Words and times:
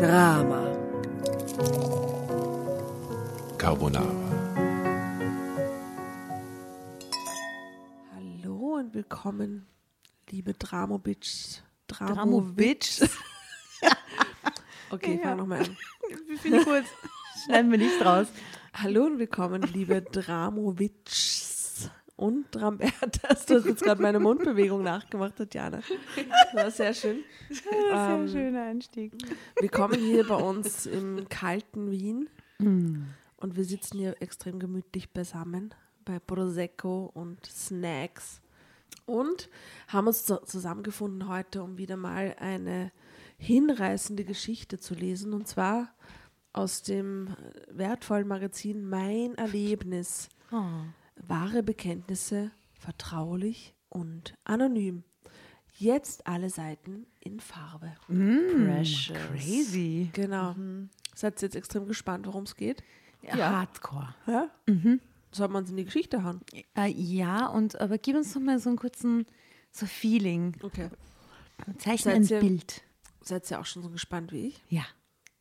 Drama. 0.00 0.62
Carbonara. 3.58 4.06
Hallo 8.14 8.76
und 8.78 8.94
willkommen, 8.94 9.66
liebe 10.30 10.54
Dramobitch. 10.54 11.60
Dramowitsch. 11.86 13.02
Okay, 14.90 15.16
Ja. 15.22 15.28
fang 15.28 15.36
nochmal 15.36 15.58
an. 15.60 15.76
Finde 16.38 16.58
ich 16.60 16.64
gut. 16.64 16.84
Schneiden 17.44 17.70
wir 17.70 17.76
nicht 17.78 18.02
raus. 18.02 18.26
Hallo 18.72 19.04
und 19.04 19.18
willkommen, 19.18 19.60
liebe 19.62 20.00
Dramowitschs 20.00 20.99
und 22.20 22.46
Drambertas. 22.54 23.46
Du 23.46 23.54
hast 23.54 23.64
jetzt 23.66 23.82
gerade 23.82 24.00
meine 24.02 24.20
Mundbewegung 24.20 24.82
nachgemacht, 24.82 25.36
Tatjana. 25.36 25.80
Das 26.52 26.54
war 26.54 26.70
sehr 26.70 26.94
schön. 26.94 27.24
Sehr 27.50 27.62
Ähm, 27.92 28.28
schöner 28.28 28.62
Einstieg. 28.64 29.12
Willkommen 29.60 29.98
hier 29.98 30.26
bei 30.26 30.36
uns 30.36 30.86
im 30.86 31.28
kalten 31.28 31.90
Wien. 31.90 32.28
Mm. 32.58 33.04
Und 33.38 33.56
wir 33.56 33.64
sitzen 33.64 33.98
hier 33.98 34.14
extrem 34.20 34.58
gemütlich 34.60 35.10
beisammen 35.10 35.74
bei 36.04 36.18
Prosecco 36.20 37.10
und 37.14 37.44
Snacks. 37.46 38.40
Und 39.06 39.48
haben 39.88 40.06
uns 40.06 40.24
zu- 40.26 40.42
zusammengefunden 40.44 41.26
heute, 41.28 41.62
um 41.62 41.78
wieder 41.78 41.96
mal 41.96 42.36
eine 42.38 42.92
hinreißende 43.38 44.24
Geschichte 44.24 44.78
zu 44.78 44.94
lesen. 44.94 45.32
Und 45.32 45.48
zwar 45.48 45.88
aus 46.52 46.82
dem 46.82 47.34
wertvollen 47.70 48.28
Magazin 48.28 48.88
Mein 48.88 49.34
Erlebnis. 49.36 50.28
Oh. 50.52 50.62
Wahre 51.26 51.62
Bekenntnisse, 51.62 52.50
vertraulich 52.74 53.74
und 53.88 54.34
anonym. 54.44 55.04
Jetzt 55.76 56.26
alle 56.26 56.50
Seiten 56.50 57.06
in 57.20 57.40
Farbe. 57.40 57.92
Precious. 58.06 59.16
Crazy. 59.28 60.10
Genau. 60.12 60.54
Seid 61.14 61.40
ihr 61.40 61.46
jetzt 61.46 61.56
extrem 61.56 61.86
gespannt, 61.86 62.26
worum 62.26 62.44
es 62.44 62.54
geht? 62.56 62.82
Ja. 63.22 63.36
Hardcore. 63.50 64.14
Ja? 64.26 64.50
Soll 65.32 65.48
man 65.48 65.62
uns 65.62 65.70
in 65.70 65.76
die 65.76 65.84
Geschichte 65.84 66.22
hauen? 66.24 66.40
Äh, 66.76 66.88
ja, 66.90 67.46
und 67.46 67.80
aber 67.80 67.98
gib 67.98 68.16
uns 68.16 68.32
doch 68.32 68.40
mal 68.40 68.58
so 68.58 68.68
einen 68.70 68.78
kurzen 68.78 69.26
so 69.70 69.86
Feeling. 69.86 70.56
Okay. 70.62 70.88
Zeichne 71.78 72.12
ein 72.12 72.24
ihr- 72.24 72.40
Bild. 72.40 72.82
Seid 73.22 73.50
ihr 73.50 73.60
auch 73.60 73.66
schon 73.66 73.82
so 73.82 73.90
gespannt 73.90 74.32
wie 74.32 74.48
ich? 74.48 74.62
Ja. 74.68 74.84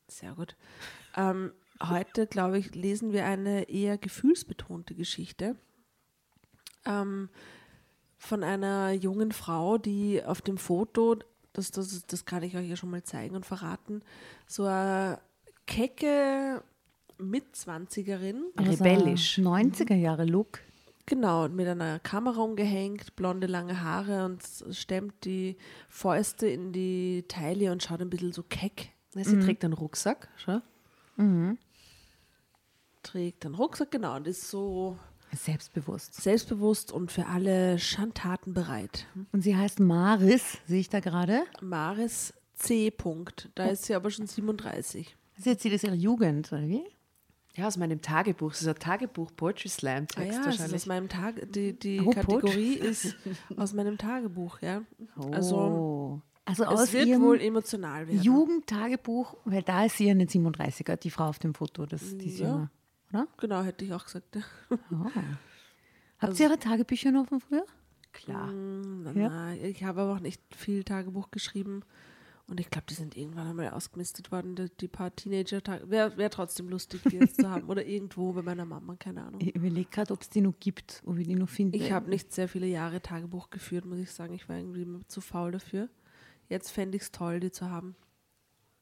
Sehr 0.08 0.33
gut. 0.33 0.55
Ähm, 1.16 1.52
heute, 1.81 2.27
glaube 2.27 2.59
ich, 2.59 2.75
lesen 2.75 3.14
wir 3.14 3.25
eine 3.25 3.69
eher 3.69 3.97
gefühlsbetonte 3.97 4.95
Geschichte 4.95 5.55
ähm, 6.90 7.30
von 8.18 8.44
einer 8.44 8.92
jungen 8.92 9.32
Frau, 9.32 9.78
die 9.78 10.23
auf 10.23 10.42
dem 10.42 10.58
Foto, 10.58 11.18
das, 11.54 11.72
das, 11.72 12.06
das 12.06 12.26
kann 12.26 12.44
ich 12.44 12.58
euch 12.58 12.68
ja 12.68 12.76
schon 12.76 12.92
mal 12.92 13.04
zeigen 13.04 13.36
und 13.36 13.45
verraten, 13.45 14.02
so 14.45 14.66
eine 14.66 15.20
kecke 15.66 16.62
Mitzwanzigerin, 17.17 18.44
Rebellisch. 18.58 19.38
90er 19.40 19.95
Jahre 19.95 20.26
Look. 20.26 20.60
Genau, 21.06 21.50
mit 21.50 21.67
einer 21.67 21.98
Kamera 22.00 22.42
umgehängt, 22.42 23.16
blonde 23.16 23.48
lange 23.48 23.82
Haare 23.82 24.26
und 24.26 24.44
stemmt 24.72 25.26
die 25.26 25.58
Fäuste 25.90 26.48
in 26.48 26.72
die 26.72 27.26
Taille 27.28 27.72
und 27.72 27.82
schaut 27.82 28.02
ein 28.02 28.12
bisschen 28.12 28.32
so 28.32 28.44
keck. 28.44 28.92
Ja, 29.16 29.23
Sie 29.23 29.40
trägt 29.40 29.66
einen 29.66 29.73
Rucksack, 29.73 30.30
schau. 30.38 30.62
Trägt 33.02 33.44
einen 33.45 33.56
Rucksack, 33.56 33.90
genau, 33.90 34.16
und 34.16 34.28
ist 34.28 34.50
so 34.50 35.00
Selbstbewusst. 35.35 36.13
selbstbewusst 36.16 36.91
und 36.91 37.11
für 37.11 37.27
alle 37.27 37.77
Schandtaten 37.80 38.53
bereit. 38.53 39.05
Und 39.31 39.41
sie 39.41 39.55
heißt 39.55 39.80
Maris, 39.80 40.58
sehe 40.67 40.80
ich 40.80 40.89
da 40.89 40.99
gerade. 40.99 41.44
Maris 41.61 42.33
C. 42.55 42.91
Punkt. 42.91 43.49
Da 43.55 43.66
ist 43.66 43.86
sie 43.86 43.95
aber 43.95 44.09
schon 44.11 44.27
37. 44.27 45.16
Also 45.38 45.49
jetzt 45.52 45.63
sieht 45.63 45.73
es 45.73 45.83
ihre 45.83 45.95
Jugend, 45.95 46.52
oder 46.52 46.67
wie? 46.67 46.83
Ja, 47.55 47.67
aus 47.67 47.77
meinem 47.77 48.02
Tagebuch. 48.02 48.52
Das 48.52 48.61
ist 48.61 48.67
ein 48.67 48.76
Tagebuch, 48.76 49.31
Poetry 49.36 49.70
Slam 49.70 50.04
Ah 50.15 50.21
Text 50.21 50.37
ja, 50.37 50.43
das 50.45 50.54
ist 50.55 50.59
wahrscheinlich. 50.59 50.76
aus 50.76 50.86
meinem 50.86 51.09
Tag, 51.09 51.52
die, 51.52 51.73
die 51.77 51.99
Oh, 52.02 52.09
Kategorie 52.11 52.73
ist 52.73 53.15
aus 53.58 53.73
meinem 53.73 53.98
Tagebuch, 53.98 54.61
ja. 54.61 54.81
Also 55.31 55.55
Oh. 55.58 56.21
also 56.45 56.64
es 56.64 56.70
aus 56.70 56.93
wird 56.93 57.08
ihrem 57.08 57.21
wohl 57.23 57.42
emotional 57.42 58.08
werden. 58.08 58.21
Jugendtagebuch, 58.21 59.36
weil 59.45 59.64
da 59.64 59.86
ist 59.86 59.98
sie 59.98 60.05
ja 60.05 60.11
eine 60.11 60.25
37er, 60.25 60.95
die 60.98 61.09
Frau 61.09 61.25
auf 61.27 61.39
dem 61.39 61.54
Foto, 61.54 61.86
das, 61.86 62.17
die 62.17 62.27
ist 62.27 62.39
Ja. 62.39 62.48
jünger, 62.48 62.71
oder? 63.11 63.27
Genau, 63.37 63.61
hätte 63.64 63.86
ich 63.86 63.93
auch 63.93 64.05
gesagt. 64.05 64.37
Habt 66.20 66.39
ihr 66.39 66.47
ihre 66.47 66.59
Tagebücher 66.59 67.11
noch 67.11 67.27
von 67.27 67.39
früher? 67.39 67.65
Klar. 68.11 68.52
Na, 68.52 69.11
Ja. 69.11 69.30
na, 69.30 69.55
ich 69.55 69.83
habe 69.83 70.02
aber 70.02 70.15
auch 70.15 70.20
nicht 70.20 70.42
viel 70.55 70.83
Tagebuch 70.83 71.31
geschrieben. 71.31 71.83
Und 72.48 72.59
ich 72.59 72.71
glaube, 72.71 72.87
die 72.89 72.95
sind 72.95 73.15
irgendwann 73.15 73.45
einmal 73.45 73.69
ausgemistet 73.69 74.31
worden, 74.31 74.55
die, 74.55 74.69
die 74.81 74.87
paar 74.87 75.15
Teenager-Tage. 75.15 75.87
Wäre 75.92 76.17
wär 76.17 76.31
trotzdem 76.31 76.67
lustig, 76.67 77.02
die 77.03 77.17
jetzt 77.17 77.39
zu 77.39 77.48
haben. 77.48 77.69
Oder 77.69 77.86
irgendwo 77.86 78.33
bei 78.33 78.42
meiner 78.42 78.65
Mama, 78.65 78.95
keine 78.95 79.23
Ahnung. 79.23 79.39
Ich 79.39 79.55
überlege 79.55 79.87
gerade, 79.92 80.11
ob 80.11 80.21
es 80.21 80.30
die 80.30 80.42
noch 80.42 80.55
gibt, 80.59 81.03
ob 81.05 81.17
wir 81.17 81.25
die 81.25 81.36
noch 81.36 81.48
finden. 81.48 81.75
Ich 81.75 81.92
habe 81.92 82.09
nicht 82.09 82.33
sehr 82.33 82.49
viele 82.49 82.65
Jahre 82.65 83.02
Tagebuch 83.02 83.52
geführt, 83.52 83.86
muss 83.86 83.99
ich 83.99 84.11
sagen. 84.11 84.33
Ich 84.33 84.49
war 84.49 84.58
irgendwie 84.58 84.87
zu 85.08 85.21
faul 85.21 85.52
dafür. 85.52 85.89
Jetzt 86.48 86.71
fände 86.71 86.95
ich 86.98 87.03
es 87.03 87.11
toll, 87.11 87.39
die 87.39 87.52
zu 87.52 87.69
haben. 87.69 87.95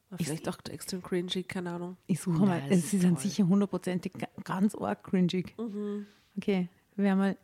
Aber 0.09 0.19
Ich- 0.21 0.27
vielleicht 0.27 0.47
auch 0.47 0.57
extrem 0.69 1.01
cringy, 1.03 1.43
keine 1.43 1.71
Ahnung. 1.71 1.97
Ich 2.07 2.19
suche 2.21 2.37
Nein, 2.45 2.69
mal, 2.69 2.71
ist 2.71 2.93
ist 2.93 3.03
dann 3.03 3.15
toll. 3.15 3.23
sicher 3.23 3.47
hundertprozentig 3.47 4.13
ga- 4.13 4.27
ganz 4.43 4.73
arg 4.75 5.03
cringig. 5.03 5.53
Mhm. 5.57 6.05
Okay, 6.37 6.69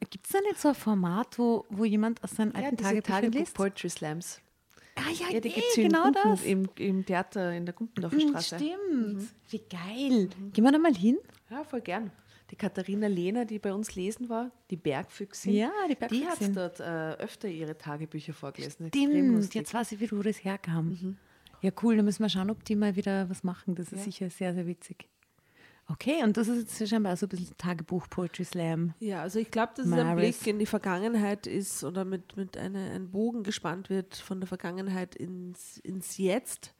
gibt 0.10 0.26
es 0.26 0.32
da 0.32 0.40
nicht 0.42 0.60
so 0.60 0.70
ein 0.70 0.76
Format, 0.76 1.38
wo, 1.38 1.66
wo 1.70 1.84
jemand 1.86 2.24
aus 2.24 2.32
seinen 2.32 2.54
Ja, 2.54 2.60
alten 2.64 2.78
diese 2.78 2.90
Tagebüchern 2.90 3.22
Tagebuch 3.22 3.40
liest? 3.40 3.54
Poetry 3.54 3.90
Slams. 3.90 4.42
Ah 4.96 5.02
ja, 5.12 5.34
Ja, 5.34 5.40
die 5.40 5.50
eh, 5.50 5.54
gibt 5.54 5.68
es 5.70 5.76
genau 5.76 6.08
im, 6.08 6.14
Gumpen- 6.14 6.30
das. 6.32 6.44
im, 6.44 6.70
im 6.78 7.06
Theater 7.06 7.52
in 7.54 7.66
der 7.66 7.74
Gumpendorfer 7.74 8.16
Hm, 8.18 8.30
Straße. 8.30 8.56
Stimmt, 8.58 9.28
wie 9.50 9.60
geil. 9.70 10.30
Gehen 10.54 10.64
wir 10.64 10.72
da 10.72 10.78
mal 10.78 10.94
hin? 10.96 11.18
Ja, 11.50 11.64
voll 11.64 11.82
gern. 11.82 12.12
Die 12.52 12.56
Katharina 12.56 13.08
Lehner, 13.08 13.46
die 13.46 13.58
bei 13.58 13.74
uns 13.74 13.96
lesen 13.96 14.30
war, 14.30 14.52
die 14.70 14.76
Bergfüchsin, 14.78 15.54
Ja, 15.54 15.72
die 15.90 15.96
die 15.96 16.02
hat 16.04 16.10
Bergfüchsin. 16.10 16.54
dort 16.54 16.80
äh, 16.80 16.84
öfter 17.24 17.48
ihre 17.48 17.76
Tagebücher 17.78 18.34
vorgelesen. 18.34 18.88
Stimmt, 18.90 19.54
jetzt 19.56 19.74
weiß 19.74 19.92
ich 19.94 20.00
wieder, 20.00 20.16
wo 20.18 20.22
das 20.22 20.44
herkam. 20.44 21.18
Ja, 21.64 21.72
cool, 21.82 21.96
dann 21.96 22.06
müssen 22.06 22.22
wir 22.22 22.30
schauen, 22.30 22.50
ob 22.52 22.64
die 22.66 22.76
mal 22.76 22.96
wieder 22.96 23.30
was 23.30 23.44
machen. 23.44 23.74
Das 23.74 23.88
ist 23.92 24.00
Ja. 24.00 24.04
sicher 24.04 24.30
sehr, 24.30 24.54
sehr 24.54 24.68
witzig. 24.68 25.08
Okay, 25.88 26.24
und 26.24 26.38
das 26.38 26.48
ist 26.48 26.80
jetzt 26.80 26.90
scheinbar 26.90 27.18
so 27.18 27.26
ein 27.26 27.30
bisschen 27.30 27.58
Tagebuch, 27.58 28.08
Poetry 28.10 28.46
Slam. 28.46 28.94
Ja, 29.00 29.22
also 29.22 29.40
ich 29.40 29.50
glaube, 29.52 29.74
dass 29.76 29.86
es 29.86 29.92
ein 29.92 30.06
Maris. 30.06 30.38
Blick 30.38 30.48
in 30.54 30.60
die 30.60 30.66
Vergangenheit 30.66 31.48
ist 31.48 31.84
oder 31.84 32.06
mit, 32.06 32.38
mit 32.38 32.58
eine, 32.58 32.92
ein 32.92 33.10
Bogen 33.12 33.44
gespannt 33.44 33.90
wird 33.90 34.16
von 34.16 34.40
der 34.40 34.48
Vergangenheit 34.48 35.16
ins, 35.16 35.78
ins 35.80 36.18
Jetzt, 36.18 36.74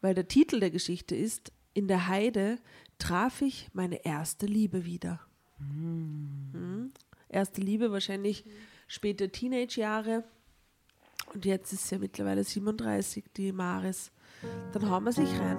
weil 0.00 0.14
der 0.14 0.28
Titel 0.28 0.60
der 0.60 0.70
Geschichte 0.70 1.14
ist, 1.16 1.52
in 1.74 1.88
der 1.88 2.08
Heide 2.08 2.58
traf 2.98 3.42
ich 3.42 3.68
meine 3.72 4.04
erste 4.04 4.46
Liebe 4.46 4.84
wieder. 4.86 5.20
Mhm. 5.58 6.92
Erste 7.28 7.60
Liebe 7.60 7.92
wahrscheinlich 7.92 8.44
späte 8.86 9.30
Teenage-Jahre 9.30 10.24
und 11.34 11.44
jetzt 11.44 11.72
ist 11.74 11.88
sie 11.88 11.96
ja 11.96 11.98
mittlerweile 12.00 12.42
37, 12.44 13.24
die 13.36 13.52
Maris. 13.52 14.10
Dann 14.72 14.90
hauen 14.90 15.04
wir 15.04 15.12
sich 15.12 15.30
rein. 15.38 15.58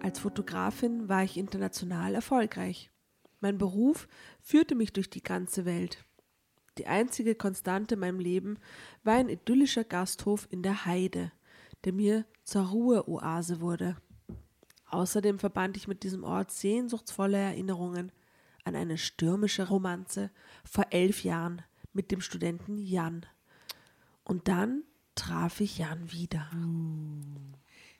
Als 0.00 0.18
Fotografin 0.18 1.08
war 1.08 1.24
ich 1.24 1.36
international 1.36 2.14
erfolgreich. 2.14 2.90
Mein 3.40 3.58
Beruf 3.58 4.06
führte 4.40 4.74
mich 4.74 4.92
durch 4.92 5.10
die 5.10 5.22
ganze 5.22 5.64
Welt. 5.64 6.04
Die 6.78 6.86
einzige 6.86 7.34
Konstante 7.34 7.94
in 7.94 8.00
meinem 8.00 8.20
Leben 8.20 8.58
war 9.02 9.14
ein 9.14 9.28
idyllischer 9.28 9.84
Gasthof 9.84 10.46
in 10.50 10.62
der 10.62 10.86
Heide, 10.86 11.32
der 11.84 11.92
mir 11.92 12.26
zur 12.42 12.62
Ruheoase 12.62 13.60
wurde. 13.60 13.96
Außerdem 14.90 15.38
verband 15.38 15.76
ich 15.76 15.88
mit 15.88 16.02
diesem 16.02 16.22
Ort 16.22 16.50
sehnsuchtsvolle 16.52 17.38
Erinnerungen 17.38 18.12
an 18.64 18.74
eine 18.76 18.98
stürmische 18.98 19.68
Romanze 19.68 20.30
vor 20.64 20.86
elf 20.90 21.22
Jahren 21.24 21.62
mit 21.92 22.10
dem 22.10 22.20
Studenten 22.20 22.78
Jan. 22.78 23.26
Und 24.24 24.48
dann 24.48 24.82
traf 25.14 25.60
ich 25.60 25.78
Jan 25.78 26.10
wieder. 26.10 26.50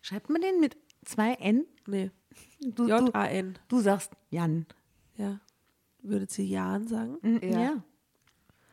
Schreibt 0.03 0.31
man 0.31 0.41
den 0.41 0.61
mit 0.61 0.77
zwei 1.05 1.35
N? 1.35 1.65
Nee, 1.87 2.11
du, 2.61 2.89
J-A-N. 2.89 3.59
du 3.69 3.81
sagst 3.81 4.13
Jan. 4.31 4.67
Ja. 5.17 5.41
Würdet 6.03 6.31
sie 6.31 6.45
Jan 6.49 6.89
sagen? 6.89 7.19
Mhm, 7.23 7.41
Ja. 7.43 7.61
ja. 7.61 7.83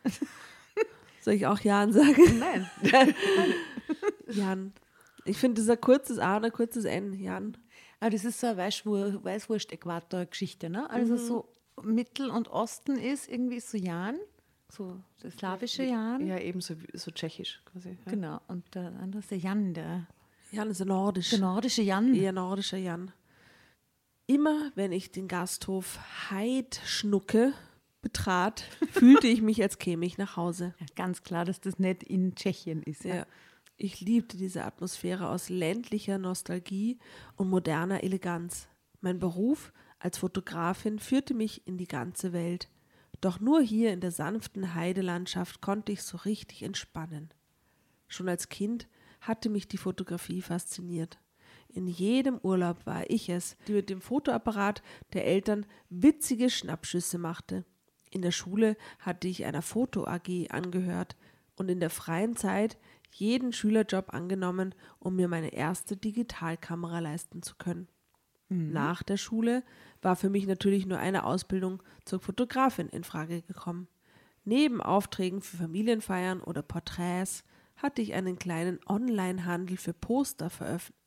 Soll 1.21 1.35
ich 1.35 1.45
auch 1.45 1.59
Jan 1.59 1.93
sagen? 1.93 2.39
Nein. 2.39 2.67
Jan. 4.27 4.73
Ich 5.25 5.37
finde, 5.37 5.55
das 5.61 5.65
ist 5.65 5.69
ein 5.69 5.81
kurzes 5.81 6.17
A 6.17 6.37
und 6.37 6.45
ein 6.45 6.51
kurzes 6.51 6.83
N. 6.85 7.13
Jan. 7.13 7.57
Aber 7.99 8.09
das 8.09 8.25
ist 8.25 8.39
so 8.39 8.47
eine 8.47 8.59
Weißwur- 8.59 9.23
Weißwurst-Äquator-Geschichte, 9.23 10.69
ne? 10.71 10.89
Also 10.89 11.17
so 11.17 11.47
Mittel- 11.83 12.29
und 12.29 12.47
Osten 12.49 12.97
ist 12.97 13.29
irgendwie 13.29 13.59
so 13.59 13.77
Jan, 13.77 14.17
so 14.69 14.99
das 15.21 15.33
slawische 15.35 15.83
Jan. 15.83 16.25
Ja, 16.25 16.37
eben 16.39 16.61
so, 16.61 16.75
so 16.93 17.11
tschechisch 17.11 17.61
quasi. 17.65 17.97
Ja. 18.05 18.11
Genau. 18.11 18.41
Und 18.47 18.73
der 18.75 18.93
andere 18.99 19.19
ist 19.19 19.31
der 19.31 19.37
Jan, 19.37 19.73
der, 19.73 20.07
Jan 20.51 20.69
ist 20.69 20.81
ein 20.81 20.87
nordisch. 20.87 21.29
der 21.31 21.39
nordische 21.39 21.81
Jan. 21.81 22.13
Eher 22.13 22.31
nordischer 22.31 22.77
Jan. 22.77 23.11
Immer 24.27 24.71
wenn 24.75 24.91
ich 24.91 25.11
den 25.11 25.27
Gasthof 25.27 25.99
Heid 26.29 26.79
schnucke, 26.85 27.53
betrat, 28.01 28.61
fühlte 28.91 29.27
ich 29.27 29.41
mich, 29.41 29.61
als 29.61 29.77
käme 29.77 30.05
ich 30.05 30.17
nach 30.17 30.37
Hause. 30.37 30.73
Ja, 30.79 30.85
ganz 30.95 31.23
klar, 31.23 31.45
dass 31.45 31.59
das 31.61 31.79
nicht 31.79 32.03
in 32.03 32.35
Tschechien 32.35 32.83
ist. 32.83 33.03
Ja. 33.03 33.15
Ja. 33.15 33.25
Ich 33.77 33.99
liebte 33.99 34.37
diese 34.37 34.63
Atmosphäre 34.63 35.29
aus 35.29 35.49
ländlicher 35.49 36.17
Nostalgie 36.19 36.99
und 37.35 37.49
moderner 37.49 38.03
Eleganz. 38.03 38.67
Mein 39.01 39.17
Beruf 39.17 39.73
als 40.01 40.17
Fotografin 40.17 40.97
führte 40.97 41.35
mich 41.35 41.67
in 41.67 41.77
die 41.77 41.87
ganze 41.87 42.33
Welt. 42.33 42.69
Doch 43.21 43.39
nur 43.39 43.61
hier 43.61 43.93
in 43.93 44.01
der 44.01 44.11
sanften 44.11 44.73
Heidelandschaft 44.73 45.61
konnte 45.61 45.91
ich 45.91 46.01
so 46.01 46.17
richtig 46.17 46.63
entspannen. 46.63 47.29
Schon 48.07 48.27
als 48.27 48.49
Kind 48.49 48.87
hatte 49.21 49.49
mich 49.49 49.67
die 49.67 49.77
Fotografie 49.77 50.41
fasziniert. 50.41 51.19
In 51.67 51.87
jedem 51.87 52.39
Urlaub 52.41 52.87
war 52.87 53.07
ich 53.11 53.29
es, 53.29 53.55
die 53.67 53.73
mit 53.73 53.91
dem 53.91 54.01
Fotoapparat 54.01 54.81
der 55.13 55.27
Eltern 55.27 55.67
witzige 55.89 56.49
Schnappschüsse 56.49 57.19
machte. 57.19 57.63
In 58.09 58.23
der 58.23 58.31
Schule 58.31 58.77
hatte 58.97 59.27
ich 59.27 59.45
einer 59.45 59.61
Foto 59.61 60.05
AG 60.07 60.49
angehört 60.49 61.15
und 61.55 61.69
in 61.69 61.79
der 61.79 61.91
freien 61.91 62.35
Zeit 62.35 62.79
jeden 63.11 63.53
Schülerjob 63.53 64.15
angenommen, 64.15 64.73
um 64.97 65.15
mir 65.15 65.27
meine 65.27 65.53
erste 65.53 65.95
Digitalkamera 65.95 66.99
leisten 66.99 67.43
zu 67.43 67.55
können. 67.55 67.87
Nach 68.53 69.01
der 69.01 69.15
Schule 69.15 69.63
war 70.01 70.17
für 70.17 70.29
mich 70.29 70.45
natürlich 70.45 70.85
nur 70.85 70.97
eine 70.97 71.23
Ausbildung 71.23 71.81
zur 72.03 72.19
Fotografin 72.19 72.89
in 72.89 73.05
Frage 73.05 73.43
gekommen. 73.43 73.87
Neben 74.43 74.81
Aufträgen 74.81 75.41
für 75.41 75.55
Familienfeiern 75.55 76.41
oder 76.41 76.61
Porträts 76.61 77.45
hatte 77.77 78.01
ich 78.01 78.13
einen 78.13 78.37
kleinen 78.37 78.79
Online-Handel 78.87 79.77
für 79.77 79.93
Poster 79.93 80.51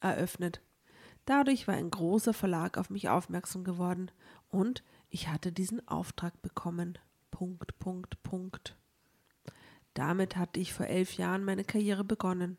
eröffnet. 0.00 0.62
Dadurch 1.26 1.68
war 1.68 1.74
ein 1.74 1.90
großer 1.90 2.32
Verlag 2.32 2.78
auf 2.78 2.88
mich 2.88 3.10
aufmerksam 3.10 3.62
geworden 3.62 4.10
und 4.48 4.82
ich 5.10 5.28
hatte 5.28 5.52
diesen 5.52 5.86
Auftrag 5.86 6.40
bekommen. 6.40 6.98
Punkt, 7.30 7.78
Punkt, 7.78 8.22
Punkt. 8.22 8.74
Damit 9.92 10.36
hatte 10.36 10.60
ich 10.60 10.72
vor 10.72 10.86
elf 10.86 11.18
Jahren 11.18 11.44
meine 11.44 11.64
Karriere 11.64 12.04
begonnen. 12.04 12.56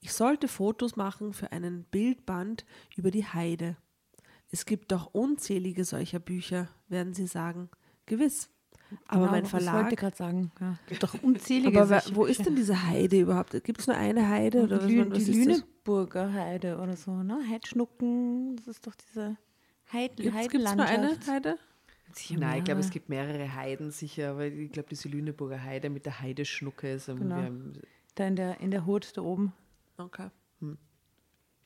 Ich 0.00 0.12
sollte 0.12 0.46
Fotos 0.46 0.96
machen 0.96 1.32
für 1.32 1.52
einen 1.52 1.84
Bildband 1.84 2.66
über 2.96 3.10
die 3.10 3.24
Heide. 3.24 3.76
Es 4.50 4.64
gibt 4.64 4.92
doch 4.92 5.06
unzählige 5.12 5.84
solcher 5.84 6.18
Bücher, 6.18 6.68
werden 6.88 7.14
Sie 7.14 7.26
sagen. 7.26 7.68
Gewiss. 8.06 8.48
Aber 9.08 9.20
Genau, 9.22 9.32
mein 9.32 9.42
Das 9.42 9.52
wollte 9.52 9.64
Verlag. 9.66 9.92
ich 9.92 9.98
gerade 9.98 10.16
sagen. 10.16 10.52
Ja. 10.60 10.78
Gibt 10.86 11.02
Doch 11.02 11.20
unzählige 11.22 11.82
Aber 11.82 12.02
wo 12.14 12.24
ist 12.24 12.46
denn 12.46 12.54
diese 12.54 12.86
Heide 12.86 13.18
überhaupt? 13.20 13.50
Gibt 13.64 13.80
es 13.80 13.88
nur 13.88 13.96
eine 13.96 14.28
Heide? 14.28 14.62
Oder 14.62 14.78
was, 14.78 14.86
die, 14.86 14.96
man- 14.96 15.10
was 15.10 15.24
die? 15.24 15.32
Lüneburger 15.44 16.32
Heide 16.32 16.78
oder 16.78 16.96
so, 16.96 17.10
ne? 17.10 17.40
Heidschnucken, 17.50 18.54
das 18.56 18.68
ist 18.68 18.86
doch 18.86 18.94
diese 18.94 19.36
Heid 19.92 20.16
Gibt 20.16 20.34
es 20.36 20.74
nur 20.76 20.84
eine. 20.86 21.18
Heide? 21.26 21.58
Sicher 22.12 22.38
Nein, 22.40 22.58
ich 22.58 22.64
glaube, 22.64 22.80
es 22.80 22.90
gibt 22.90 23.08
mehrere 23.08 23.52
Heiden 23.54 23.90
sicher, 23.90 24.30
aber 24.30 24.46
ich 24.46 24.70
glaube, 24.70 24.88
diese 24.88 25.08
Lüneburger 25.08 25.62
Heide 25.62 25.90
mit 25.90 26.06
der 26.06 26.20
Heideschnucke 26.20 26.92
ist 26.92 27.06
Genau. 27.06 27.42
Da 28.14 28.26
in 28.26 28.36
der, 28.36 28.60
in 28.60 28.70
der 28.70 28.86
Hut 28.86 29.10
da 29.16 29.22
oben. 29.22 29.52
Okay. 29.98 30.30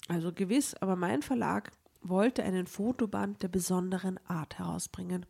Also 0.08 0.32
gewiss, 0.32 0.74
aber 0.74 0.96
mein 0.96 1.22
Verlag 1.22 1.70
wollte 2.02 2.42
einen 2.42 2.66
Fotoband 2.66 3.42
der 3.42 3.48
besonderen 3.48 4.18
Art 4.26 4.58
herausbringen. 4.58 5.26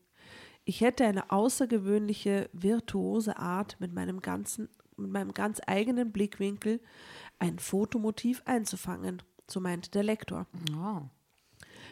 Ich 0.64 0.80
hätte 0.80 1.04
eine 1.04 1.30
außergewöhnliche, 1.30 2.48
virtuose 2.52 3.38
Art 3.38 3.76
mit 3.80 3.92
meinem 3.92 4.20
ganzen, 4.20 4.68
mit 4.96 5.10
meinem 5.10 5.32
ganz 5.32 5.60
eigenen 5.66 6.12
Blickwinkel 6.12 6.80
ein 7.38 7.58
Fotomotiv 7.58 8.42
einzufangen, 8.44 9.22
so 9.50 9.60
meinte 9.60 9.90
der 9.90 10.02
Lektor. 10.02 10.46
Oh. 10.76 11.02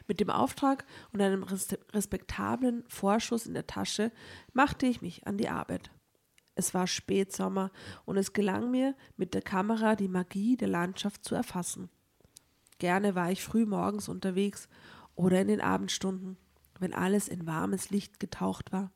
Mit 0.07 0.21
dem 0.21 0.31
Auftrag 0.31 0.87
und 1.13 1.21
einem 1.21 1.43
res- 1.43 1.79
respektablen 1.93 2.85
Vorschuss 2.89 3.47
in 3.47 3.55
der 3.55 3.67
Tasche 3.67 4.13
machte 4.53 4.87
ich 4.87 5.03
mich 5.03 5.27
an 5.27 5.39
die 5.39 5.49
Arbeit. 5.49 5.91
Es 6.55 6.75
war 6.75 6.87
Spätsommer 6.87 7.71
und 8.05 8.17
es 8.17 8.33
gelang 8.33 8.71
mir, 8.71 8.95
mit 9.17 9.33
der 9.33 9.43
Kamera 9.43 9.97
die 9.97 10.09
Magie 10.09 10.57
der 10.57 10.69
Landschaft 10.69 11.25
zu 11.25 11.35
erfassen. 11.35 11.89
Gerne 12.79 13.17
war 13.17 13.33
ich 13.33 13.43
früh 13.43 13.67
morgens 13.67 14.09
unterwegs 14.09 14.69
oder 15.17 15.41
in 15.41 15.49
den 15.49 15.61
Abendstunden, 15.61 16.37
wenn 16.79 16.95
alles 16.95 17.27
in 17.27 17.45
warmes 17.45 17.91
Licht 17.91 18.21
getaucht 18.21 18.71
war. 18.71 18.93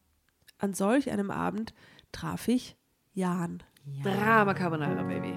An 0.58 0.72
solch 0.72 1.10
einem 1.10 1.32
Abend 1.32 1.74
traf 2.12 2.46
ich 2.46 2.76
Jan. 3.12 3.60
Drama 4.04 4.54
Carbonara, 4.54 5.02
Baby. 5.02 5.32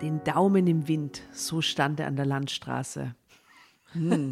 Den 0.00 0.24
Daumen 0.24 0.66
im 0.66 0.88
Wind, 0.88 1.20
so 1.30 1.60
stand 1.60 2.00
er 2.00 2.06
an 2.06 2.16
der 2.16 2.24
Landstraße. 2.24 3.14
Hm. 3.92 4.30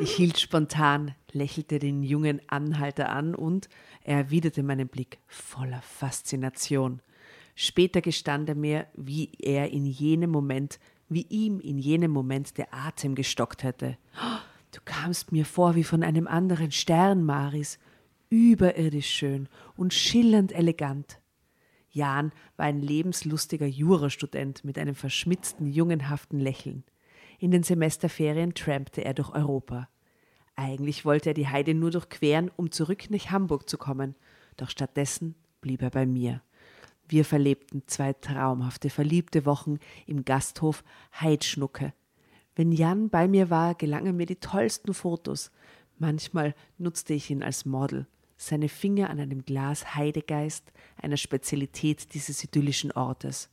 Ich 0.00 0.14
hielt 0.16 0.38
spontan, 0.38 1.14
lächelte 1.36 1.78
den 1.78 2.02
jungen 2.02 2.40
Anhalter 2.48 3.10
an 3.10 3.34
und 3.34 3.68
er 4.02 4.18
erwiderte 4.18 4.62
meinen 4.62 4.88
Blick 4.88 5.18
voller 5.26 5.82
Faszination. 5.82 7.00
Später 7.54 8.00
gestand 8.00 8.48
er 8.48 8.54
mir, 8.54 8.86
wie 8.94 9.30
er 9.38 9.70
in 9.70 9.86
jenem 9.86 10.30
Moment, 10.30 10.78
wie 11.08 11.26
ihm 11.28 11.60
in 11.60 11.78
jenem 11.78 12.10
Moment 12.10 12.58
der 12.58 12.74
Atem 12.74 13.14
gestockt 13.14 13.62
hätte. 13.62 13.96
Du 14.72 14.80
kamst 14.84 15.32
mir 15.32 15.46
vor 15.46 15.74
wie 15.74 15.84
von 15.84 16.02
einem 16.02 16.26
anderen 16.26 16.72
Stern, 16.72 17.24
Maris, 17.24 17.78
überirdisch 18.28 19.08
schön 19.08 19.48
und 19.76 19.94
schillernd 19.94 20.52
elegant. 20.52 21.20
Jan 21.90 22.32
war 22.56 22.66
ein 22.66 22.80
lebenslustiger 22.80 23.66
Jurastudent 23.66 24.64
mit 24.64 24.78
einem 24.78 24.94
verschmitzten, 24.94 25.66
jungenhaften 25.66 26.38
Lächeln. 26.38 26.84
In 27.38 27.50
den 27.50 27.62
Semesterferien 27.62 28.52
trampte 28.52 29.02
er 29.02 29.14
durch 29.14 29.30
Europa. 29.30 29.88
Eigentlich 30.56 31.04
wollte 31.04 31.30
er 31.30 31.34
die 31.34 31.48
Heide 31.48 31.74
nur 31.74 31.90
durchqueren, 31.90 32.50
um 32.56 32.72
zurück 32.72 33.10
nach 33.10 33.30
Hamburg 33.30 33.68
zu 33.68 33.76
kommen, 33.76 34.14
doch 34.56 34.70
stattdessen 34.70 35.34
blieb 35.60 35.82
er 35.82 35.90
bei 35.90 36.06
mir. 36.06 36.40
Wir 37.08 37.24
verlebten 37.24 37.82
zwei 37.86 38.14
traumhafte, 38.14 38.90
verliebte 38.90 39.44
Wochen 39.46 39.78
im 40.06 40.24
Gasthof 40.24 40.82
Heidschnucke. 41.20 41.92
Wenn 42.56 42.72
Jan 42.72 43.10
bei 43.10 43.28
mir 43.28 43.50
war, 43.50 43.74
gelangen 43.74 44.16
mir 44.16 44.26
die 44.26 44.36
tollsten 44.40 44.94
Fotos. 44.94 45.50
Manchmal 45.98 46.54
nutzte 46.78 47.14
ich 47.14 47.30
ihn 47.30 47.42
als 47.42 47.66
Model. 47.66 48.06
Seine 48.38 48.68
Finger 48.68 49.10
an 49.10 49.20
einem 49.20 49.44
Glas 49.44 49.94
Heidegeist, 49.94 50.72
einer 51.00 51.16
Spezialität 51.16 52.14
dieses 52.14 52.42
idyllischen 52.42 52.92
Ortes. 52.92 53.50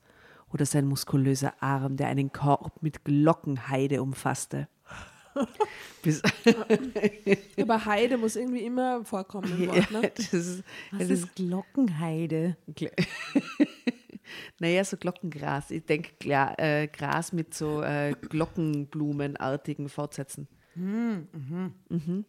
Oder 0.51 0.65
sein 0.65 0.87
muskulöser 0.87 1.53
Arm, 1.61 1.97
der 1.97 2.07
einen 2.07 2.31
Korb 2.31 2.81
mit 2.81 3.03
Glockenheide 3.03 4.01
umfasste. 4.01 4.67
Aber 7.61 7.85
Heide 7.85 8.17
muss 8.17 8.35
irgendwie 8.35 8.63
immer 8.63 9.03
vorkommen 9.05 9.51
im 9.57 9.67
Wort, 9.67 9.91
ne? 9.91 10.11
das 10.15 10.33
ist, 10.33 10.63
Was 10.91 10.99
das 10.99 11.09
ist 11.09 11.35
Glockenheide? 11.35 12.57
Gl- 12.75 12.91
naja, 14.59 14.83
so 14.83 14.97
Glockengras. 14.97 15.71
Ich 15.71 15.85
denke 15.85 16.11
äh, 16.57 16.87
Gras 16.87 17.33
mit 17.33 17.53
so 17.53 17.81
äh, 17.81 18.13
Glockenblumenartigen 18.29 19.89
Fortsätzen. 19.89 20.47
Mhm. 20.75 21.73
Mhm. 21.89 22.25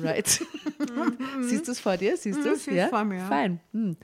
Right. 0.00 0.26
Siehst 1.42 1.66
du 1.68 1.72
es 1.72 1.80
vor 1.80 1.96
dir? 1.96 2.16
Siehst 2.16 2.44
du 2.44 2.50
es? 2.50 2.64
seh's 2.64 2.88
vor 2.88 3.04
mir, 3.04 3.18
ja. 3.18 3.26
Fein. 3.26 3.60
Hm. 3.72 3.96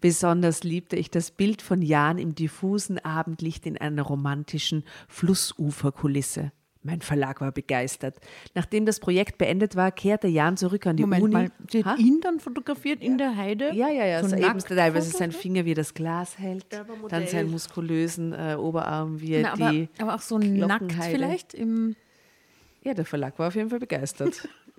Besonders 0.00 0.62
liebte 0.62 0.96
ich 0.96 1.10
das 1.10 1.30
Bild 1.30 1.60
von 1.62 1.82
Jan 1.82 2.18
im 2.18 2.34
diffusen 2.34 2.98
Abendlicht 2.98 3.66
in 3.66 3.76
einer 3.76 4.02
romantischen 4.02 4.84
Flussuferkulisse. 5.08 6.52
Mein 6.84 7.00
Verlag 7.00 7.40
war 7.40 7.50
begeistert. 7.50 8.16
Nachdem 8.54 8.86
das 8.86 9.00
Projekt 9.00 9.36
beendet 9.36 9.74
war, 9.74 9.90
kehrte 9.90 10.28
Jan 10.28 10.56
zurück 10.56 10.86
an 10.86 10.96
die 10.96 11.02
Moment 11.02 11.22
Uni. 11.24 11.32
mal, 11.34 11.50
sie 11.70 11.84
Ha? 11.84 11.90
hat 11.90 11.98
ihn 11.98 12.20
dann 12.20 12.38
fotografiert 12.38 13.02
in 13.02 13.18
der 13.18 13.36
Heide? 13.36 13.74
Ja, 13.74 13.88
ja, 13.90 14.06
ja. 14.06 14.22
So 14.22 14.28
So 14.30 14.36
eben 14.36 14.58
teilweise 14.60 15.10
sein 15.10 15.32
Finger, 15.32 15.64
wie 15.64 15.72
er 15.72 15.74
das 15.74 15.92
Glas 15.92 16.38
hält. 16.38 16.66
Dann 17.08 17.26
seinen 17.26 17.50
muskulösen 17.50 18.32
äh, 18.32 18.54
Oberarm, 18.58 19.20
wie 19.20 19.32
er 19.34 19.42
Na, 19.42 19.52
aber, 19.54 19.70
die. 19.72 19.88
aber 19.98 20.14
auch 20.14 20.20
so 20.20 20.38
nackt 20.38 20.92
vielleicht? 20.92 21.52
Im, 21.52 21.96
Ja, 22.84 22.94
der 22.94 23.04
Verlag 23.04 23.36
war 23.40 23.48
auf 23.48 23.56
jeden 23.56 23.70
Fall 23.70 23.80
begeistert. 23.80 24.48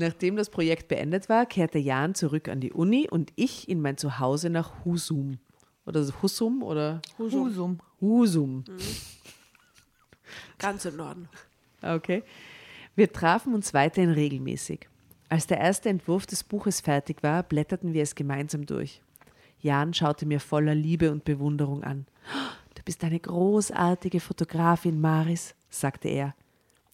Nachdem 0.00 0.36
das 0.36 0.48
Projekt 0.48 0.88
beendet 0.88 1.28
war, 1.28 1.44
kehrte 1.44 1.78
Jan 1.78 2.14
zurück 2.14 2.48
an 2.48 2.58
die 2.58 2.72
Uni 2.72 3.06
und 3.10 3.34
ich 3.36 3.68
in 3.68 3.82
mein 3.82 3.98
Zuhause 3.98 4.48
nach 4.48 4.82
Husum. 4.86 5.38
Oder 5.84 6.06
Husum 6.22 6.62
oder 6.62 7.02
Husum. 7.18 7.80
Husum. 8.00 8.64
Ganz 10.58 10.86
im 10.86 10.96
Norden. 10.96 11.28
Okay. 11.82 12.22
Wir 12.96 13.12
trafen 13.12 13.52
uns 13.52 13.74
weiterhin 13.74 14.08
regelmäßig. 14.08 14.88
Als 15.28 15.46
der 15.46 15.58
erste 15.58 15.90
Entwurf 15.90 16.24
des 16.24 16.44
Buches 16.44 16.80
fertig 16.80 17.22
war, 17.22 17.42
blätterten 17.42 17.92
wir 17.92 18.02
es 18.02 18.14
gemeinsam 18.14 18.64
durch. 18.64 19.02
Jan 19.60 19.92
schaute 19.92 20.24
mir 20.24 20.40
voller 20.40 20.74
Liebe 20.74 21.12
und 21.12 21.24
Bewunderung 21.24 21.84
an. 21.84 22.06
Du 22.74 22.82
bist 22.84 23.04
eine 23.04 23.20
großartige 23.20 24.20
Fotografin, 24.20 24.98
Maris, 24.98 25.54
sagte 25.68 26.08
er. 26.08 26.34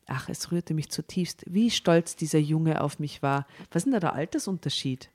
Ach, 0.07 0.29
es 0.29 0.53
rührte 0.53 0.73
mich 0.75 0.91
zutiefst, 0.91 1.43
wie 1.47 1.71
stolz 1.71 2.15
dieser 2.17 2.39
Junge 2.39 2.81
auf 2.81 2.99
mich 2.99 3.23
war. 3.23 3.47
Was 3.71 3.81
ist 3.81 3.85
denn 3.87 3.93
da 3.93 4.01
der 4.01 4.13
Altersunterschied? 4.15 5.11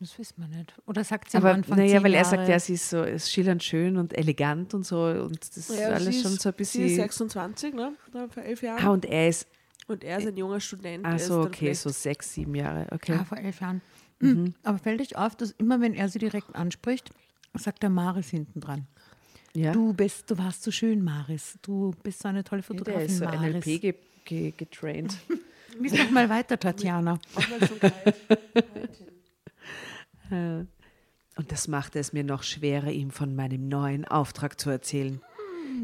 Das 0.00 0.18
wissen 0.18 0.34
wir 0.38 0.48
nicht. 0.48 0.74
Oder 0.86 1.04
sagt 1.04 1.30
sie 1.30 1.38
am 1.38 1.44
Aber 1.44 1.54
Anfang 1.54 1.78
naja, 1.78 2.02
weil 2.02 2.14
er 2.14 2.24
sagt, 2.24 2.48
ja, 2.48 2.58
sie 2.58 2.74
ist 2.74 2.90
so 2.90 3.02
ist 3.02 3.30
schillernd 3.30 3.62
schön 3.62 3.96
und 3.96 4.12
elegant 4.16 4.74
und 4.74 4.84
so 4.84 5.04
und 5.04 5.40
das 5.40 5.56
ist 5.56 5.78
Ja, 5.78 5.90
alles 5.90 6.16
sie 6.16 6.22
schon 6.22 6.32
ist- 6.32 6.42
so 6.42 6.48
ein 6.48 6.54
Sie 6.58 6.62
ist 6.62 6.72
bisschen. 6.72 6.96
26, 6.96 7.74
ne? 7.74 7.92
Vor 8.12 8.42
elf 8.42 8.62
Jahren. 8.62 8.84
Ah, 8.84 8.90
und 8.90 9.04
er 9.04 9.28
ist, 9.28 9.46
und 9.86 10.02
er 10.04 10.18
ist 10.18 10.26
ein 10.26 10.36
junger 10.36 10.60
Student. 10.60 11.06
ach 11.06 11.14
ist 11.16 11.26
so, 11.28 11.42
okay, 11.42 11.72
so 11.74 11.90
sechs, 11.90 12.34
sieben 12.34 12.54
Jahre, 12.54 12.86
okay. 12.92 13.12
Ja, 13.12 13.24
vor 13.24 13.38
elf 13.38 13.60
Jahren. 13.60 13.80
Mhm. 14.20 14.54
Aber 14.62 14.78
fällt 14.78 15.00
euch 15.00 15.16
auf, 15.16 15.36
dass 15.36 15.52
immer, 15.52 15.80
wenn 15.80 15.94
er 15.94 16.08
sie 16.08 16.18
direkt 16.18 16.54
anspricht, 16.54 17.10
sagt 17.54 17.82
der 17.82 17.90
Maris 17.90 18.28
hinten 18.28 18.60
dran. 18.60 18.86
Ja, 19.56 19.72
Du 19.72 19.92
bist, 19.92 20.30
du 20.30 20.38
warst 20.38 20.62
so 20.64 20.70
schön, 20.70 21.02
Maris. 21.02 21.58
Du 21.62 21.92
bist 22.02 22.22
so 22.22 22.28
eine 22.28 22.42
tolle 22.42 22.62
der 22.62 22.66
Fotografin, 22.66 23.06
ist 23.06 23.18
so 23.18 23.24
Maris. 23.24 23.64
NLP 23.66 23.80
ge 23.80 23.94
ge 24.24 24.50
getraint. 24.56 25.16
Lies 25.80 25.92
noch 25.92 26.10
mal 26.10 26.28
weiter, 26.28 26.58
Tatjana. 26.58 27.18
Aufmerksamkeit. 27.34 28.14
Und 31.36 31.50
das 31.52 31.68
machte 31.68 31.98
es 31.98 32.12
mir 32.12 32.24
noch 32.24 32.42
schwerer, 32.42 32.90
ihm 32.90 33.10
von 33.10 33.34
meinem 33.34 33.68
neuen 33.68 34.04
Auftrag 34.04 34.60
zu 34.60 34.70
erzählen. 34.70 35.20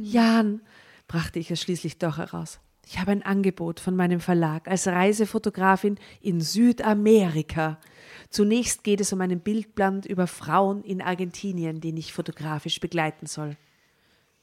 Jan, 0.03 0.61
brachte 1.09 1.39
ich 1.39 1.51
es 1.51 1.61
schließlich 1.61 1.99
doch 1.99 2.19
heraus. 2.19 2.61
Ich 2.87 2.99
habe 2.99 3.13
ein 3.13 3.23
Angebot 3.23 3.79
von 3.79 3.95
meinem 3.95 4.21
Verlag 4.21 4.67
als 4.69 4.87
Reisefotografin 4.87 5.99
in 6.21 6.41
Südamerika. 6.41 7.79
Zunächst 8.31 8.85
geht 8.85 9.01
es 9.01 9.13
um 9.13 9.21
einen 9.21 9.41
Bildband 9.41 10.07
über 10.07 10.29
Frauen 10.29 10.85
in 10.85 11.03
Argentinien, 11.03 11.81
den 11.81 11.97
ich 11.97 12.13
fotografisch 12.13 12.79
begleiten 12.79 13.27
soll. 13.27 13.57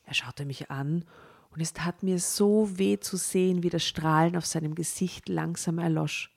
Er 0.04 0.14
schaute 0.14 0.46
mich 0.46 0.70
an 0.70 1.06
und 1.52 1.62
es 1.62 1.72
tat 1.72 2.04
mir 2.04 2.20
so 2.20 2.78
weh 2.78 3.00
zu 3.00 3.16
sehen, 3.16 3.64
wie 3.64 3.70
das 3.70 3.86
Strahlen 3.86 4.36
auf 4.36 4.46
seinem 4.46 4.76
Gesicht 4.76 5.30
langsam 5.30 5.80
erlosch. 5.80 6.36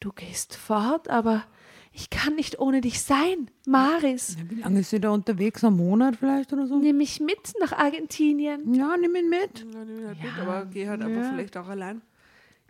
Du 0.00 0.12
gehst 0.12 0.54
fort, 0.54 1.08
aber 1.08 1.44
ich 1.92 2.10
kann 2.10 2.34
nicht 2.34 2.58
ohne 2.58 2.82
dich 2.82 3.00
sein, 3.00 3.50
Maris. 3.66 4.36
Wie 4.50 4.56
lange 4.56 4.80
ist 4.80 4.90
sie 4.90 5.00
da 5.00 5.08
unterwegs? 5.08 5.64
Ein 5.64 5.76
Monat 5.76 6.16
vielleicht 6.16 6.52
oder 6.52 6.66
so? 6.66 6.78
Nimm 6.78 6.98
mich 6.98 7.20
mit 7.20 7.54
nach 7.58 7.72
Argentinien. 7.72 8.74
Ja, 8.74 8.98
nimm 8.98 9.16
ihn 9.16 9.30
mit. 9.30 9.60
Ja, 9.60 9.82
nimm 9.82 9.98
ihn 10.00 10.06
halt 10.08 10.22
mit, 10.22 10.38
aber 10.38 10.66
geh 10.66 10.86
halt 10.86 11.00
einfach 11.00 11.32
vielleicht 11.32 11.56
auch 11.56 11.68
allein. 11.68 12.02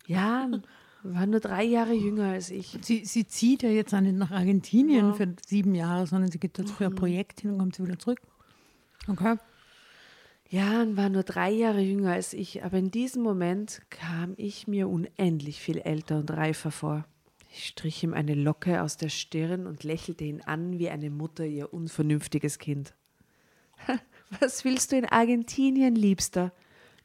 Jan 0.06 0.62
war 1.14 1.26
nur 1.26 1.40
drei 1.40 1.64
Jahre 1.64 1.92
jünger 1.92 2.30
als 2.30 2.50
ich. 2.50 2.78
Sie, 2.80 3.04
sie 3.04 3.26
zieht 3.26 3.62
ja 3.62 3.70
jetzt 3.70 3.94
auch 3.94 4.00
nicht 4.00 4.16
nach 4.16 4.30
Argentinien 4.30 5.14
für 5.14 5.34
sieben 5.46 5.74
Jahre, 5.74 6.06
sondern 6.06 6.30
sie 6.30 6.38
geht 6.38 6.58
dort 6.58 6.70
für 6.70 6.86
ein 6.86 6.94
Projekt 6.94 7.40
hin 7.40 7.52
und 7.52 7.58
kommt 7.58 7.76
sie 7.76 7.84
wieder 7.84 7.98
zurück. 7.98 8.20
Okay. 9.08 9.36
Jan 10.48 10.96
war 10.96 11.08
nur 11.08 11.24
drei 11.24 11.50
Jahre 11.50 11.80
jünger 11.80 12.12
als 12.12 12.32
ich, 12.32 12.64
aber 12.64 12.78
in 12.78 12.90
diesem 12.90 13.22
Moment 13.22 13.82
kam 13.90 14.34
ich 14.36 14.68
mir 14.68 14.88
unendlich 14.88 15.60
viel 15.60 15.78
älter 15.78 16.18
und 16.18 16.30
reifer 16.30 16.70
vor. 16.70 17.04
Ich 17.50 17.66
strich 17.66 18.04
ihm 18.04 18.14
eine 18.14 18.34
Locke 18.34 18.82
aus 18.82 18.96
der 18.96 19.08
Stirn 19.08 19.66
und 19.66 19.82
lächelte 19.82 20.24
ihn 20.24 20.42
an 20.42 20.78
wie 20.78 20.88
eine 20.88 21.10
Mutter 21.10 21.44
ihr 21.44 21.72
unvernünftiges 21.72 22.58
Kind. 22.58 22.94
Was 24.40 24.64
willst 24.64 24.92
du 24.92 24.98
in 24.98 25.06
Argentinien, 25.06 25.94
Liebster? 25.94 26.52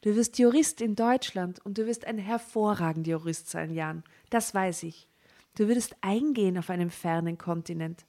Du 0.02 0.16
wirst 0.16 0.38
Jurist 0.38 0.80
in 0.80 0.96
Deutschland 0.96 1.64
und 1.64 1.78
du 1.78 1.86
wirst 1.86 2.06
ein 2.06 2.18
hervorragender 2.18 3.12
Jurist 3.12 3.48
sein, 3.48 3.72
Jan. 3.72 4.02
Das 4.30 4.52
weiß 4.52 4.82
ich. 4.82 5.08
Du 5.56 5.68
würdest 5.68 5.96
eingehen 6.00 6.58
auf 6.58 6.70
einem 6.70 6.90
fernen 6.90 7.38
Kontinent. 7.38 8.04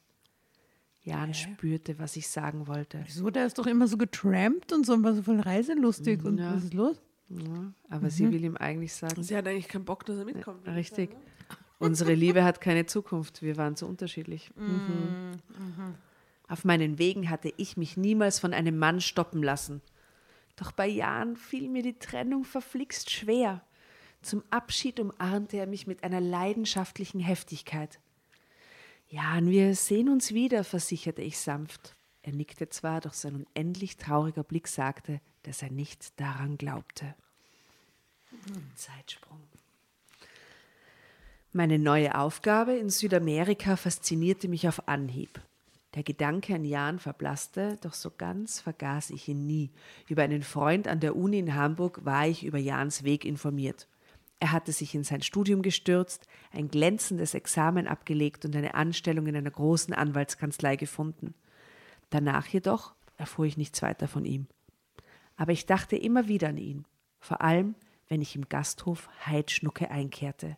Jan 1.04 1.34
spürte, 1.34 1.98
was 1.98 2.16
ich 2.16 2.28
sagen 2.28 2.66
wollte. 2.66 3.00
Wieso? 3.04 3.30
Der 3.30 3.46
ist 3.46 3.58
doch 3.58 3.66
immer 3.66 3.86
so 3.86 3.96
getrampt 3.96 4.72
und 4.72 4.84
so 4.84 4.94
und 4.94 5.04
war 5.04 5.14
so 5.14 5.22
voll 5.22 5.38
reiselustig. 5.40 6.24
Und 6.24 6.40
was 6.40 6.64
ist 6.64 6.74
los? 6.74 7.00
Ja, 7.28 7.72
aber 7.90 8.10
sie 8.10 8.30
will 8.30 8.44
ihm 8.44 8.56
eigentlich 8.56 8.92
sagen, 8.92 9.22
Sie 9.22 9.36
hat 9.36 9.46
eigentlich 9.46 9.68
keinen 9.68 9.84
Bock, 9.84 10.04
dass 10.04 10.18
er 10.18 10.24
mitkommt. 10.24 10.66
ich 10.66 10.74
Richtig. 10.74 11.10
sagen, 11.10 11.22
Unsere 11.78 12.14
Liebe 12.14 12.44
hat 12.44 12.60
keine 12.60 12.86
Zukunft. 12.86 13.42
Wir 13.42 13.56
waren 13.56 13.76
so 13.76 13.86
unterschiedlich. 13.86 14.50
Mhm. 14.56 15.38
Auf 16.48 16.64
meinen 16.64 16.98
Wegen 16.98 17.30
hatte 17.30 17.52
ich 17.56 17.76
mich 17.76 17.96
niemals 17.96 18.38
von 18.38 18.52
einem 18.52 18.78
Mann 18.78 19.00
stoppen 19.00 19.42
lassen. 19.42 19.80
Doch 20.56 20.72
bei 20.72 20.86
Jan 20.86 21.36
fiel 21.36 21.68
mir 21.68 21.82
die 21.82 21.98
Trennung 21.98 22.44
verflixt 22.44 23.10
schwer. 23.10 23.62
Zum 24.22 24.42
Abschied 24.50 25.00
umarmte 25.00 25.56
er 25.56 25.66
mich 25.66 25.86
mit 25.86 26.02
einer 26.04 26.20
leidenschaftlichen 26.20 27.20
Heftigkeit. 27.20 28.00
Jan, 29.08 29.50
wir 29.50 29.74
sehen 29.74 30.08
uns 30.08 30.32
wieder, 30.32 30.64
versicherte 30.64 31.22
ich 31.22 31.38
sanft. 31.38 31.94
Er 32.22 32.32
nickte 32.32 32.68
zwar, 32.68 33.00
doch 33.00 33.12
sein 33.12 33.44
unendlich 33.44 33.96
trauriger 33.96 34.42
Blick 34.42 34.66
sagte, 34.66 35.20
dass 35.42 35.62
er 35.62 35.70
nicht 35.70 36.18
daran 36.18 36.56
glaubte. 36.56 37.14
Zeitsprung. 38.74 39.40
Meine 41.52 41.78
neue 41.78 42.16
Aufgabe 42.18 42.74
in 42.74 42.90
Südamerika 42.90 43.76
faszinierte 43.76 44.48
mich 44.48 44.66
auf 44.66 44.88
Anhieb. 44.88 45.40
Der 45.94 46.02
Gedanke 46.02 46.54
an 46.54 46.64
Jan 46.64 46.98
verblasste, 46.98 47.78
doch 47.80 47.92
so 47.94 48.10
ganz 48.10 48.60
vergaß 48.60 49.10
ich 49.10 49.28
ihn 49.28 49.46
nie. 49.46 49.70
Über 50.08 50.22
einen 50.22 50.42
Freund 50.42 50.88
an 50.88 50.98
der 50.98 51.14
Uni 51.14 51.38
in 51.38 51.54
Hamburg 51.54 52.04
war 52.04 52.26
ich 52.26 52.44
über 52.44 52.58
Jans 52.58 53.04
Weg 53.04 53.24
informiert. 53.24 53.88
Er 54.40 54.50
hatte 54.50 54.72
sich 54.72 54.94
in 54.94 55.04
sein 55.04 55.22
Studium 55.22 55.62
gestürzt, 55.62 56.26
ein 56.52 56.68
glänzendes 56.68 57.34
Examen 57.34 57.86
abgelegt 57.86 58.44
und 58.44 58.56
eine 58.56 58.74
Anstellung 58.74 59.26
in 59.28 59.36
einer 59.36 59.50
großen 59.50 59.94
Anwaltskanzlei 59.94 60.74
gefunden. 60.74 61.34
Danach 62.10 62.46
jedoch 62.46 62.94
erfuhr 63.16 63.44
ich 63.44 63.56
nichts 63.56 63.80
weiter 63.80 64.08
von 64.08 64.24
ihm. 64.24 64.48
Aber 65.36 65.52
ich 65.52 65.66
dachte 65.66 65.96
immer 65.96 66.26
wieder 66.26 66.48
an 66.48 66.58
ihn, 66.58 66.84
vor 67.20 67.40
allem 67.40 67.76
wenn 68.08 68.20
ich 68.20 68.34
im 68.34 68.48
Gasthof 68.48 69.08
Heidschnucke 69.26 69.90
einkehrte. 69.90 70.56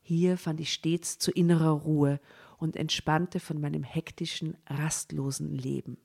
Hier 0.00 0.36
fand 0.36 0.60
ich 0.60 0.72
stets 0.72 1.18
zu 1.18 1.30
innerer 1.30 1.70
Ruhe 1.70 2.20
und 2.64 2.76
entspannte 2.76 3.38
von 3.38 3.60
meinem 3.60 3.84
hektischen, 3.84 4.56
rastlosen 4.66 5.54
Leben. 5.54 5.98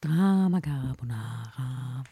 Drama 0.00 0.60
Carbonara. 0.60 2.02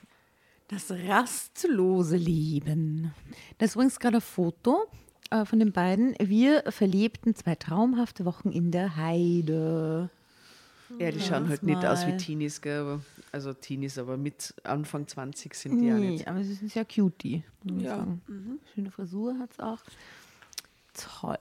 Das 0.69 0.91
rastlose 0.93 2.17
Leben. 2.17 3.13
Das 3.59 3.71
ist 3.71 3.75
übrigens 3.75 3.99
gerade 3.99 4.19
ein 4.19 4.21
Foto 4.21 4.87
äh, 5.31 5.45
von 5.45 5.59
den 5.59 5.73
beiden. 5.73 6.15
Wir 6.21 6.63
verlebten 6.69 7.35
zwei 7.35 7.57
traumhafte 7.57 8.25
Wochen 8.25 8.51
in 8.51 8.71
der 8.71 8.95
Heide. 8.95 10.11
Ja, 10.99 11.11
die 11.11 11.21
schauen 11.21 11.49
halt 11.49 11.63
nicht 11.65 11.85
aus 11.85 12.07
wie. 12.07 12.17
Teenies, 12.17 12.61
gell? 12.61 12.81
Aber, 12.81 13.01
also 13.33 13.53
Teenies, 13.53 13.97
aber 13.99 14.17
mit 14.17 14.55
Anfang 14.65 15.07
20 15.09 15.55
sind 15.55 15.81
die 15.81 15.87
ja 15.87 15.95
Nee, 15.99 16.11
nicht. 16.11 16.29
aber 16.29 16.43
sie 16.45 16.55
sind 16.55 16.71
sehr 16.71 16.85
cutie. 16.85 17.43
Ja. 17.65 17.97
sagen. 17.99 18.21
Schöne 18.75 18.91
Frisur 18.91 19.39
hat 19.39 19.51
es 19.53 19.61
auch. 19.61 19.79
Toll. 20.95 21.37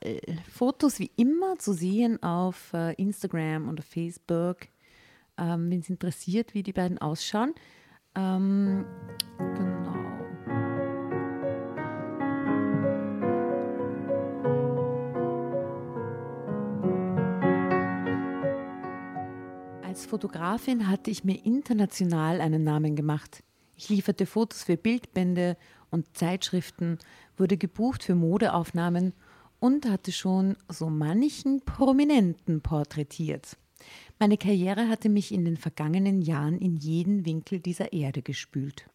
Fotos 0.51 0.99
wie 0.99 1.11
immer 1.15 1.57
zu 1.57 1.73
sehen 1.73 2.21
auf 2.21 2.73
äh, 2.73 2.93
Instagram 2.93 3.67
und 3.67 3.79
auf 3.79 3.85
Facebook. 3.85 4.67
Ähm, 5.37 5.71
Wenn 5.71 5.79
es 5.79 5.89
interessiert, 5.89 6.53
wie 6.53 6.63
die 6.63 6.73
beiden 6.73 6.97
ausschauen. 6.99 7.53
Ähm, 8.15 8.85
genau. 9.37 9.99
Als 19.83 20.05
Fotografin 20.05 20.87
hatte 20.87 21.09
ich 21.11 21.23
mir 21.23 21.43
international 21.43 22.41
einen 22.41 22.63
Namen 22.63 22.95
gemacht. 22.95 23.43
Ich 23.75 23.89
lieferte 23.89 24.25
Fotos 24.25 24.63
für 24.63 24.77
Bildbände 24.77 25.57
und 25.89 26.15
Zeitschriften, 26.15 26.99
wurde 27.37 27.57
gebucht 27.57 28.03
für 28.03 28.15
Modeaufnahmen 28.15 29.13
und 29.59 29.89
hatte 29.89 30.11
schon 30.11 30.55
so 30.69 30.89
manchen 30.89 31.61
Prominenten 31.61 32.61
porträtiert. 32.61 33.57
Meine 34.19 34.37
Karriere 34.37 34.89
hatte 34.89 35.09
mich 35.09 35.33
in 35.33 35.45
den 35.45 35.57
vergangenen 35.57 36.21
Jahren 36.21 36.57
in 36.59 36.75
jeden 36.75 37.25
Winkel 37.25 37.59
dieser 37.59 37.93
Erde 37.93 38.21
gespült. 38.21 38.89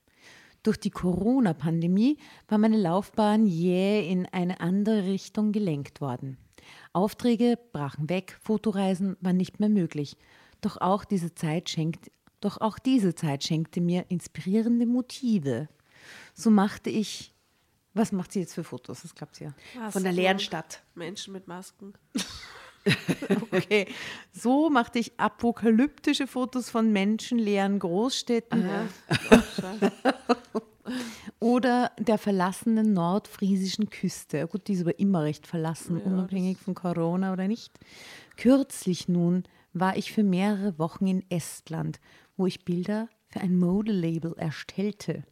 Durch 0.62 0.78
die 0.78 0.90
Corona-Pandemie 0.90 2.18
war 2.48 2.58
meine 2.58 2.78
Laufbahn 2.78 3.46
jäh 3.46 4.10
in 4.10 4.26
eine 4.26 4.60
andere 4.60 5.04
Richtung 5.06 5.52
gelenkt 5.52 6.00
worden. 6.00 6.38
Aufträge 6.94 7.58
brachen 7.72 8.08
weg, 8.08 8.38
Fotoreisen 8.42 9.16
waren 9.20 9.36
nicht 9.36 9.60
mehr 9.60 9.68
möglich. 9.68 10.16
Doch 10.62 10.78
auch 10.78 11.04
diese 11.04 11.34
Zeit 11.34 11.68
schenkt, 11.68 12.10
doch 12.40 12.60
auch 12.60 12.78
diese 12.78 13.14
Zeit 13.14 13.44
schenkte 13.44 13.82
mir 13.82 14.06
inspirierende 14.08 14.86
Motive. 14.86 15.68
So 16.32 16.50
machte 16.50 16.88
ich. 16.88 17.33
Was 17.94 18.10
macht 18.10 18.32
sie 18.32 18.40
jetzt 18.40 18.54
für 18.54 18.64
Fotos? 18.64 19.02
Das 19.02 19.14
klappt 19.14 19.40
ja. 19.40 19.54
Von 19.90 20.02
der 20.02 20.12
leeren 20.12 20.40
Stadt. 20.40 20.82
Menschen 20.94 21.32
mit 21.32 21.46
Masken. 21.46 21.94
Okay. 23.50 23.86
So 24.32 24.68
machte 24.68 24.98
ich 24.98 25.18
apokalyptische 25.18 26.26
Fotos 26.26 26.68
von 26.68 26.92
menschenleeren 26.92 27.78
Großstädten 27.78 28.68
oder 31.40 31.92
der 31.98 32.18
verlassenen 32.18 32.92
nordfriesischen 32.92 33.88
Küste. 33.88 34.46
Gut, 34.48 34.68
die 34.68 34.74
ist 34.74 34.82
aber 34.82 34.98
immer 34.98 35.22
recht 35.22 35.46
verlassen, 35.46 35.98
unabhängig 35.98 36.58
von 36.58 36.74
Corona 36.74 37.32
oder 37.32 37.48
nicht. 37.48 37.72
Kürzlich 38.36 39.08
nun 39.08 39.44
war 39.72 39.96
ich 39.96 40.12
für 40.12 40.22
mehrere 40.22 40.78
Wochen 40.78 41.06
in 41.06 41.30
Estland, 41.30 42.00
wo 42.36 42.46
ich 42.46 42.64
Bilder 42.64 43.08
für 43.28 43.40
ein 43.40 43.58
Modelabel 43.58 44.34
erstellte. 44.36 45.24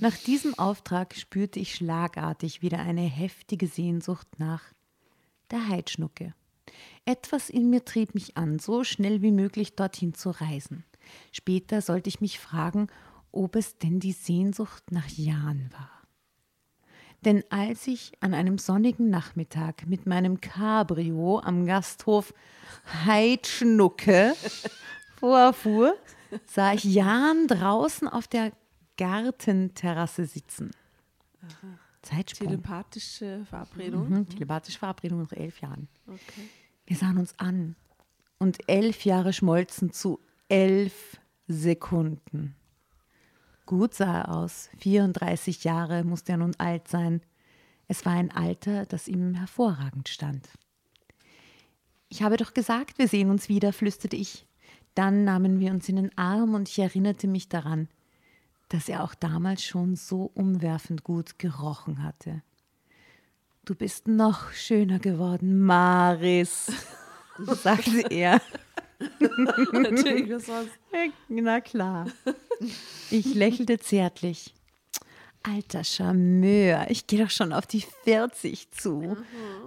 Nach 0.00 0.16
diesem 0.16 0.58
Auftrag 0.58 1.14
spürte 1.14 1.60
ich 1.60 1.74
schlagartig 1.74 2.62
wieder 2.62 2.78
eine 2.78 3.02
heftige 3.02 3.66
Sehnsucht 3.66 4.26
nach 4.38 4.62
der 5.50 5.68
Heidschnucke. 5.68 6.34
Etwas 7.04 7.50
in 7.50 7.68
mir 7.68 7.84
trieb 7.84 8.14
mich 8.14 8.36
an, 8.36 8.58
so 8.58 8.84
schnell 8.84 9.20
wie 9.20 9.32
möglich 9.32 9.76
dorthin 9.76 10.14
zu 10.14 10.30
reisen. 10.30 10.84
Später 11.30 11.82
sollte 11.82 12.08
ich 12.08 12.20
mich 12.20 12.38
fragen, 12.38 12.86
ob 13.32 13.56
es 13.56 13.76
denn 13.78 14.00
die 14.00 14.12
Sehnsucht 14.12 14.90
nach 14.90 15.08
Jan 15.08 15.68
war. 15.72 15.90
Denn 17.24 17.44
als 17.50 17.86
ich 17.86 18.12
an 18.20 18.34
einem 18.34 18.58
sonnigen 18.58 19.10
Nachmittag 19.10 19.86
mit 19.86 20.06
meinem 20.06 20.40
Cabrio 20.40 21.40
am 21.40 21.66
Gasthof 21.66 22.32
Heidschnucke 23.04 24.34
vorfuhr, 25.20 25.96
sah 26.46 26.72
ich 26.72 26.84
Jan 26.84 27.46
draußen 27.46 28.08
auf 28.08 28.26
der 28.26 28.52
Gartenterrasse 28.96 30.26
sitzen. 30.26 30.70
Zeitsprung. 32.02 32.48
Telepathische 32.48 33.44
Verabredung. 33.48 34.08
Mhm, 34.08 34.28
telepathische 34.28 34.78
Verabredung 34.78 35.22
nach 35.22 35.32
elf 35.32 35.60
Jahren. 35.60 35.88
Okay. 36.06 36.48
Wir 36.86 36.96
sahen 36.96 37.18
uns 37.18 37.38
an 37.38 37.76
und 38.38 38.58
elf 38.68 39.04
Jahre 39.04 39.32
schmolzen 39.32 39.92
zu 39.92 40.20
elf 40.48 41.18
Sekunden. 41.46 42.56
Gut 43.66 43.94
sah 43.94 44.20
er 44.20 44.32
aus. 44.32 44.68
34 44.78 45.64
Jahre 45.64 46.04
musste 46.04 46.32
er 46.32 46.38
nun 46.38 46.54
alt 46.58 46.88
sein. 46.88 47.22
Es 47.86 48.04
war 48.04 48.12
ein 48.12 48.30
Alter, 48.30 48.84
das 48.86 49.08
ihm 49.08 49.34
hervorragend 49.34 50.08
stand. 50.08 50.48
Ich 52.08 52.22
habe 52.22 52.36
doch 52.36 52.52
gesagt, 52.52 52.98
wir 52.98 53.08
sehen 53.08 53.30
uns 53.30 53.48
wieder, 53.48 53.72
flüsterte 53.72 54.16
ich. 54.16 54.46
Dann 54.94 55.24
nahmen 55.24 55.60
wir 55.60 55.70
uns 55.70 55.88
in 55.88 55.96
den 55.96 56.18
Arm 56.18 56.54
und 56.54 56.68
ich 56.68 56.78
erinnerte 56.78 57.26
mich 57.26 57.48
daran, 57.48 57.88
dass 58.72 58.88
er 58.88 59.04
auch 59.04 59.14
damals 59.14 59.62
schon 59.62 59.96
so 59.96 60.30
umwerfend 60.34 61.04
gut 61.04 61.38
gerochen 61.38 62.02
hatte. 62.02 62.42
Du 63.66 63.74
bist 63.74 64.08
noch 64.08 64.52
schöner 64.52 64.98
geworden, 64.98 65.60
Maris, 65.60 66.72
sagte 67.38 68.10
er. 68.10 68.40
Natürlich, 69.72 70.30
was 70.30 70.46
sonst? 70.46 70.72
Na 71.28 71.60
klar. 71.60 72.06
Ich 73.10 73.34
lächelte 73.34 73.78
zärtlich. 73.78 74.54
Alter 75.42 75.84
Charmeur, 75.84 76.86
ich 76.88 77.06
gehe 77.06 77.22
doch 77.24 77.30
schon 77.30 77.52
auf 77.52 77.66
die 77.66 77.84
40 78.04 78.70
zu. 78.70 79.16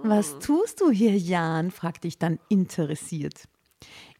Was 0.02 0.38
tust 0.40 0.80
du 0.80 0.90
hier, 0.90 1.16
Jan? 1.16 1.70
fragte 1.70 2.08
ich 2.08 2.18
dann 2.18 2.38
interessiert. 2.48 3.44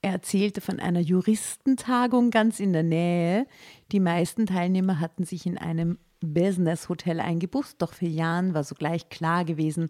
Er 0.02 0.12
erzählte 0.12 0.60
von 0.60 0.80
einer 0.80 1.00
Juristentagung 1.00 2.30
ganz 2.30 2.60
in 2.60 2.72
der 2.72 2.82
Nähe. 2.82 3.46
Die 3.92 4.00
meisten 4.00 4.46
Teilnehmer 4.46 5.00
hatten 5.00 5.24
sich 5.24 5.46
in 5.46 5.58
einem 5.58 5.98
Business-Hotel 6.20 7.20
eingebucht, 7.20 7.76
doch 7.78 7.92
für 7.92 8.06
Jan 8.06 8.54
war 8.54 8.64
sogleich 8.64 9.08
klar 9.08 9.44
gewesen, 9.44 9.88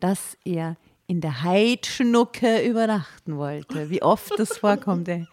dass 0.00 0.36
er 0.44 0.76
in 1.06 1.20
der 1.20 1.42
Heidschnucke 1.42 2.66
übernachten 2.66 3.36
wollte. 3.36 3.90
Wie 3.90 4.02
oft 4.02 4.32
das 4.38 4.58
vorkommt, 4.58 5.08
ey. 5.08 5.26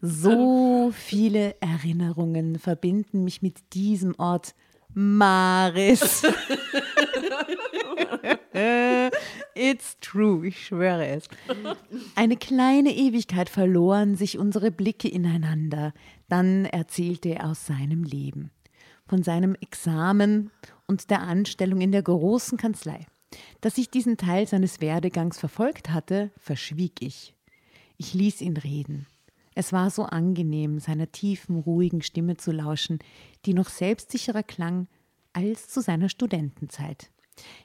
So 0.00 0.92
viele 0.94 1.56
Erinnerungen 1.60 2.58
verbinden 2.58 3.24
mich 3.24 3.42
mit 3.42 3.74
diesem 3.74 4.14
Ort. 4.18 4.54
Maris. 4.94 6.22
It's 9.58 9.96
true, 10.00 10.46
ich 10.46 10.66
schwöre 10.66 11.08
es. 11.08 11.28
Eine 12.14 12.36
kleine 12.36 12.94
Ewigkeit 12.94 13.48
verloren 13.48 14.14
sich 14.14 14.38
unsere 14.38 14.70
Blicke 14.70 15.08
ineinander. 15.08 15.92
Dann 16.28 16.64
erzählte 16.64 17.30
er 17.30 17.50
aus 17.50 17.66
seinem 17.66 18.04
Leben, 18.04 18.52
von 19.08 19.24
seinem 19.24 19.56
Examen 19.56 20.52
und 20.86 21.10
der 21.10 21.22
Anstellung 21.22 21.80
in 21.80 21.90
der 21.90 22.02
großen 22.02 22.56
Kanzlei. 22.56 23.06
Dass 23.60 23.78
ich 23.78 23.90
diesen 23.90 24.16
Teil 24.16 24.46
seines 24.46 24.80
Werdegangs 24.80 25.38
verfolgt 25.38 25.90
hatte, 25.90 26.30
verschwieg 26.36 27.02
ich. 27.02 27.34
Ich 27.96 28.14
ließ 28.14 28.42
ihn 28.42 28.56
reden. 28.56 29.06
Es 29.56 29.72
war 29.72 29.90
so 29.90 30.04
angenehm, 30.04 30.78
seiner 30.78 31.10
tiefen, 31.10 31.58
ruhigen 31.58 32.02
Stimme 32.02 32.36
zu 32.36 32.52
lauschen, 32.52 33.00
die 33.44 33.54
noch 33.54 33.70
selbstsicherer 33.70 34.44
klang 34.44 34.86
als 35.32 35.66
zu 35.66 35.80
seiner 35.80 36.08
Studentenzeit. 36.08 37.10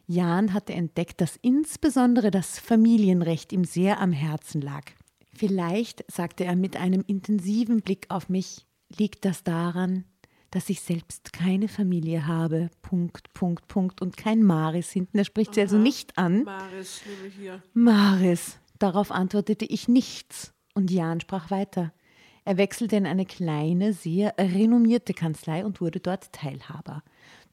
Jan 0.08 0.54
hatte 0.54 0.74
entdeckt, 0.74 1.22
dass 1.22 1.38
insbesondere 1.42 2.32
das 2.32 2.60
Familienrecht 2.60 3.52
ihm 3.54 3.64
sehr 3.64 4.00
am 4.00 4.12
Herzen 4.12 4.62
lag. 4.62 4.84
Vielleicht, 5.34 6.06
sagte 6.12 6.46
er 6.46 6.56
mit 6.56 6.78
einem 6.78 7.04
intensiven 7.08 7.82
Blick 7.82 8.06
auf 8.10 8.30
mich, 8.30 8.66
liegt 8.98 9.26
das 9.26 9.44
daran, 9.44 10.06
dass 10.52 10.70
ich 10.70 10.82
selbst 10.82 11.34
keine 11.34 11.68
Familie 11.68 12.28
habe. 12.28 12.70
Punkt, 12.84 13.34
Punkt, 13.34 13.68
Punkt 13.68 14.02
und 14.02 14.18
kein 14.18 14.44
Maris 14.44 14.92
hinten. 14.92 15.18
Er 15.18 15.26
spricht 15.26 15.56
sie 15.56 15.62
also 15.62 15.78
nicht 15.78 16.18
an. 16.18 16.44
Maris, 16.44 17.02
nehme 17.08 17.34
hier. 17.34 17.64
Maris. 17.74 18.60
Darauf 18.78 19.12
antwortete 19.12 19.66
ich 19.66 19.88
nichts. 19.88 20.54
Und 20.76 20.92
Jan 20.92 21.22
sprach 21.22 21.50
weiter. 21.50 21.92
Er 22.46 22.58
wechselte 22.58 22.98
in 22.98 23.08
eine 23.08 23.26
kleine, 23.26 23.94
sehr 23.94 24.36
renommierte 24.38 25.14
Kanzlei 25.14 25.66
und 25.66 25.82
wurde 25.82 26.00
dort 26.00 26.32
Teilhaber. 26.34 27.04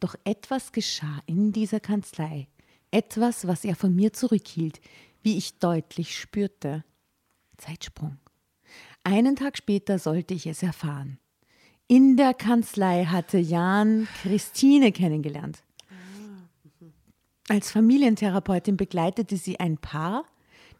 Doch 0.00 0.14
etwas 0.24 0.72
geschah 0.72 1.20
in 1.26 1.52
dieser 1.52 1.78
Kanzlei. 1.78 2.48
Etwas, 2.90 3.46
was 3.46 3.64
er 3.64 3.76
von 3.76 3.94
mir 3.94 4.12
zurückhielt, 4.12 4.80
wie 5.22 5.36
ich 5.36 5.58
deutlich 5.58 6.18
spürte. 6.18 6.84
Zeitsprung. 7.58 8.16
Einen 9.04 9.36
Tag 9.36 9.58
später 9.58 9.98
sollte 9.98 10.34
ich 10.34 10.46
es 10.46 10.62
erfahren. 10.62 11.18
In 11.86 12.16
der 12.16 12.34
Kanzlei 12.34 13.04
hatte 13.04 13.38
Jan 13.38 14.08
Christine 14.22 14.92
kennengelernt. 14.92 15.62
Als 17.48 17.72
Familientherapeutin 17.72 18.76
begleitete 18.76 19.36
sie 19.36 19.58
ein 19.58 19.76
Paar, 19.76 20.24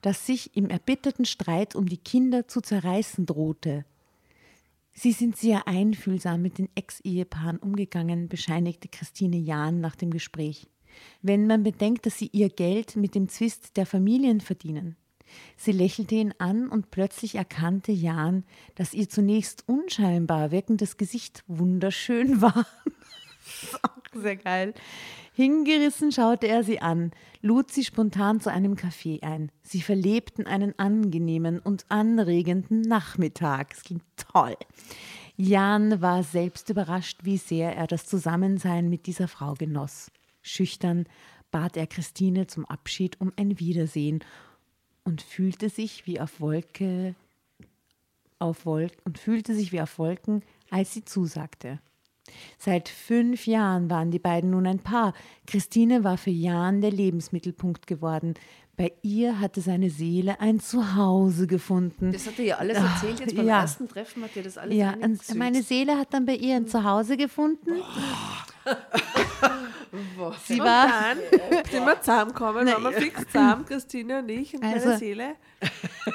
das 0.03 0.25
sich 0.25 0.57
im 0.57 0.71
erbitterten 0.71 1.25
Streit 1.25 1.75
um 1.75 1.89
die 1.89 1.99
Kinder 1.99 2.47
zu 2.49 2.61
zerreißen 2.61 3.27
drohte. 3.27 3.85
Sie 4.92 5.12
sind 5.12 5.37
sehr 5.37 5.66
einfühlsam 5.66 6.42
mit 6.42 6.59
den 6.59 6.68
Ex-Ehepaaren 6.74 7.59
umgegangen, 7.59 8.29
bescheinigte 8.29 8.88
Christine 8.88 9.38
Jahn 9.38 9.81
nach 9.81 9.96
dem 9.96 10.11
Gespräch. 10.11 10.68
Wenn 11.22 11.46
man 11.46 11.62
bedenkt, 11.62 12.07
dass 12.07 12.18
sie 12.18 12.29
ihr 12.33 12.48
Geld 12.48 12.96
mit 12.96 13.14
dem 13.14 13.29
Zwist 13.29 13.76
der 13.76 13.87
Familien 13.87 14.40
verdienen. 14.40 14.96
Sie 15.57 15.72
lächelte 15.72 16.16
ihn 16.16 16.35
an 16.38 16.68
und 16.68 16.90
plötzlich 16.90 17.37
erkannte 17.37 17.92
Jan, 17.92 18.44
dass 18.74 18.94
ihr 18.94 19.09
zunächst 19.09 19.64
unscheinbar 19.68 20.50
wirkendes 20.50 20.96
Gesicht 20.96 21.44
wunderschön 21.46 22.40
war. 22.42 22.66
auch 23.83 24.20
sehr 24.20 24.37
geil. 24.37 24.74
Hingerissen 25.33 26.12
schaute 26.12 26.49
er 26.49 26.64
sie 26.64 26.81
an, 26.81 27.12
lud 27.40 27.71
sie 27.71 27.85
spontan 27.85 28.40
zu 28.40 28.51
einem 28.51 28.77
Kaffee 28.77 29.21
ein. 29.23 29.51
Sie 29.62 29.81
verlebten 29.81 30.47
einen 30.47 30.79
angenehmen 30.79 31.61
und 31.61 31.87
anregenden 31.88 32.83
Nachmittag. 32.83 33.73
Es 33.73 33.85
ging 33.85 34.01
toll. 34.16 34.57
Jan 35.37 36.03
war 36.03 36.23
selbst 36.23 36.69
überrascht, 36.69 37.21
wie 37.23 37.38
sehr 37.38 37.75
er 37.77 37.87
das 37.87 38.07
Zusammensein 38.07 38.90
mit 38.90 39.07
dieser 39.07 39.29
Frau 39.29 39.55
genoss. 39.55 40.11
Schüchtern 40.43 41.07
bat 41.51 41.77
er 41.77 41.87
Christine 41.87 42.47
zum 42.47 42.66
Abschied 42.66 43.21
um 43.21 43.33
ein 43.37 43.59
Wiedersehen 43.59 44.23
und 45.05 45.23
fühlte 45.23 45.69
sich 45.69 46.07
wie 46.07 46.21
auf 46.21 46.40
Wolke 46.40 47.14
auf 48.40 48.64
Wolken 48.66 49.01
und 49.05 49.19
fühlte 49.19 49.55
sich 49.55 49.71
wie 49.71 49.81
auf 49.81 49.99
Wolken, 49.99 50.43
als 50.71 50.93
sie 50.95 51.05
zusagte. 51.05 51.79
Seit 52.59 52.88
fünf 52.88 53.47
Jahren 53.47 53.90
waren 53.90 54.11
die 54.11 54.19
beiden 54.19 54.51
nun 54.51 54.66
ein 54.66 54.79
Paar. 54.79 55.12
Christine 55.47 56.05
war 56.05 56.16
für 56.19 56.31
Jan 56.31 56.81
der 56.81 56.90
Lebensmittelpunkt 56.93 57.87
geworden. 57.87 58.35
Bei 58.77 58.93
ihr 59.03 59.40
hatte 59.40 59.61
seine 59.61 59.90
Seele 59.90 60.40
ein 60.40 60.59
Zuhause 60.59 61.47
gefunden. 61.47 62.12
Das 62.12 62.27
hat 62.27 62.38
er 62.38 62.45
ja 62.47 62.57
alles 62.57 62.79
erzählt. 62.79 63.21
Jetzt 63.21 63.37
beim 63.37 63.47
Ja. 63.47 63.61
ersten 63.61 63.87
Treffen 63.88 64.23
hat 64.23 64.31
er 64.35 64.43
das 64.43 64.57
alles 64.57 64.75
Ja, 64.75 64.95
meine 65.37 65.62
Seele 65.62 65.99
hat 65.99 66.14
dann 66.14 66.25
bei 66.25 66.35
ihr 66.35 66.57
ein 66.57 66.66
Zuhause 66.66 67.19
gefunden. 67.19 67.71
Sie 70.47 70.61
Und 70.61 70.66
war, 70.66 70.87
dann 70.88 71.19
sind 71.71 71.85
wir 71.85 72.01
zusammengekommen, 72.01 72.66
waren 72.69 72.83
wir 72.85 72.93
fix 72.93 73.27
zusammen, 73.27 73.66
Christine 73.66 74.21
und 74.21 74.29
ich 74.29 74.55
und 74.55 74.62
Also- 74.64 74.87
meine 74.88 74.99
Seele. 74.99 75.25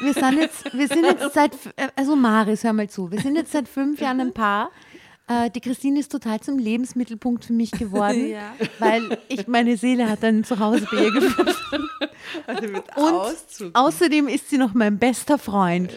wir 0.01 0.13
sind 0.13 0.34
jetzt, 0.39 0.73
wir 0.73 0.88
sind 0.88 1.04
jetzt 1.04 1.34
seit, 1.34 1.54
äh, 1.75 1.89
also 1.95 2.15
Maris, 2.15 2.63
hör 2.63 2.73
mal 2.73 2.89
zu, 2.89 3.12
wir 3.12 3.19
sind 3.19 3.36
jetzt 3.36 3.51
seit 3.51 3.67
fünf 3.67 3.99
Jahren 3.99 4.21
ein 4.21 4.34
Paar. 4.34 4.71
Äh, 5.27 5.49
Die 5.51 5.61
Christine 5.61 5.99
ist 5.99 6.11
total 6.11 6.39
zum 6.39 6.57
Lebensmittelpunkt 6.59 7.45
für 7.45 7.53
mich 7.53 7.71
geworden, 7.71 8.27
Ja. 8.29 8.53
weil 8.79 9.17
ich 9.27 9.47
meine 9.47 9.75
Seele 9.77 10.09
hat 10.09 10.23
ein 10.23 10.43
Zuhause 10.43 10.88
bei 10.91 11.03
ihr 11.05 11.11
gefunden. 11.11 11.51
Also 12.47 12.67
Und 12.67 12.97
Auszug. 12.97 13.71
außerdem 13.75 14.27
ist 14.27 14.49
sie 14.49 14.57
noch 14.57 14.73
mein 14.73 14.97
bester 14.97 15.38
Freund. 15.38 15.91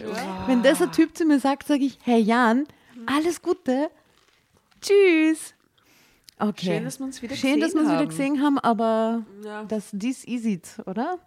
Wenn 0.47 0.61
dieser 0.63 0.91
Typ 0.91 1.17
zu 1.17 1.25
mir 1.25 1.39
sagt, 1.39 1.67
sage 1.67 1.83
ich, 1.83 1.97
hey 2.03 2.19
Jan, 2.21 2.65
alles 3.07 3.41
Gute, 3.41 3.89
tschüss. 4.81 5.53
Okay. 6.37 6.65
Schön, 6.75 6.85
dass 6.85 6.99
wir 6.99 7.05
uns 7.05 7.21
wieder 7.21 7.35
Schön, 7.35 7.59
gesehen 7.59 7.77
uns 7.79 7.87
wieder 7.89 7.97
haben. 7.99 8.07
gesehen 8.09 8.41
haben, 8.41 8.59
aber 8.59 9.23
Ja. 9.43 9.63
das 9.65 9.89
dies 9.91 10.23
is 10.23 10.45
it, 10.45 10.67
oder? 10.85 11.17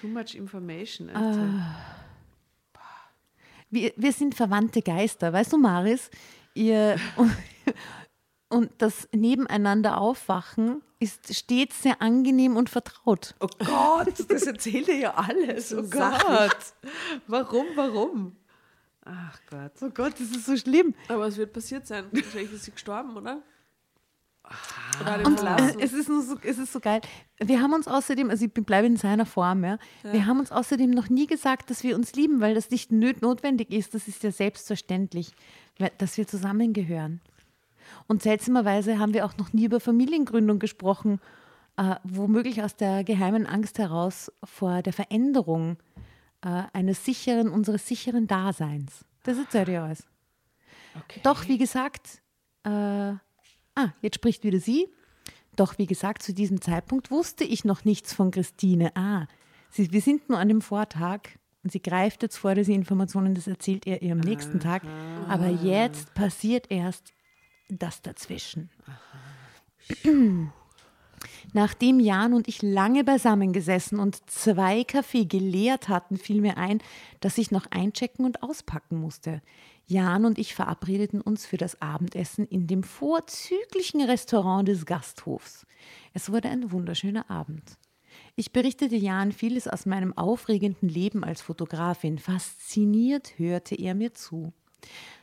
Too 0.00 0.08
much 0.08 0.34
information. 0.34 1.08
Alter. 1.10 1.48
Wir, 3.70 3.92
wir 3.96 4.12
sind 4.12 4.34
verwandte 4.34 4.82
Geister, 4.82 5.32
weißt 5.32 5.52
du, 5.52 5.56
Maris? 5.58 6.10
Ihr 6.54 6.96
und, 8.48 8.70
das 8.78 9.08
Nebeneinander 9.12 9.98
aufwachen 9.98 10.82
ist 10.98 11.34
stets 11.34 11.82
sehr 11.82 12.00
angenehm 12.00 12.56
und 12.56 12.70
vertraut. 12.70 13.34
Oh 13.40 13.48
Gott, 13.58 14.14
das 14.28 14.42
erzählt 14.44 14.88
ihr 14.88 14.96
ja 14.98 15.14
alles. 15.14 15.74
Oh 15.74 15.82
Gott. 15.82 16.74
Warum, 17.26 17.66
warum? 17.74 18.36
Ach 19.04 19.38
Gott. 19.50 19.72
Oh 19.80 19.90
Gott, 19.90 20.12
das 20.12 20.30
ist 20.30 20.46
so 20.46 20.56
schlimm. 20.56 20.94
Aber 21.08 21.26
es 21.26 21.36
wird 21.36 21.52
passiert 21.52 21.86
sein. 21.86 22.06
Wahrscheinlich 22.12 22.52
ist 22.52 22.64
sie 22.64 22.70
gestorben, 22.70 23.16
oder? 23.16 23.42
Ihn 25.00 25.26
Und 25.26 25.42
äh, 25.42 25.76
es 25.80 25.92
ist, 25.92 26.08
nur 26.08 26.22
so, 26.22 26.36
es 26.42 26.58
ist 26.58 26.72
so 26.72 26.80
geil. 26.80 27.00
Wir 27.38 27.62
haben 27.62 27.72
uns 27.72 27.88
außerdem, 27.88 28.28
also 28.30 28.44
ich 28.44 28.52
bleibe 28.52 28.86
in 28.86 28.96
seiner 28.96 29.24
Form, 29.24 29.64
ja. 29.64 29.78
Wir 30.02 30.26
haben 30.26 30.40
uns 30.40 30.52
außerdem 30.52 30.90
noch 30.90 31.08
nie 31.08 31.26
gesagt, 31.26 31.70
dass 31.70 31.82
wir 31.82 31.94
uns 31.94 32.12
lieben, 32.14 32.40
weil 32.40 32.54
das 32.54 32.70
nicht 32.70 32.92
nöt 32.92 33.22
notwendig 33.22 33.70
ist. 33.70 33.94
Das 33.94 34.08
ist 34.08 34.22
ja 34.22 34.30
selbstverständlich, 34.30 35.32
dass 35.98 36.16
wir 36.16 36.26
zusammengehören. 36.26 37.20
Und 38.06 38.22
seltsamerweise 38.22 38.98
haben 38.98 39.14
wir 39.14 39.24
auch 39.24 39.36
noch 39.36 39.52
nie 39.52 39.64
über 39.64 39.80
Familiengründung 39.80 40.58
gesprochen, 40.58 41.20
äh, 41.76 41.96
womöglich 42.04 42.62
aus 42.62 42.76
der 42.76 43.04
geheimen 43.04 43.46
Angst 43.46 43.78
heraus 43.78 44.32
vor 44.44 44.82
der 44.82 44.92
Veränderung 44.92 45.76
äh, 46.42 46.62
eines 46.72 47.04
sicheren, 47.04 47.48
unseres 47.48 47.86
sicheren 47.86 48.26
Daseins. 48.26 49.04
Das 49.22 49.38
erzählt 49.38 49.68
ihr 49.68 49.82
alles. 49.82 50.06
Okay. 51.04 51.20
Doch, 51.22 51.48
wie 51.48 51.58
gesagt, 51.58 52.22
äh, 52.64 52.68
ah, 52.70 53.88
jetzt 54.02 54.16
spricht 54.16 54.44
wieder 54.44 54.58
sie. 54.58 54.88
Doch, 55.56 55.78
wie 55.78 55.86
gesagt, 55.86 56.22
zu 56.22 56.32
diesem 56.32 56.60
Zeitpunkt 56.60 57.10
wusste 57.10 57.44
ich 57.44 57.64
noch 57.64 57.84
nichts 57.84 58.14
von 58.14 58.30
Christine. 58.30 58.94
Ah, 58.96 59.26
sie, 59.70 59.92
wir 59.92 60.00
sind 60.00 60.28
nur 60.28 60.38
an 60.38 60.48
dem 60.48 60.60
Vortag 60.60 61.20
und 61.62 61.70
sie 61.70 61.82
greift 61.82 62.22
jetzt 62.22 62.38
vor 62.38 62.54
diese 62.54 62.72
Informationen, 62.72 63.34
das 63.34 63.46
erzählt 63.46 63.86
er 63.86 64.02
ihr 64.02 64.12
am 64.12 64.20
nächsten 64.20 64.58
Tag. 64.60 64.82
Aber 65.28 65.48
jetzt 65.48 66.12
passiert 66.14 66.70
erst 66.70 67.12
das 67.68 68.02
dazwischen. 68.02 68.70
Nachdem 71.52 72.00
Jan 72.00 72.32
und 72.32 72.48
ich 72.48 72.62
lange 72.62 73.04
beisammen 73.04 73.52
gesessen 73.52 73.98
und 73.98 74.28
zwei 74.30 74.84
Kaffee 74.84 75.24
geleert 75.24 75.88
hatten, 75.88 76.16
fiel 76.16 76.40
mir 76.40 76.56
ein, 76.56 76.82
dass 77.20 77.38
ich 77.38 77.50
noch 77.50 77.66
einchecken 77.70 78.24
und 78.24 78.42
auspacken 78.42 78.96
musste. 78.98 79.42
Jan 79.86 80.24
und 80.24 80.38
ich 80.38 80.54
verabredeten 80.54 81.20
uns 81.20 81.44
für 81.44 81.58
das 81.58 81.80
Abendessen 81.82 82.46
in 82.46 82.66
dem 82.66 82.82
vorzüglichen 82.82 84.00
Restaurant 84.02 84.66
des 84.66 84.86
Gasthofs. 84.86 85.66
Es 86.14 86.32
wurde 86.32 86.48
ein 86.48 86.72
wunderschöner 86.72 87.30
Abend. 87.30 87.76
Ich 88.34 88.52
berichtete 88.52 88.96
Jan 88.96 89.32
vieles 89.32 89.68
aus 89.68 89.84
meinem 89.84 90.16
aufregenden 90.16 90.88
Leben 90.88 91.22
als 91.22 91.42
Fotografin. 91.42 92.18
Fasziniert 92.18 93.38
hörte 93.38 93.74
er 93.74 93.94
mir 93.94 94.14
zu. 94.14 94.52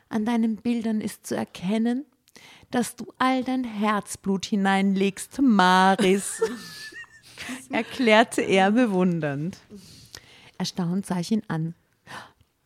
An 0.10 0.26
deinen 0.26 0.58
Bildern 0.58 1.02
ist 1.02 1.26
zu 1.26 1.36
erkennen, 1.36 2.06
dass 2.70 2.96
du 2.96 3.12
all 3.18 3.44
dein 3.44 3.64
Herzblut 3.64 4.46
hineinlegst, 4.46 5.42
Maris, 5.42 6.42
erklärte 7.72 8.42
er 8.42 8.72
bewundernd. 8.72 9.58
Erstaunt 10.60 11.06
sah 11.06 11.20
ich 11.20 11.32
ihn 11.32 11.44
an. 11.48 11.74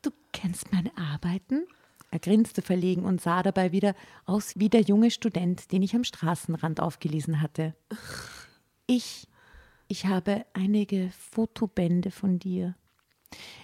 Du 0.01 0.11
kennst 0.33 0.73
meine 0.73 0.91
Arbeiten? 0.97 1.65
Er 2.11 2.19
grinste 2.19 2.61
verlegen 2.61 3.05
und 3.05 3.21
sah 3.21 3.43
dabei 3.43 3.71
wieder 3.71 3.95
aus 4.25 4.53
wie 4.55 4.69
der 4.69 4.81
junge 4.81 5.09
Student, 5.09 5.71
den 5.71 5.81
ich 5.81 5.95
am 5.95 6.03
Straßenrand 6.03 6.79
aufgelesen 6.79 7.41
hatte. 7.41 7.75
Ich, 8.85 9.27
ich 9.93 10.07
habe 10.07 10.43
einige 10.53 11.11
Fotobände 11.11 12.09
von 12.09 12.39
dir. 12.39 12.73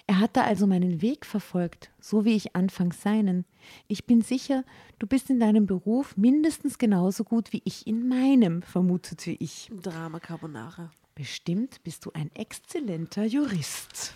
Er 0.06 0.20
hatte 0.20 0.44
also 0.44 0.68
meinen 0.68 1.02
Weg 1.02 1.26
verfolgt, 1.26 1.90
so 1.98 2.24
wie 2.24 2.36
ich 2.36 2.54
anfangs 2.54 3.02
seinen. 3.02 3.44
Ich 3.88 4.06
bin 4.06 4.22
sicher, 4.22 4.62
du 5.00 5.08
bist 5.08 5.28
in 5.28 5.40
deinem 5.40 5.66
Beruf 5.66 6.16
mindestens 6.16 6.78
genauso 6.78 7.24
gut 7.24 7.52
wie 7.52 7.62
ich 7.64 7.84
in 7.88 8.06
meinem, 8.06 8.62
vermutete 8.62 9.32
ich. 9.32 9.72
Drama 9.82 10.20
Carbonara. 10.20 10.92
Bestimmt 11.16 11.82
bist 11.82 12.06
du 12.06 12.12
ein 12.12 12.30
exzellenter 12.36 13.24
Jurist. 13.24 14.14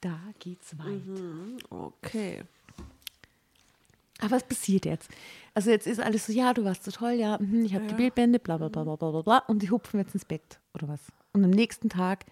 Da 0.00 0.20
geht's 0.38 0.78
weiter. 0.78 1.66
Okay. 1.68 2.42
Aber 4.22 4.36
was 4.36 4.44
passiert 4.44 4.84
jetzt? 4.84 5.10
Also 5.52 5.70
jetzt 5.70 5.86
ist 5.86 6.00
alles 6.00 6.26
so, 6.26 6.32
ja, 6.32 6.54
du 6.54 6.64
warst 6.64 6.84
so 6.84 6.90
toll, 6.92 7.12
ja, 7.12 7.38
mhm, 7.40 7.64
ich 7.64 7.74
habe 7.74 7.86
die 7.86 7.94
Bildbände, 7.94 8.38
bla 8.38 8.56
bla 8.56 8.68
bla 8.68 8.84
bla 8.84 8.94
bla 8.96 9.22
bla 9.22 9.38
und 9.48 9.62
die 9.62 9.70
hupfen 9.70 9.98
jetzt 9.98 10.14
ins 10.14 10.24
Bett 10.24 10.60
oder 10.74 10.88
was. 10.88 11.00
Und 11.32 11.44
am 11.44 11.50
nächsten 11.50 11.88
Tag 11.88 12.24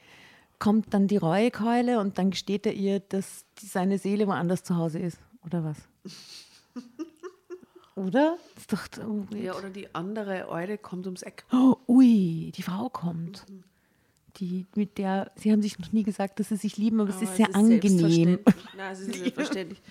kommt 0.60 0.94
dann 0.94 1.08
die 1.08 1.16
Reuekeule 1.16 1.98
und 1.98 2.18
dann 2.18 2.30
gesteht 2.30 2.64
er 2.66 2.74
ihr, 2.74 3.00
dass 3.00 3.44
seine 3.60 3.98
Seele 3.98 4.26
woanders 4.28 4.62
zu 4.62 4.76
Hause 4.76 5.00
ist 5.00 5.18
oder 5.44 5.64
was. 5.64 5.78
oder? 7.96 8.36
Ist 8.56 8.72
doch, 8.72 8.86
oh, 9.04 9.24
Ja, 9.34 9.56
oder 9.56 9.70
die 9.70 9.92
andere 9.94 10.48
Eule 10.48 10.78
kommt 10.78 11.06
ums 11.06 11.22
Eck. 11.22 11.44
oh, 11.52 11.76
ui, 11.88 12.52
die 12.54 12.62
Frau 12.62 12.88
kommt. 12.88 13.44
Die, 14.36 14.66
mit 14.76 14.96
der, 14.98 15.32
sie 15.34 15.50
haben 15.50 15.60
sich 15.60 15.78
noch 15.80 15.92
nie 15.92 16.04
gesagt, 16.04 16.38
dass 16.38 16.50
sie 16.50 16.56
sich 16.56 16.76
lieben, 16.76 17.00
aber, 17.00 17.10
es 17.10 17.16
Aber 17.16 17.24
ist 17.24 17.36
sehr 17.36 17.48
es 17.48 17.54
angenehm. 17.54 17.80
selbstverständlich. 17.80 18.54
Nein, 18.76 18.92
es 18.92 19.00
ist 19.00 19.14
selbstverständlich. 19.14 19.82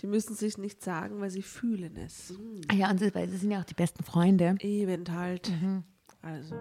Die 0.00 0.06
müssen 0.06 0.34
sich 0.34 0.58
nicht 0.58 0.84
sagen, 0.84 1.20
weil 1.20 1.30
sie 1.30 1.40
fühlen 1.42 1.96
es. 1.96 2.34
Ah 2.68 2.74
Ja, 2.74 2.90
und 2.90 2.98
sie, 2.98 3.14
weil 3.14 3.28
sie 3.30 3.38
sind 3.38 3.50
ja 3.50 3.60
auch 3.60 3.64
die 3.64 3.74
besten 3.74 4.04
Freunde. 4.04 4.56
Eben 4.60 5.10
halt. 5.10 5.50
Also. 6.20 6.54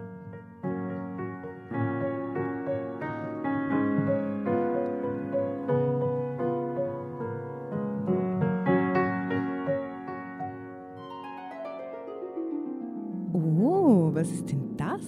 Oh, 13.33 14.11
was 14.13 14.31
ist 14.31 14.49
denn 14.49 14.77
das? 14.77 15.01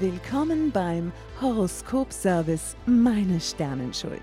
Willkommen 0.00 0.72
beim 0.72 1.12
Horoskop-Service 1.42 2.76
Meine 2.86 3.38
Sternenschuld. 3.38 4.22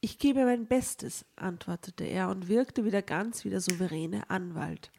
Ich 0.00 0.18
gebe 0.18 0.44
mein 0.44 0.66
Bestes, 0.66 1.24
antwortete 1.34 2.04
er 2.04 2.28
und 2.28 2.48
wirkte 2.48 2.84
wieder 2.84 3.02
ganz 3.02 3.44
wie 3.44 3.50
der 3.50 3.60
souveräne 3.60 4.30
Anwalt. 4.30 4.92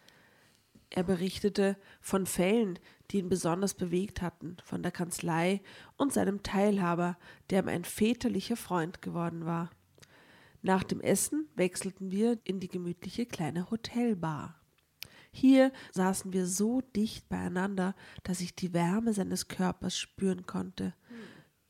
Er 0.89 1.03
berichtete 1.03 1.77
von 2.01 2.25
Fällen, 2.25 2.79
die 3.09 3.19
ihn 3.19 3.29
besonders 3.29 3.75
bewegt 3.75 4.21
hatten, 4.21 4.57
von 4.63 4.83
der 4.83 4.91
Kanzlei 4.91 5.62
und 5.95 6.12
seinem 6.12 6.43
Teilhaber, 6.43 7.17
der 7.49 7.63
ihm 7.63 7.69
ein 7.69 7.85
väterlicher 7.85 8.57
Freund 8.57 9.01
geworden 9.01 9.45
war. 9.45 9.69
Nach 10.62 10.83
dem 10.83 10.99
Essen 10.99 11.47
wechselten 11.55 12.12
wir 12.12 12.38
in 12.43 12.59
die 12.59 12.67
gemütliche 12.67 13.25
kleine 13.25 13.71
Hotelbar. 13.71 14.59
Hier 15.31 15.71
saßen 15.93 16.33
wir 16.33 16.45
so 16.45 16.81
dicht 16.81 17.29
beieinander, 17.29 17.95
dass 18.23 18.41
ich 18.41 18.55
die 18.55 18.73
Wärme 18.73 19.13
seines 19.13 19.47
Körpers 19.47 19.97
spüren 19.97 20.45
konnte. 20.45 20.93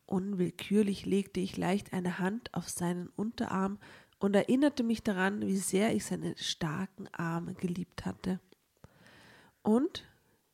Unwillkürlich 0.09 1.05
legte 1.05 1.39
ich 1.39 1.55
leicht 1.55 1.93
eine 1.93 2.17
Hand 2.17 2.51
auf 2.55 2.67
seinen 2.67 3.09
Unterarm 3.09 3.77
und 4.17 4.35
erinnerte 4.35 4.83
mich 4.83 5.03
daran, 5.03 5.45
wie 5.45 5.57
sehr 5.57 5.95
ich 5.95 6.03
seine 6.03 6.35
starken 6.35 7.07
Arme 7.13 7.53
geliebt 7.53 8.05
hatte. 8.07 8.39
Und 9.61 10.05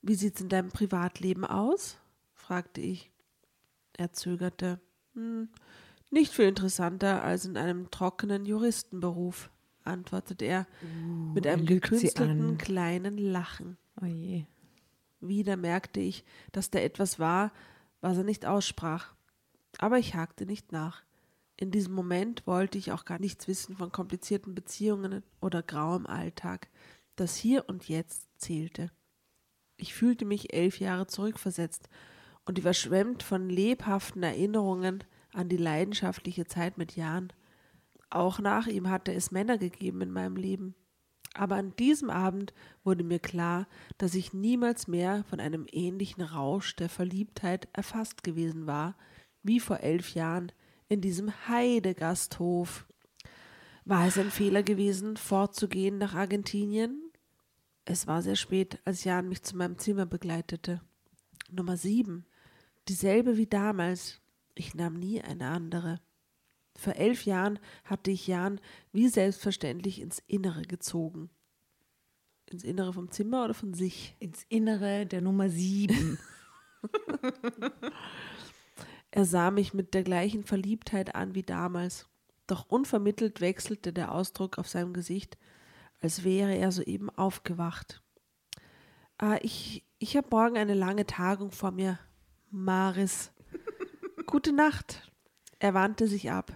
wie 0.01 0.15
sieht's 0.15 0.41
in 0.41 0.49
deinem 0.49 0.69
Privatleben 0.69 1.45
aus? 1.45 1.97
fragte 2.33 2.81
ich. 2.81 3.11
Er 3.97 4.11
zögerte. 4.11 4.81
Hm, 5.13 5.47
nicht 6.11 6.33
viel 6.33 6.45
interessanter 6.45 7.23
als 7.23 7.45
in 7.45 7.55
einem 7.55 7.89
trockenen 7.91 8.45
Juristenberuf, 8.45 9.49
antwortete 9.85 10.43
er 10.43 10.67
mit 11.33 11.47
einem 11.47 11.65
gekünstelten 11.65 12.57
kleinen 12.57 13.17
Lachen. 13.17 13.77
Oh. 14.01 14.43
Wieder 15.21 15.55
merkte 15.55 16.01
ich, 16.01 16.25
dass 16.51 16.69
da 16.69 16.79
etwas 16.79 17.19
war, 17.19 17.53
was 18.01 18.17
er 18.17 18.25
nicht 18.25 18.45
aussprach. 18.45 19.14
Aber 19.77 19.97
ich 19.97 20.15
hakte 20.15 20.45
nicht 20.45 20.71
nach. 20.71 21.03
In 21.57 21.71
diesem 21.71 21.93
Moment 21.93 22.45
wollte 22.47 22.77
ich 22.77 22.91
auch 22.91 23.05
gar 23.05 23.19
nichts 23.19 23.47
wissen 23.47 23.77
von 23.77 23.91
komplizierten 23.91 24.55
Beziehungen 24.55 25.23
oder 25.39 25.63
grauem 25.63 26.05
Alltag. 26.05 26.69
Das 27.15 27.37
Hier 27.37 27.69
und 27.69 27.87
Jetzt 27.87 28.27
zählte. 28.37 28.91
Ich 29.77 29.93
fühlte 29.93 30.25
mich 30.25 30.53
elf 30.53 30.79
Jahre 30.79 31.07
zurückversetzt 31.07 31.89
und 32.45 32.57
überschwemmt 32.57 33.23
von 33.23 33.49
lebhaften 33.49 34.23
Erinnerungen 34.23 35.03
an 35.33 35.49
die 35.49 35.57
leidenschaftliche 35.57 36.45
Zeit 36.45 36.77
mit 36.77 36.95
Jan. 36.95 37.31
Auch 38.09 38.39
nach 38.39 38.67
ihm 38.67 38.89
hatte 38.89 39.13
es 39.13 39.31
Männer 39.31 39.57
gegeben 39.57 40.01
in 40.01 40.11
meinem 40.11 40.35
Leben. 40.35 40.75
Aber 41.33 41.55
an 41.55 41.75
diesem 41.75 42.09
Abend 42.09 42.53
wurde 42.83 43.03
mir 43.03 43.19
klar, 43.19 43.67
dass 43.97 44.15
ich 44.15 44.33
niemals 44.33 44.87
mehr 44.87 45.25
von 45.25 45.41
einem 45.41 45.65
ähnlichen 45.69 46.23
Rausch 46.23 46.75
der 46.77 46.87
Verliebtheit 46.87 47.67
erfasst 47.73 48.23
gewesen 48.23 48.67
war, 48.67 48.95
wie 49.45 49.59
vor 49.59 49.79
elf 49.79 50.13
Jahren 50.13 50.51
in 50.89 51.01
diesem 51.01 51.31
Heidegasthof. 51.47 52.85
War 53.85 54.07
es 54.07 54.17
ein 54.17 54.31
Fehler 54.31 54.63
gewesen, 54.63 55.17
fortzugehen 55.17 55.97
nach 55.97 56.15
Argentinien? 56.15 57.11
Es 57.85 58.07
war 58.07 58.23
sehr 58.23 58.35
spät, 58.35 58.79
als 58.83 59.03
Jan 59.03 59.29
mich 59.29 59.43
zu 59.43 59.55
meinem 59.55 59.77
Zimmer 59.77 60.07
begleitete. 60.07 60.81
Nummer 61.51 61.77
sieben. 61.77 62.25
Dieselbe 62.87 63.37
wie 63.37 63.45
damals. 63.45 64.21
Ich 64.55 64.73
nahm 64.73 64.95
nie 64.95 65.21
eine 65.21 65.49
andere. 65.49 66.01
Vor 66.77 66.95
elf 66.95 67.25
Jahren 67.25 67.59
hatte 67.83 68.11
ich 68.11 68.27
Jan 68.27 68.59
wie 68.91 69.07
selbstverständlich 69.07 70.01
ins 70.01 70.23
Innere 70.27 70.63
gezogen. 70.63 71.29
Ins 72.47 72.63
Innere 72.63 72.93
vom 72.93 73.11
Zimmer 73.11 73.45
oder 73.45 73.53
von 73.53 73.73
sich? 73.73 74.15
Ins 74.19 74.45
Innere 74.49 75.05
der 75.05 75.21
Nummer 75.21 75.49
sieben. 75.49 76.17
er 79.15 79.23
sah 79.23 79.49
mich 79.49 79.73
mit 79.73 79.93
der 79.93 80.03
gleichen 80.03 80.43
Verliebtheit 80.43 81.15
an 81.15 81.35
wie 81.35 81.43
damals, 81.43 82.09
doch 82.47 82.65
unvermittelt 82.67 83.39
wechselte 83.39 83.93
der 83.93 84.11
Ausdruck 84.11 84.57
auf 84.57 84.67
seinem 84.67 84.91
Gesicht, 84.91 85.37
als 86.01 86.25
wäre 86.25 86.53
er 86.53 86.73
soeben 86.73 87.09
aufgewacht. 87.09 88.03
Ah, 89.17 89.37
ich, 89.41 89.85
ich 89.99 90.17
habe 90.17 90.27
morgen 90.31 90.57
eine 90.57 90.73
lange 90.73 91.05
Tagung 91.05 91.51
vor 91.51 91.71
mir, 91.71 91.97
Maris. 92.51 93.31
Gute 94.25 94.51
Nacht. 94.51 95.09
Er 95.59 95.73
wandte 95.73 96.09
sich 96.09 96.29
ab. 96.29 96.51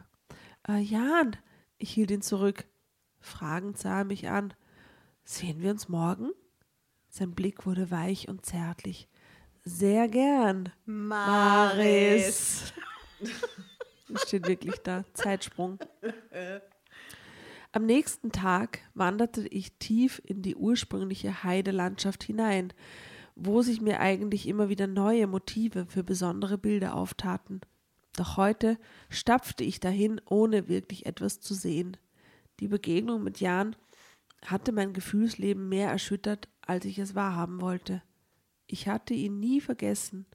Äh, 0.68 0.82
Jan, 0.82 1.38
ich 1.78 1.92
hielt 1.92 2.12
ihn 2.12 2.22
zurück. 2.22 2.68
Fragend 3.22 3.78
sah 3.78 4.00
er 4.00 4.06
mich 4.06 4.28
an. 4.28 4.54
Sehen 5.24 5.62
wir 5.62 5.72
uns 5.72 5.88
morgen? 5.88 6.32
Sein 7.08 7.32
Blick 7.32 7.66
wurde 7.66 7.90
weich 7.90 8.28
und 8.28 8.46
zärtlich. 8.46 9.08
Sehr 9.70 10.08
gern. 10.08 10.72
Maris. 10.88 12.74
Steht 14.16 14.48
wirklich 14.48 14.78
da. 14.84 15.06
Zeitsprung. 15.14 15.78
Am 17.72 17.86
nächsten 17.86 18.32
Tag 18.32 18.80
wanderte 18.96 19.48
ich 19.48 19.78
tief 19.78 20.20
in 20.26 20.42
die 20.42 20.56
ursprüngliche 20.56 21.44
Heidelandschaft 21.44 22.24
hinein, 22.24 22.74
wo 23.36 23.62
sich 23.62 23.80
mir 23.80 24.00
eigentlich 24.00 24.48
immer 24.48 24.70
wieder 24.70 24.88
neue 24.88 25.28
Motive 25.28 25.86
für 25.86 26.04
besondere 26.04 26.58
Bilder 26.58 26.96
auftaten. 26.96 27.62
Doch 28.16 28.38
heute 28.38 28.80
stapfte 29.10 29.64
ich 29.64 29.80
dahin, 29.80 30.20
ohne 30.26 30.68
wirklich 30.68 31.06
etwas 31.06 31.42
zu 31.42 31.54
sehen. 31.54 31.96
Die 32.60 32.68
Begegnung 32.68 33.22
mit 33.22 33.40
Jan 33.40 33.76
hatte 34.44 34.72
mein 34.72 34.94
Gefühlsleben 34.94 35.70
mehr 35.70 35.92
erschüttert, 35.92 36.50
als 36.66 36.86
ich 36.86 36.98
es 36.98 37.14
wahrhaben 37.14 37.62
wollte. 37.62 38.02
Ich 38.72 38.88
hatte 38.88 39.14
ihn 39.14 39.40
nie 39.40 39.62
vergessen, 39.62 40.26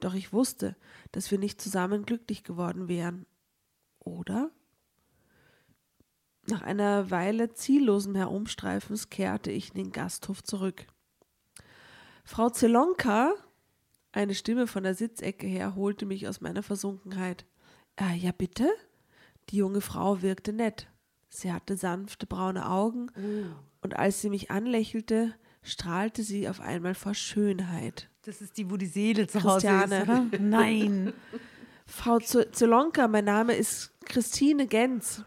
doch 0.00 0.14
ich 0.14 0.32
wusste, 0.32 0.76
dass 1.12 1.30
wir 1.30 1.38
nicht 1.38 1.60
zusammen 1.60 2.04
glücklich 2.04 2.42
geworden 2.42 2.88
wären. 2.88 3.24
Oder? 4.00 4.50
Nach 6.46 6.62
einer 6.62 7.10
Weile 7.10 7.54
ziellosen 7.54 8.16
Herumstreifens 8.16 9.10
kehrte 9.10 9.50
ich 9.50 9.70
in 9.70 9.84
den 9.84 9.92
Gasthof 9.92 10.42
zurück. 10.42 10.86
Frau 12.24 12.50
Zelonka 12.50 13.34
eine 14.14 14.36
Stimme 14.36 14.68
von 14.68 14.84
der 14.84 14.94
Sitzecke 14.94 15.48
her 15.48 15.74
holte 15.74 16.06
mich 16.06 16.28
aus 16.28 16.40
meiner 16.40 16.62
Versunkenheit. 16.62 17.44
Äh, 17.96 18.16
ja, 18.16 18.30
bitte? 18.30 18.70
Die 19.50 19.56
junge 19.56 19.80
Frau 19.80 20.22
wirkte 20.22 20.52
nett. 20.52 20.88
Sie 21.30 21.52
hatte 21.52 21.76
sanfte 21.76 22.24
braune 22.24 22.70
Augen 22.70 23.10
oh. 23.16 23.46
und 23.82 23.96
als 23.96 24.20
sie 24.20 24.30
mich 24.30 24.52
anlächelte, 24.52 25.34
strahlte 25.64 26.22
sie 26.22 26.48
auf 26.48 26.60
einmal 26.60 26.94
vor 26.94 27.14
Schönheit. 27.14 28.08
Das 28.22 28.40
ist 28.40 28.56
die, 28.56 28.70
wo 28.70 28.76
die 28.76 28.86
Seele 28.86 29.26
zu 29.26 29.42
Hause 29.42 29.66
ist, 29.68 29.86
oder? 29.86 30.26
Nein. 30.38 31.12
Frau 31.86 32.18
Zolonka, 32.18 33.08
mein 33.08 33.24
Name 33.24 33.54
ist 33.54 33.92
Christine 34.04 34.66
Genz. 34.66 35.24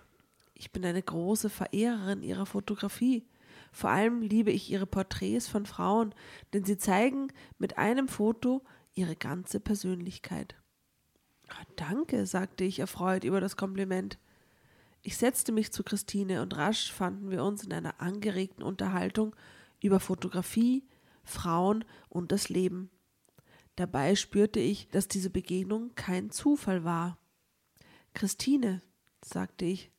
Ich 0.54 0.72
bin 0.72 0.86
eine 0.86 1.04
große 1.04 1.50
Verehrerin 1.50 2.24
ihrer 2.24 2.46
Fotografie. 2.46 3.28
Vor 3.72 3.90
allem 3.92 4.22
liebe 4.22 4.52
ich 4.52 4.72
ihre 4.72 4.88
Porträts 4.88 5.48
von 5.48 5.66
Frauen, 5.66 6.16
denn 6.54 6.64
sie 6.64 6.78
zeigen 6.78 7.28
mit 7.60 7.78
einem 7.78 8.08
Foto 8.08 8.64
ihre 8.94 9.16
ganze 9.16 9.60
Persönlichkeit. 9.60 10.56
Ah, 11.50 11.64
danke, 11.76 12.26
sagte 12.26 12.64
ich 12.64 12.80
erfreut 12.80 13.24
über 13.24 13.40
das 13.40 13.56
Kompliment. 13.56 14.18
Ich 15.04 15.18
setzte 15.18 15.52
mich 15.52 15.72
zu 15.72 15.84
Christine 15.84 16.42
und 16.42 16.58
rasch 16.58 16.92
fanden 16.92 17.30
wir 17.30 17.44
uns 17.44 17.64
in 17.64 17.72
einer 17.72 18.02
angeregten 18.02 18.64
Unterhaltung 18.64 19.36
über 19.82 20.00
Fotografie, 20.00 20.88
Frauen 21.24 21.86
und 22.10 22.32
das 22.32 22.50
Leben. 22.50 22.90
Dabei 23.76 24.16
spürte 24.16 24.60
ich, 24.60 24.90
dass 24.90 25.08
diese 25.08 25.30
Begegnung 25.30 25.94
kein 25.96 26.32
Zufall 26.32 26.84
war. 26.84 27.20
Christine, 28.14 28.82
sagte 29.24 29.66
ich, 29.66 29.92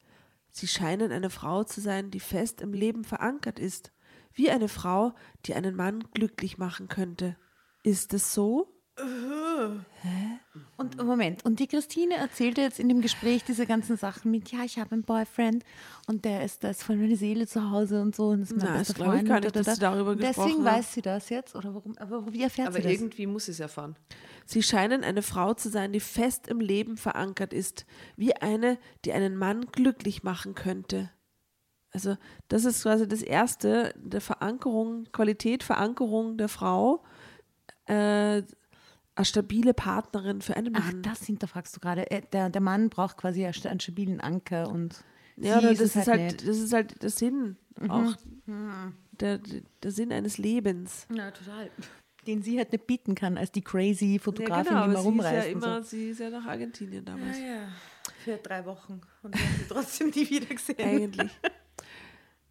Sie 0.51 0.67
scheinen 0.67 1.13
eine 1.13 1.31
Frau 1.31 1.63
zu 1.63 1.81
sein, 1.81 2.11
die 2.11 2.21
fest 2.21 2.61
im 2.61 2.73
Leben 2.73 3.05
verankert 3.05 3.59
ist, 3.59 3.93
wie 4.33 4.51
eine 4.51 4.69
Frau, 4.69 5.15
die 5.47 5.55
einen 5.55 5.77
Mann 5.77 6.03
glücklich 6.15 6.59
machen 6.59 6.89
könnte. 6.89 7.37
Ist 7.83 8.15
es 8.15 8.35
so? 8.35 8.78
Hä? 8.99 10.39
Und 10.77 11.03
Moment, 11.03 11.45
und 11.45 11.59
die 11.61 11.67
Christine 11.67 12.15
erzählte 12.15 12.61
jetzt 12.61 12.79
in 12.79 12.89
dem 12.89 13.01
Gespräch 13.01 13.45
diese 13.45 13.67
ganzen 13.67 13.97
Sachen 13.97 14.31
mit, 14.31 14.51
ja, 14.53 14.61
ich 14.65 14.79
habe 14.79 14.93
einen 14.93 15.03
Boyfriend 15.03 15.65
und 16.07 16.25
der 16.25 16.45
ist, 16.45 16.63
da 16.63 16.71
ist 16.71 16.83
voll 16.83 16.97
meine 16.97 17.17
Seele 17.17 17.47
zu 17.47 17.71
Hause 17.71 18.01
und 18.01 18.15
so. 18.15 18.29
Und 18.29 18.43
das 18.43 18.51
ist 18.53 18.63
mein 18.63 18.75
das 18.75 18.95
glaube 18.95 19.19
ich 19.19 19.25
gar 19.25 19.41
nicht, 19.41 19.57
dass 19.57 19.75
sie 19.75 19.81
darüber 19.81 20.15
gesprochen 20.15 20.47
Deswegen 20.47 20.65
weiß 20.65 20.95
sie 20.95 21.03
das 21.03 21.29
jetzt, 21.31 21.57
oder 21.57 21.75
warum, 21.75 21.97
aber 21.99 22.33
wie 22.33 22.43
erfährt 22.43 22.69
aber 22.69 22.77
sie 22.77 22.83
das? 22.83 22.93
Aber 22.93 23.03
irgendwie 23.03 23.27
muss 23.27 23.47
sie 23.47 23.53
es 23.53 23.61
erfahren. 23.61 23.97
Sie 24.47 24.63
scheinen 24.63 25.05
eine 25.05 25.23
Frau 25.23 25.53
zu 25.55 25.69
sein, 25.69 25.93
die 25.93 26.01
fest 26.01 26.49
im 26.49 26.61
Leben 26.61 26.97
verankert 26.97 27.53
ist, 27.53 27.85
wie 28.17 28.35
eine, 28.37 28.79
die 29.05 29.13
einen 29.13 29.37
Mann 29.37 29.67
glücklich 29.73 30.23
machen 30.23 30.55
könnte. 30.55 31.11
Also 31.91 32.17
das 32.49 32.65
ist 32.65 32.83
quasi 32.83 33.09
das 33.09 33.23
Erste, 33.23 33.95
der 33.97 34.21
Verankerung, 34.21 35.07
Qualität, 35.13 35.63
Verankerung 35.63 36.37
der 36.39 36.49
Frau, 36.49 37.03
äh, 37.87 38.43
eine 39.19 39.25
stabile 39.25 39.75
Partnerin 39.75 40.41
für 40.41 40.57
einen 40.57 40.73
Mann. 40.73 40.83
Ach, 40.87 40.93
das 41.03 41.25
hinterfragst 41.25 41.75
du 41.77 41.81
gerade. 41.81 42.11
Äh, 42.11 42.23
der, 42.33 42.51
der 42.51 42.61
Mann 42.61 42.89
braucht 42.89 43.17
quasi 43.17 43.45
einen 43.45 43.81
stabilen 43.81 44.21
Anker 44.21 44.71
und 44.71 45.05
ja, 45.37 45.61
das 45.61 45.81
ist, 45.81 45.97
halt, 45.97 46.09
halt 46.09 46.49
das 46.49 46.59
ist 46.59 46.73
halt 46.73 47.03
der 47.03 47.11
Sinn 47.11 47.57
mhm. 47.81 47.91
auch. 47.91 48.17
Mhm. 48.47 48.95
Der, 49.13 49.41
der 49.83 49.91
Sinn 49.91 50.13
eines 50.13 50.39
Lebens. 50.39 51.07
Ja, 51.13 51.31
total. 51.33 51.71
Den 52.27 52.43
sie 52.43 52.59
halt 52.59 52.71
nicht 52.73 52.87
bieten 52.87 53.15
kann, 53.15 53.37
als 53.37 53.51
die 53.51 53.63
crazy 53.63 54.21
Fotografin, 54.21 54.73
ja, 54.73 54.87
genau, 54.87 54.87
die 54.87 54.93
mal 54.93 55.01
rumreist. 55.01 55.31
Sie 55.33 55.39
ist, 55.39 55.45
ja 55.47 55.69
immer, 55.69 55.83
so. 55.83 55.89
sie 55.89 56.11
ist 56.11 56.21
ja 56.21 56.31
nach 56.31 56.47
Argentinien 56.47 57.05
damals. 57.05 57.39
Ja, 57.39 57.47
ja. 57.47 57.69
Für 58.25 58.37
drei 58.37 58.65
Wochen. 58.65 59.01
Und 59.23 59.35
wir 59.35 59.45
haben 59.45 59.57
sie 59.59 59.69
trotzdem 59.69 60.11
nie 60.11 60.31
wieder 60.31 60.55
gesehen. 60.55 60.79
Eigentlich. 60.79 61.33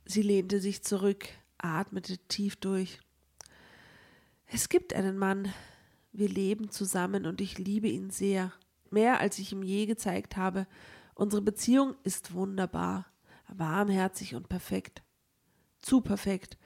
Sie 0.05 0.21
lehnte 0.21 0.59
sich 0.59 0.83
zurück, 0.83 1.27
atmete 1.57 2.17
tief 2.27 2.57
durch. 2.57 2.99
Es 4.47 4.69
gibt 4.69 4.93
einen 4.93 5.17
Mann, 5.17 5.53
wir 6.17 6.29
leben 6.29 6.71
zusammen 6.71 7.25
und 7.25 7.41
ich 7.41 7.57
liebe 7.59 7.87
ihn 7.87 8.09
sehr. 8.09 8.51
Mehr 8.89 9.19
als 9.19 9.37
ich 9.37 9.51
ihm 9.51 9.63
je 9.63 9.85
gezeigt 9.85 10.35
habe. 10.35 10.65
Unsere 11.13 11.41
Beziehung 11.41 11.95
ist 12.03 12.33
wunderbar, 12.33 13.05
warmherzig 13.47 14.33
und 14.33 14.49
perfekt. 14.49 15.03
Zu 15.81 16.01
perfekt 16.01 16.57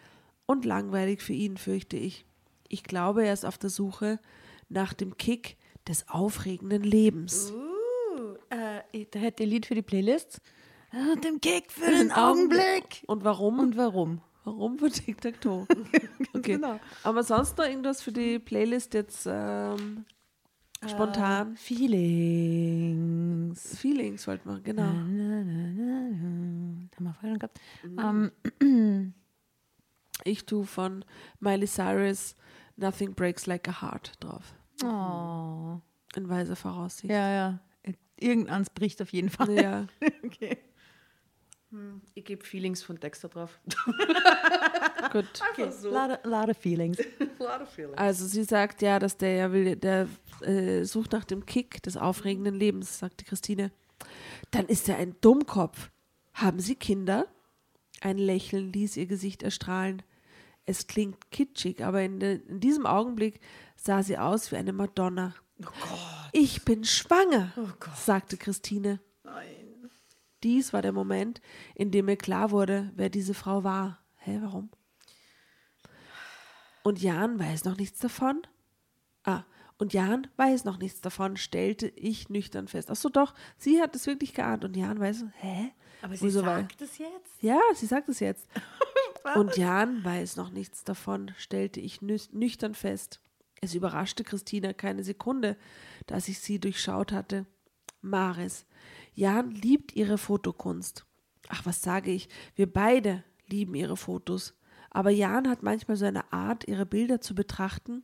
und 0.46 0.66
langweilig 0.66 1.22
für 1.22 1.34
ihn, 1.34 1.58
fürchte 1.58 1.98
ich. 1.98 2.26
Ich 2.70 2.84
glaube, 2.84 3.26
er 3.26 3.34
ist 3.34 3.46
auf 3.46 3.58
der 3.58 3.70
Suche 3.70 4.20
nach 4.70 4.94
dem 4.94 5.18
Kick 5.18 5.58
des 5.88 6.08
aufregenden 6.08 6.84
Lebens. 6.84 7.52
Uh, 7.52 8.36
äh, 8.50 9.06
da 9.12 9.20
hätte 9.20 9.44
ihr 9.44 9.50
Lied 9.50 9.66
für 9.66 9.76
die 9.76 9.82
Playlist. 9.82 10.42
Dem 11.24 11.42
Kick 11.42 11.72
für 11.72 11.92
den 11.92 12.12
Augenblick. 12.12 13.04
Und 13.08 13.24
warum? 13.24 13.60
Und 13.60 13.78
warum? 13.78 14.22
Warum 14.44 14.80
für 14.80 14.90
Tic-Tac-Toe? 14.90 15.68
Okay. 16.34 16.54
genau. 16.54 16.80
Aber 17.04 17.24
sonst 17.24 17.58
noch 17.58 17.66
irgendwas 17.66 18.02
für 18.02 18.14
die 18.14 18.40
Playlist 18.40 18.94
jetzt 18.94 19.28
ähm, 19.30 20.06
spontan? 20.88 21.52
Uh, 21.52 21.56
Feelings. 21.56 22.98
Feelings 23.78 24.26
wollten 24.28 24.50
wir, 24.50 24.62
genau. 24.62 24.94
Na, 24.94 25.44
na, 25.44 25.44
na, 25.44 25.84
haben 26.96 27.06
wir 27.06 27.14
vorhin 27.14 27.38
gehabt. 27.38 27.60
Mhm. 27.84 28.32
Um, 28.60 29.14
ich 30.24 30.46
tue 30.46 30.66
von 30.66 31.04
Miley 31.40 31.68
Cyrus 31.68 32.36
Nothing 32.78 33.14
Breaks 33.14 33.46
Like 33.46 33.68
a 33.68 33.82
Heart 33.82 34.14
drauf. 34.20 34.56
Oh. 34.84 35.80
In 36.16 36.30
weiser 36.30 36.56
Voraussicht. 36.56 37.12
Ja, 37.12 37.30
ja. 37.30 37.60
Irgendeins 38.18 38.70
bricht 38.70 39.02
auf 39.02 39.12
jeden 39.12 39.30
Fall. 39.30 39.54
Ja. 39.62 39.88
Okay. 40.24 40.58
Ich 42.16 42.26
gebe 42.26 42.44
Feelings 42.46 42.84
von 42.84 43.00
Dexter 43.00 43.30
drauf. 43.30 43.60
Gut. 45.12 45.26
okay. 45.52 45.72
Lot, 45.84 46.12
of, 46.12 46.26
lot 46.26 46.50
of 46.50 46.58
feelings. 46.58 46.98
Also 47.96 48.26
sie 48.26 48.44
sagt 48.44 48.82
ja, 48.82 49.00
dass 49.00 49.18
der 49.18 49.36
ja 49.36 49.52
will, 49.52 49.76
der 49.76 50.08
äh, 50.42 50.84
sucht 50.84 51.14
nach 51.14 51.24
dem 51.24 51.46
Kick 51.46 51.82
des 51.84 51.98
aufregenden 51.98 52.56
Lebens, 52.56 53.00
sagte 53.00 53.24
Christine. 53.26 53.72
Dann 54.52 54.68
ist 54.68 54.90
er 54.90 54.98
ein 54.98 55.16
Dummkopf. 55.22 55.90
Haben 56.34 56.60
Sie 56.60 56.76
Kinder? 56.76 57.28
Ein 58.02 58.18
Lächeln 58.18 58.74
ließ 58.74 58.98
ihr 58.98 59.06
Gesicht 59.06 59.44
erstrahlen. 59.44 60.02
Es 60.66 60.88
klingt 60.88 61.32
kitschig, 61.32 61.84
aber 61.84 62.02
in, 62.02 62.20
de, 62.20 62.42
in 62.48 62.60
diesem 62.60 62.86
Augenblick 62.86 63.40
sah 63.76 64.04
sie 64.04 64.18
aus 64.18 64.52
wie 64.52 64.58
eine 64.58 64.74
Madonna. 64.74 65.36
Ich 66.32 66.64
bin 66.64 66.84
schwanger, 66.84 67.52
sagte 67.96 68.38
Christine. 68.38 69.00
Dies 70.44 70.74
war 70.74 70.82
der 70.82 70.92
Moment, 70.92 71.42
in 71.76 71.92
dem 71.92 72.06
mir 72.06 72.18
klar 72.18 72.52
wurde, 72.52 72.92
wer 72.96 73.10
diese 73.10 73.34
Frau 73.34 73.64
war. 73.64 74.00
Hä, 74.18 74.40
warum? 74.42 74.70
Und 76.84 77.02
Jan 77.02 77.40
weiß 77.40 77.66
noch 77.66 77.78
nichts 77.78 78.00
davon? 78.00 78.42
Ah, 79.24 79.44
und 79.78 79.94
Jan 79.94 80.28
weiß 80.38 80.66
noch 80.66 80.78
nichts 80.78 81.02
davon, 81.02 81.38
stellte 81.38 81.88
ich 81.88 82.30
nüchtern 82.30 82.68
fest. 82.68 82.90
Ach 82.92 82.96
so, 82.96 83.10
doch, 83.10 83.34
sie 83.58 83.82
hat 83.82 83.96
es 83.96 84.08
wirklich 84.08 84.34
geahnt 84.34 84.64
und 84.66 84.76
Jan 84.76 85.00
weiß, 85.00 85.26
hä? 85.38 85.72
Aber 86.02 86.16
sie 86.16 86.26
Wieso, 86.26 86.42
sagt 86.42 86.82
es 86.82 86.98
jetzt? 86.98 87.42
Ja, 87.42 87.60
sie 87.76 87.86
sagt 87.86 88.10
es 88.10 88.20
jetzt. 88.20 88.48
Und 89.36 89.56
Jan 89.56 90.04
weiß 90.04 90.36
noch 90.36 90.50
nichts 90.50 90.84
davon, 90.84 91.32
stellte 91.38 91.80
ich 91.80 92.02
nü 92.02 92.18
nüchtern 92.32 92.74
fest. 92.74 93.22
Es 93.62 93.76
überraschte 93.76 94.24
Christina 94.24 94.74
keine 94.74 95.04
Sekunde, 95.04 95.58
dass 96.08 96.28
ich 96.28 96.40
sie 96.40 96.60
durchschaut 96.60 97.12
hatte. 97.12 97.46
Maris, 98.02 98.66
Jan 99.14 99.52
liebt 99.52 99.96
ihre 99.96 100.18
Fotokunst. 100.18 101.06
Ach, 101.50 101.66
was 101.66 101.82
sage 101.82 102.12
ich? 102.12 102.30
Wir 102.56 102.72
beide 102.72 103.24
lieben 103.48 103.76
ihre 103.76 103.98
Fotos. 103.98 104.58
Aber 104.90 105.10
Jan 105.10 105.50
hat 105.50 105.64
manchmal 105.64 105.98
so 105.98 106.06
eine 106.06 106.32
Art, 106.32 106.68
ihre 106.68 106.86
Bilder 106.86 107.22
zu 107.22 107.36
betrachten. 107.36 108.04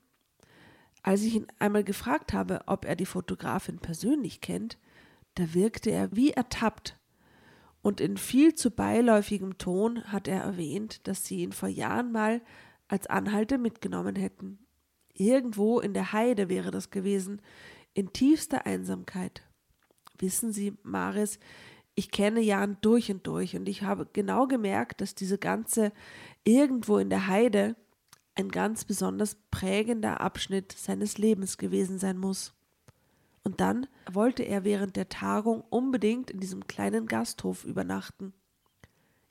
Als 1.03 1.21
ich 1.21 1.35
ihn 1.35 1.47
einmal 1.59 1.83
gefragt 1.83 2.33
habe, 2.33 2.61
ob 2.65 2.85
er 2.85 2.95
die 2.95 3.05
Fotografin 3.05 3.79
persönlich 3.79 4.41
kennt, 4.41 4.77
da 5.35 5.53
wirkte 5.53 5.91
er 5.91 6.15
wie 6.15 6.31
ertappt 6.31 6.97
und 7.87 8.01
in 8.01 8.17
viel 8.17 8.53
zu 8.53 8.71
beiläufigem 8.71 9.57
Ton 9.57 10.03
hat 10.11 10.27
er 10.27 10.41
erwähnt, 10.41 11.07
dass 11.07 11.25
sie 11.25 11.37
ihn 11.37 11.53
vor 11.53 11.69
Jahren 11.69 12.11
mal 12.11 12.41
als 12.89 13.07
Anhalter 13.07 13.57
mitgenommen 13.57 14.17
hätten. 14.17 14.59
Irgendwo 15.13 15.79
in 15.79 15.93
der 15.93 16.11
Heide 16.11 16.49
wäre 16.49 16.69
das 16.69 16.89
gewesen, 16.89 17.41
in 17.93 18.11
tiefster 18.11 18.65
Einsamkeit. 18.65 19.46
Wissen 20.19 20.51
Sie, 20.51 20.73
Maris, 20.84 21.39
ich 21.95 22.12
kenne 22.12 22.41
Jan 22.41 22.77
durch 22.82 23.12
und 23.12 23.25
durch 23.25 23.56
und 23.56 23.67
ich 23.67 23.84
habe 23.84 24.08
genau 24.13 24.47
gemerkt, 24.47 25.01
dass 25.01 25.15
diese 25.15 25.38
ganze 25.38 25.91
irgendwo 26.43 26.97
in 26.97 27.10
der 27.10 27.27
Heide 27.27 27.75
ein 28.36 28.49
ganz 28.49 28.86
besonders 28.86 29.36
prägender 29.49 30.21
Abschnitt 30.21 30.71
seines 30.71 31.17
Lebens 31.17 31.58
gewesen 31.58 31.97
sein 31.97 32.17
muss. 32.17 32.53
Und 33.43 33.62
dann 33.62 33.88
wollte 34.12 34.43
er 34.43 34.63
während 34.63 34.95
der 34.95 35.10
Tagung 35.10 35.63
unbedingt 35.69 36.30
in 36.30 36.39
diesem 36.39 36.67
kleinen 36.67 37.08
Gasthof 37.08 37.63
übernachten. 37.63 38.34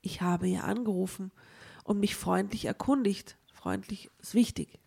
Ich 0.00 0.22
habe 0.22 0.48
ihr 0.48 0.64
angerufen 0.64 1.30
und 1.84 2.00
mich 2.00 2.16
freundlich 2.16 2.64
erkundigt. 2.64 3.36
Freundlich 3.52 4.10
ist 4.20 4.34
wichtig. 4.34 4.80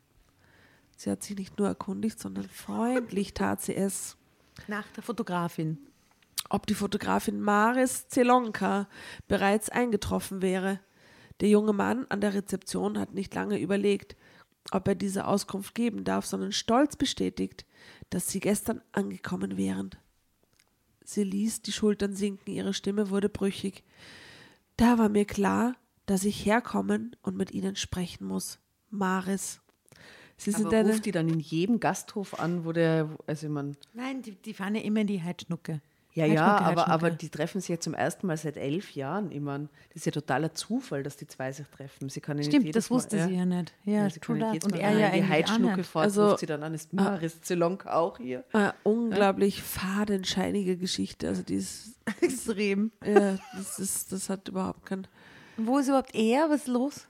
Sie 0.97 1.09
hat 1.09 1.23
sich 1.23 1.37
nicht 1.37 1.57
nur 1.57 1.67
erkundigt, 1.67 2.19
sondern 2.19 2.49
freundlich 2.49 3.33
tat 3.33 3.61
sie 3.61 3.75
es, 3.75 4.17
Nach 4.67 4.87
der 4.95 5.03
Fotografin. 5.03 5.77
ob 6.49 6.65
die 6.67 6.73
Fotografin 6.73 7.39
Maris 7.41 8.07
Zelonka 8.07 8.87
bereits 9.27 9.69
eingetroffen 9.69 10.41
wäre. 10.41 10.79
Der 11.41 11.49
junge 11.49 11.73
Mann 11.73 12.05
an 12.09 12.21
der 12.21 12.33
Rezeption 12.33 12.97
hat 12.97 13.13
nicht 13.13 13.33
lange 13.35 13.59
überlegt, 13.59 14.15
ob 14.71 14.87
er 14.87 14.95
diese 14.95 15.25
Auskunft 15.25 15.75
geben 15.75 16.03
darf, 16.03 16.25
sondern 16.25 16.51
stolz 16.51 16.95
bestätigt, 16.95 17.65
dass 18.09 18.29
sie 18.29 18.39
gestern 18.39 18.81
angekommen 18.91 19.57
wären. 19.57 19.91
Sie 21.03 21.23
ließ 21.23 21.61
die 21.61 21.71
Schultern 21.71 22.13
sinken, 22.13 22.51
ihre 22.51 22.73
Stimme 22.73 23.09
wurde 23.09 23.29
brüchig. 23.29 23.83
Da 24.77 24.97
war 24.97 25.09
mir 25.09 25.25
klar, 25.25 25.75
dass 26.05 26.23
ich 26.23 26.45
herkommen 26.45 27.15
und 27.21 27.35
mit 27.35 27.51
ihnen 27.51 27.75
sprechen 27.75 28.25
muss. 28.25 28.59
Maris. 28.89 29.61
Sie 30.41 30.51
sind 30.51 30.67
Aber 30.67 30.83
ruft 30.89 31.05
die 31.05 31.11
dann 31.11 31.27
in 31.27 31.39
jedem 31.39 31.79
Gasthof 31.81 32.39
an, 32.39 32.63
wo 32.65 32.71
der, 32.71 33.09
also 33.27 33.47
ich 33.47 33.51
mein, 33.53 33.75
Nein, 33.93 34.21
die, 34.21 34.31
die 34.31 34.53
fahren 34.53 34.73
ja 34.73 34.81
immer 34.81 35.01
in 35.01 35.07
die 35.07 35.21
Heidschnucke. 35.21 35.81
ja, 36.13 36.25
ja, 36.25 36.59
Heidschnucke, 36.65 36.81
aber, 36.81 36.87
aber 36.87 37.11
die 37.11 37.27
treffen 37.27 37.59
sich 37.59 37.67
ja 37.69 37.79
zum 37.79 37.93
ersten 37.93 38.25
Mal 38.25 38.37
seit 38.37 38.55
elf 38.55 38.91
Jahren. 38.95 39.31
Ich 39.33 39.41
mein, 39.41 39.67
das 39.89 39.97
ist 39.97 40.05
ja 40.05 40.11
totaler 40.13 40.53
Zufall, 40.53 41.03
dass 41.03 41.17
die 41.17 41.27
zwei 41.27 41.51
sich 41.51 41.67
treffen. 41.67 42.07
Sie 42.07 42.21
kann 42.21 42.37
ja 42.37 42.39
nicht 42.39 42.51
Stimmt, 42.51 42.67
jedes 42.67 42.85
das 42.85 42.89
wusste 42.91 43.17
Mal, 43.17 43.27
sie 43.27 43.35
ja 43.35 43.45
nicht. 43.45 43.73
Ja, 43.83 43.93
Ja, 44.03 44.09
sie 44.09 44.19
true 44.21 44.39
kann 44.39 44.51
nicht 44.51 44.63
Und 44.63 44.71
Mal 44.71 44.79
er 44.79 44.97
ja 44.97 45.07
in 45.09 45.23
die 45.23 45.29
Heidschnucke 45.29 45.83
fort, 45.83 46.05
Also- 46.05 46.27
ruft 46.29 46.39
sie 46.39 46.45
dann 46.45 46.63
an, 46.63 46.73
ist 46.73 46.93
Maris 46.93 47.41
Zelonka 47.41 47.93
auch 47.93 48.17
hier? 48.17 48.45
Eine 48.53 48.73
unglaublich 48.83 49.61
fadenscheinige 49.61 50.77
Geschichte. 50.77 51.27
Also 51.27 51.43
die 51.43 51.55
ist, 51.55 51.95
Extrem. 52.21 52.91
ja, 53.05 53.37
das 53.57 53.77
ist, 53.77 54.13
das 54.13 54.29
hat 54.29 54.47
überhaupt 54.47 54.85
kein. 54.85 55.05
Wo 55.57 55.79
ist 55.79 55.89
überhaupt 55.89 56.15
er? 56.15 56.49
Was 56.49 56.61
ist 56.61 56.67
los? 56.69 57.07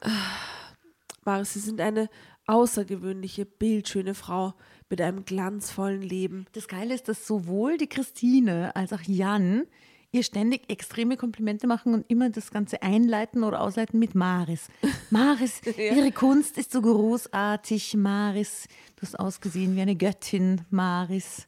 Maris, 1.26 1.54
Sie 1.54 1.60
sind 1.60 1.80
eine 1.80 2.10
außergewöhnliche, 2.50 3.46
bildschöne 3.46 4.16
Frau 4.16 4.56
mit 4.90 5.00
einem 5.02 5.24
glanzvollen 5.24 6.02
Leben. 6.02 6.48
Das 6.54 6.68
Geile 6.68 6.96
ist, 6.96 7.08
dass 7.08 7.28
sowohl 7.28 7.78
die 7.78 7.88
Christine 7.88 8.76
als 8.76 8.92
auch 8.92 9.02
Jan 9.02 9.68
ihr 10.12 10.24
ständig 10.24 10.68
extreme 10.72 11.16
Komplimente 11.16 11.68
machen 11.68 11.94
und 11.94 12.10
immer 12.10 12.32
das 12.32 12.50
Ganze 12.50 12.82
einleiten 12.82 13.44
oder 13.44 13.62
ausleiten 13.62 14.00
mit 14.00 14.16
Maris. 14.16 14.68
Maris, 15.12 15.62
ihre 15.78 16.12
Kunst 16.12 16.58
ist 16.58 16.72
so 16.72 16.82
großartig. 16.82 17.96
Maris, 17.96 18.68
du 18.96 19.04
hast 19.04 19.20
ausgesehen 19.20 19.76
wie 19.76 19.82
eine 19.82 19.96
Göttin. 19.96 20.62
Maris. 20.72 21.48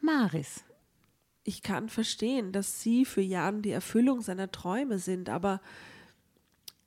Maris. 0.00 0.62
Ich 1.42 1.62
kann 1.62 1.88
verstehen, 1.88 2.52
dass 2.52 2.80
Sie 2.82 3.04
für 3.04 3.22
Jan 3.22 3.62
die 3.62 3.72
Erfüllung 3.72 4.20
seiner 4.20 4.52
Träume 4.52 5.00
sind, 5.00 5.28
aber 5.28 5.60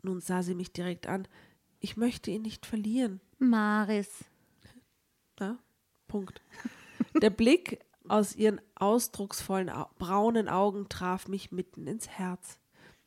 nun 0.03 0.21
sah 0.21 0.41
sie 0.43 0.55
mich 0.55 0.71
direkt 0.71 1.07
an. 1.07 1.27
Ich 1.79 1.97
möchte 1.97 2.31
ihn 2.31 2.43
nicht 2.43 2.65
verlieren. 2.65 3.19
Maris. 3.41 4.09
Ja, 5.39 5.57
Punkt. 6.07 6.41
Der 7.21 7.29
Blick 7.31 7.79
aus 8.07 8.35
ihren 8.35 8.61
ausdrucksvollen 8.75 9.69
Au 9.69 9.87
braunen 9.97 10.47
Augen 10.49 10.87
traf 10.89 11.27
mich 11.27 11.51
mitten 11.51 11.87
ins 11.87 12.07
Herz. 12.07 12.59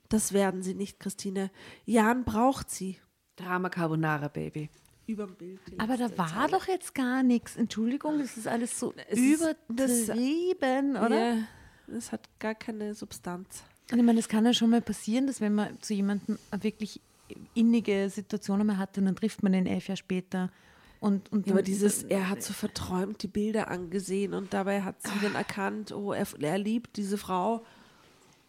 Das 0.09 0.33
werden 0.33 0.63
sie 0.63 0.75
nicht, 0.75 1.01
Christine. 1.01 1.51
Jan 1.85 2.25
braucht 2.25 2.71
sie. 2.71 2.99
Drama 3.37 3.69
Carbonara, 3.69 4.29
Baby. 4.29 4.69
Überm 5.07 5.35
Bild. 5.35 5.61
Aber 5.79 5.97
da 5.97 6.17
war 6.17 6.29
Zeile. 6.29 6.51
doch 6.51 6.67
jetzt 6.69 6.95
gar 6.95 7.23
nichts. 7.23 7.57
Entschuldigung, 7.57 8.19
das 8.19 8.37
ist 8.37 8.47
alles 8.47 8.79
so 8.79 8.95
Es 9.09 9.19
ist- 9.19 9.57
das- 9.69 10.09
übertrieben, 10.09 10.97
oder? 10.97 11.35
Ja, 11.37 11.43
das 11.87 12.11
hat 12.13 12.29
gar 12.39 12.55
keine 12.55 12.95
Substanz. 12.95 13.63
Und 13.93 13.99
ich 13.99 14.05
meine, 14.05 14.19
es 14.19 14.29
kann 14.29 14.47
ja 14.47 14.55
schon 14.55 14.71
mal 14.71 14.81
passieren, 14.81 15.27
dass 15.27 15.41
wenn 15.41 15.55
man 15.55 15.81
zu 15.83 15.93
jemandem 15.95 16.39
wirklich 16.59 17.01
innige 17.55 18.09
Situationen 18.11 18.67
mal 18.67 18.79
hat 18.79 18.97
und 18.99 19.07
dann 19.07 19.17
trifft 19.17 19.43
man 19.43 19.55
ihn 19.55 19.67
elf 19.67 19.89
Jahre 19.89 19.97
später. 19.97 20.51
Und, 21.01 21.31
und 21.33 21.47
Ja, 21.47 21.53
aber 21.53 21.63
dieses, 21.63 22.03
er 22.03 22.31
hat 22.31 22.43
so 22.43 22.55
verträumt 22.55 23.23
die 23.23 23.29
Bilder 23.29 23.69
angesehen 23.69 24.33
und 24.33 24.55
dabei 24.55 24.83
hat 24.83 25.03
sie 25.03 25.21
dann 25.21 25.35
erkannt, 25.35 25.93
oh, 25.93 26.13
er, 26.13 26.27
er 26.41 26.59
liebt 26.59 26.97
diese 26.97 27.19
Frau. 27.19 27.63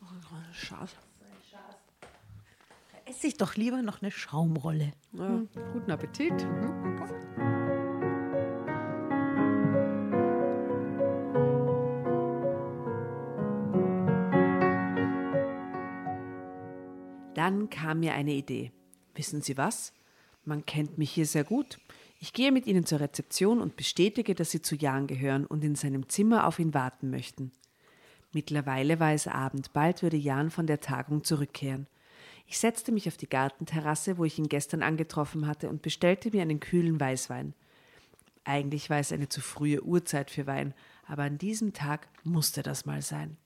Oh, 0.02 0.06
schade. 0.54 0.92
esse 3.06 3.28
ich 3.28 3.38
doch 3.38 3.56
lieber 3.56 3.82
noch 3.82 4.02
eine 4.02 4.10
Schaumrolle. 4.10 4.94
Ja. 5.14 5.42
Guten 5.74 5.92
Appetit. 5.92 6.34
Dann 17.36 17.70
kam 17.70 18.00
mir 18.00 18.14
eine 18.14 18.32
Idee. 18.32 18.72
Wissen 19.16 19.42
Sie 19.42 19.58
was? 19.58 19.94
Man 20.44 20.66
kennt 20.66 20.98
mich 20.98 21.12
hier 21.12 21.26
sehr 21.26 21.44
gut. 21.44 21.80
Ich 22.20 22.34
gehe 22.34 22.52
mit 22.52 22.68
Ihnen 22.68 22.86
zur 22.86 23.00
Rezeption 23.00 23.62
und 23.62 23.76
bestätige, 23.76 24.36
dass 24.36 24.52
Sie 24.52 24.62
zu 24.62 24.76
Jan 24.76 25.08
gehören 25.08 25.46
und 25.46 25.64
in 25.64 25.76
seinem 25.76 26.08
Zimmer 26.08 26.48
auf 26.48 26.60
ihn 26.60 26.74
warten 26.74 27.10
möchten. 27.10 27.52
Mittlerweile 28.32 29.00
war 29.00 29.14
es 29.14 29.28
Abend, 29.28 29.74
bald 29.74 30.04
würde 30.04 30.18
Jan 30.18 30.52
von 30.52 30.68
der 30.68 30.82
Tagung 30.82 31.24
zurückkehren. 31.24 31.88
Ich 32.48 32.60
setzte 32.60 32.92
mich 32.92 33.08
auf 33.08 33.18
die 33.18 33.30
Gartenterrasse, 33.30 34.18
wo 34.18 34.26
ich 34.26 34.38
ihn 34.38 34.50
gestern 34.50 34.84
angetroffen 34.84 35.48
hatte, 35.48 35.70
und 35.70 35.82
bestellte 35.82 36.30
mir 36.32 36.42
einen 36.42 36.60
kühlen 36.60 37.00
Weißwein. 37.00 37.54
Eigentlich 38.44 38.90
war 38.90 39.00
es 39.00 39.12
eine 39.12 39.30
zu 39.30 39.42
frühe 39.42 39.82
Uhrzeit 39.82 40.30
für 40.30 40.46
Wein, 40.46 40.74
aber 41.08 41.24
an 41.24 41.38
diesem 41.38 41.74
Tag 41.74 42.08
musste 42.24 42.62
das 42.62 42.86
mal 42.86 43.02
sein. 43.02 43.38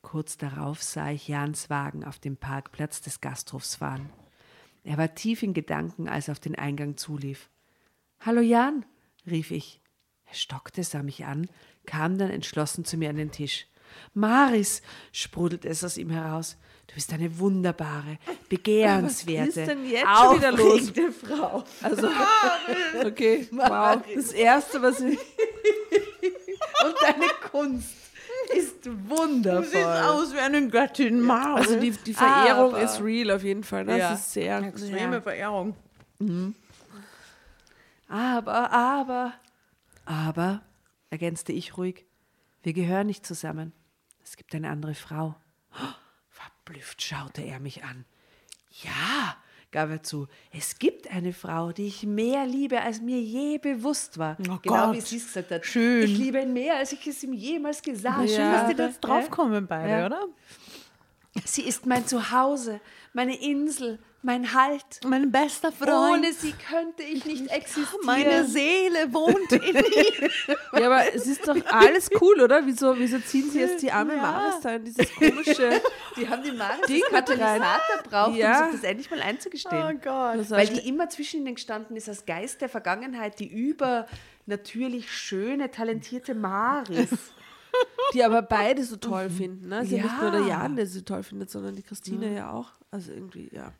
Kurz 0.00 0.36
darauf 0.36 0.82
sah 0.82 1.10
ich 1.10 1.28
Jans 1.28 1.70
Wagen 1.70 2.04
auf 2.04 2.18
dem 2.18 2.36
Parkplatz 2.36 3.00
des 3.02 3.20
Gasthofs 3.20 3.76
fahren. 3.76 4.10
Er 4.84 4.98
war 4.98 5.14
tief 5.14 5.42
in 5.42 5.54
Gedanken, 5.54 6.08
als 6.08 6.28
er 6.28 6.32
auf 6.32 6.40
den 6.40 6.56
Eingang 6.56 6.96
zulief. 6.96 7.48
Hallo 8.20 8.40
Jan, 8.40 8.84
rief 9.26 9.50
ich. 9.50 9.80
Er 10.26 10.34
stockte, 10.34 10.82
sah 10.82 11.02
mich 11.02 11.24
an, 11.24 11.48
kam 11.86 12.18
dann 12.18 12.30
entschlossen 12.30 12.84
zu 12.84 12.96
mir 12.96 13.10
an 13.10 13.16
den 13.16 13.30
Tisch. 13.30 13.66
Maris, 14.14 14.80
sprudelt 15.12 15.64
es 15.64 15.84
aus 15.84 15.98
ihm 15.98 16.10
heraus. 16.10 16.56
Du 16.86 16.94
bist 16.94 17.12
eine 17.12 17.38
wunderbare, 17.38 18.18
begehrenswerte, 18.48 19.48
Was 19.50 19.56
ist 19.56 19.68
denn 19.68 19.84
jetzt 19.88 20.06
schon 20.08 20.36
wieder 20.36 20.52
los? 20.52 20.88
aufregende 20.88 21.12
Frau. 21.12 21.64
Also, 21.82 22.08
okay, 23.04 23.48
wow. 23.52 24.02
Das 24.14 24.32
Erste, 24.32 24.82
was 24.82 25.00
ich. 25.00 25.18
Und 26.84 26.94
deine 27.00 27.28
Kunst 27.50 27.90
ist 28.56 28.88
wundervoll. 29.08 30.32
wie 30.32 30.38
eine 30.38 30.68
Göttin 30.68 31.20
Maus. 31.20 31.60
Also 31.60 31.80
die, 31.80 31.90
die 31.92 32.14
Verehrung 32.14 32.74
Aber- 32.74 32.82
ist 32.82 33.00
real 33.00 33.30
auf 33.30 33.42
jeden 33.42 33.64
Fall. 33.64 33.84
Das 33.84 33.98
Ja. 33.98 34.12
ist 34.14 34.32
sehr 34.32 34.58
extreme 34.60 35.20
Verehrung. 35.22 35.74
Aber, 38.08 38.70
aber, 38.72 39.32
aber, 40.04 40.62
ergänzte 41.10 41.52
ich 41.52 41.76
ruhig, 41.76 42.04
wir 42.62 42.72
gehören 42.72 43.06
nicht 43.06 43.26
zusammen. 43.26 43.72
Es 44.22 44.36
gibt 44.36 44.54
eine 44.54 44.70
andere 44.70 44.94
Frau. 44.94 45.34
Verblüfft 46.30 47.02
schaute 47.02 47.42
er 47.42 47.58
mich 47.60 47.84
an. 47.84 48.04
Ja, 48.82 49.31
gab 49.72 49.90
er 49.90 50.02
zu, 50.02 50.28
es 50.52 50.78
gibt 50.78 51.10
eine 51.10 51.32
Frau, 51.32 51.72
die 51.72 51.86
ich 51.86 52.04
mehr 52.04 52.46
liebe, 52.46 52.80
als 52.82 53.00
mir 53.00 53.20
je 53.20 53.58
bewusst 53.58 54.18
war. 54.18 54.36
Oh 54.40 54.58
genau 54.62 54.86
Gott. 54.86 54.94
wie 54.96 55.00
sie 55.00 55.16
es 55.16 55.26
gesagt 55.26 55.50
hat. 55.50 55.66
Schön. 55.66 56.04
Ich 56.04 56.16
liebe 56.16 56.40
ihn 56.40 56.52
mehr, 56.52 56.76
als 56.76 56.92
ich 56.92 57.06
es 57.06 57.22
ihm 57.24 57.32
jemals 57.32 57.82
gesagt 57.82 58.28
schön, 58.28 58.38
Ja. 58.38 58.52
dass 58.52 58.68
die 58.68 58.74
da 58.76 58.86
jetzt 58.86 59.00
draufkommen 59.00 59.66
beide, 59.66 59.88
Ja. 59.90 60.06
oder? 60.06 60.26
Sie 61.44 61.62
ist 61.62 61.86
mein 61.86 62.06
Zuhause, 62.06 62.80
meine 63.14 63.34
Insel, 63.42 63.98
mein 64.24 64.54
Halt. 64.54 64.84
Mein 65.06 65.30
bester 65.32 65.72
Freund. 65.72 66.18
Ohne 66.18 66.32
sie 66.32 66.52
könnte 66.52 67.02
ich 67.02 67.24
nicht 67.24 67.48
existieren. 67.50 68.00
meine 68.04 68.44
Seele 68.46 69.12
wohnt 69.12 69.50
in 69.52 69.62
ihm. 69.76 70.30
Ja, 70.72 70.86
aber 70.86 71.12
es 71.14 71.26
ist 71.26 71.46
doch 71.48 71.56
alles 71.66 72.08
cool, 72.20 72.40
oder? 72.40 72.64
Wieso, 72.66 72.96
wieso 72.98 73.18
ziehen 73.18 73.50
sie 73.50 73.60
jetzt 73.60 73.82
die 73.82 73.90
arme 73.90 74.16
Maris 74.16 74.60
da 74.62 74.76
in 74.76 74.84
dieses 74.84 75.12
komische. 75.14 75.80
Die 76.16 76.28
haben 76.28 76.42
die 76.42 76.52
Maris 76.52 76.86
Ding 76.86 77.02
als 77.10 77.12
Katalysator 77.28 78.02
braucht, 78.08 78.36
Ja. 78.36 78.66
um 78.66 78.70
sich 78.72 78.80
das 78.82 78.90
endlich 78.90 79.10
mal 79.10 79.20
einzugestehen. 79.22 80.00
Gott. 80.02 80.36
Das 80.38 80.50
Weil 80.50 80.68
die 80.68 80.86
immer 80.88 81.08
zwischen 81.08 81.40
ihnen 81.40 81.54
gestanden 81.54 81.96
ist 81.96 82.08
als 82.08 82.26
Geist 82.26 82.60
der 82.60 82.68
Vergangenheit, 82.68 83.40
die 83.40 83.48
übernatürlich 84.46 85.10
schöne, 85.10 85.70
talentierte 85.70 86.34
Maris. 86.34 87.08
die 88.14 88.22
aber 88.22 88.42
beide 88.42 88.84
so 88.84 88.96
toll 88.96 89.30
finden. 89.30 89.68
Ne? 89.68 89.78
Also 89.78 89.96
Ja. 89.96 90.02
nicht 90.02 90.20
nur 90.20 90.30
der 90.30 90.42
Jan, 90.42 90.76
der 90.76 90.86
sie 90.86 91.02
toll 91.02 91.22
findet, 91.22 91.50
sondern 91.50 91.74
die 91.74 91.82
Christine 91.82 92.34
ja 92.34 92.50
auch. 92.52 92.70
Also 92.90 93.10
irgendwie, 93.12 93.48
ja. 93.50 93.72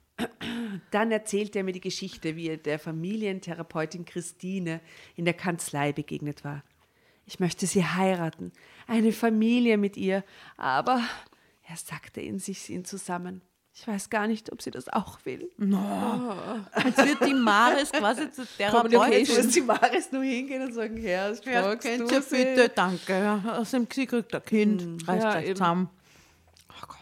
Dann 0.90 1.10
erzählte 1.12 1.58
er 1.58 1.64
mir 1.64 1.72
die 1.72 1.80
Geschichte, 1.80 2.36
wie 2.36 2.48
er 2.48 2.56
der 2.56 2.78
Familientherapeutin 2.78 4.04
Christine 4.04 4.80
in 5.16 5.24
der 5.24 5.34
Kanzlei 5.34 5.92
begegnet 5.92 6.44
war. 6.44 6.62
Ich 7.26 7.40
möchte 7.40 7.66
sie 7.66 7.84
heiraten, 7.84 8.52
eine 8.86 9.12
Familie 9.12 9.76
mit 9.78 9.96
ihr, 9.96 10.24
aber 10.56 11.02
er 11.68 11.76
sagte 11.76 12.20
in 12.20 12.38
sich 12.38 12.68
ihn 12.70 12.84
zusammen. 12.84 13.42
Ich 13.74 13.88
weiß 13.88 14.10
gar 14.10 14.26
nicht, 14.26 14.52
ob 14.52 14.60
sie 14.60 14.70
das 14.70 14.88
auch 14.90 15.18
will. 15.24 15.48
Jetzt 15.56 16.98
wird 17.06 17.24
die 17.26 17.32
Maris 17.32 17.90
quasi 17.90 18.30
zur 18.30 18.44
Therapeutin. 18.58 19.34
Muss 19.34 19.48
die 19.48 19.60
Maris 19.62 20.12
nur 20.12 20.22
hingehen 20.24 20.62
und 20.62 20.74
sagen, 20.74 20.98
Herr, 20.98 21.32
Ja, 21.32 21.62
fragst 21.62 21.86
kennt 21.88 22.10
du 22.10 22.14
ihr 22.14 22.20
sie? 22.22 22.36
bitte, 22.36 22.68
danke. 22.68 23.12
Ja, 23.14 23.56
Aus 23.58 23.70
dem 23.70 23.88
Krieg 23.88 24.10
kriegt 24.10 24.34
ein 24.34 24.44
Kind. 24.44 25.08
Reißt 25.08 25.24
ja, 25.24 25.36
euch 25.36 25.52
zusammen. 25.52 25.88
Oh 26.68 26.86
Gott. 26.86 26.98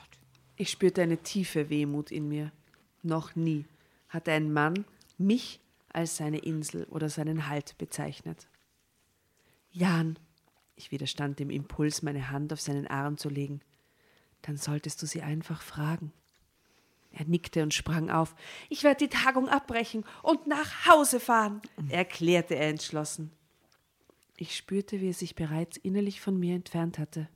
Ich 0.57 0.71
spürte 0.71 1.03
eine 1.03 1.17
tiefe 1.19 1.71
Wehmut 1.71 2.13
in 2.13 2.29
mir. 2.29 2.53
Noch 3.03 3.35
nie 3.35 3.67
hatte 4.09 4.33
ein 4.33 4.53
Mann 4.53 4.85
mich 5.19 5.61
als 5.93 6.17
seine 6.17 6.39
Insel 6.39 6.85
oder 6.85 7.09
seinen 7.09 7.49
Halt 7.49 7.77
bezeichnet. 7.79 8.49
Jan, 9.73 10.19
ich 10.77 10.91
widerstand 10.91 11.39
dem 11.39 11.51
Impuls, 11.51 12.03
meine 12.03 12.31
Hand 12.31 12.53
auf 12.53 12.61
seinen 12.61 12.87
Arm 12.87 13.17
zu 13.17 13.29
legen. 13.29 13.61
Dann 14.43 14.57
solltest 14.57 15.03
du 15.03 15.07
sie 15.07 15.23
einfach 15.23 15.63
fragen. 15.63 16.13
Er 17.13 17.25
nickte 17.25 17.63
und 17.63 17.75
sprang 17.75 18.09
auf. 18.11 18.35
Ich 18.69 18.85
werde 18.85 19.07
die 19.07 19.15
Tagung 19.15 19.49
abbrechen 19.49 20.05
und 20.23 20.47
nach 20.47 20.87
Hause 20.87 21.21
fahren, 21.21 21.61
erklärte 21.89 22.55
er 22.55 22.69
entschlossen. 22.69 23.33
Ich 24.37 24.57
spürte, 24.57 25.01
wie 25.01 25.11
er 25.11 25.15
sich 25.15 25.35
bereits 25.35 25.77
innerlich 25.77 26.21
von 26.21 26.39
mir 26.39 26.55
entfernt 26.55 26.99
hatte. 26.99 27.29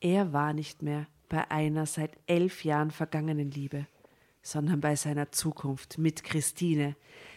Er 0.00 0.32
war 0.32 0.52
nicht 0.52 0.82
mehr 0.82 1.06
bei 1.28 1.50
einer 1.50 1.86
seit 1.86 2.18
elf 2.26 2.64
Jahren 2.64 2.90
vergangenen 2.90 3.50
Liebe, 3.50 3.86
sondern 4.42 4.80
bei 4.80 4.96
seiner 4.96 5.32
Zukunft 5.32 5.98
mit 5.98 6.24
Christine. 6.24 6.96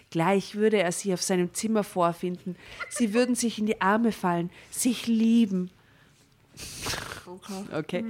Gleich 0.10 0.56
würde 0.56 0.82
er 0.82 0.92
sie 0.92 1.14
auf 1.14 1.22
seinem 1.22 1.54
Zimmer 1.54 1.84
vorfinden. 1.84 2.56
Sie 2.90 3.14
würden 3.14 3.36
sich 3.36 3.60
in 3.60 3.66
die 3.66 3.82
Arme 3.82 4.12
fallen, 4.12 4.50
sich 4.72 5.08
lieben. 5.08 5.72
Okay. 7.74 8.04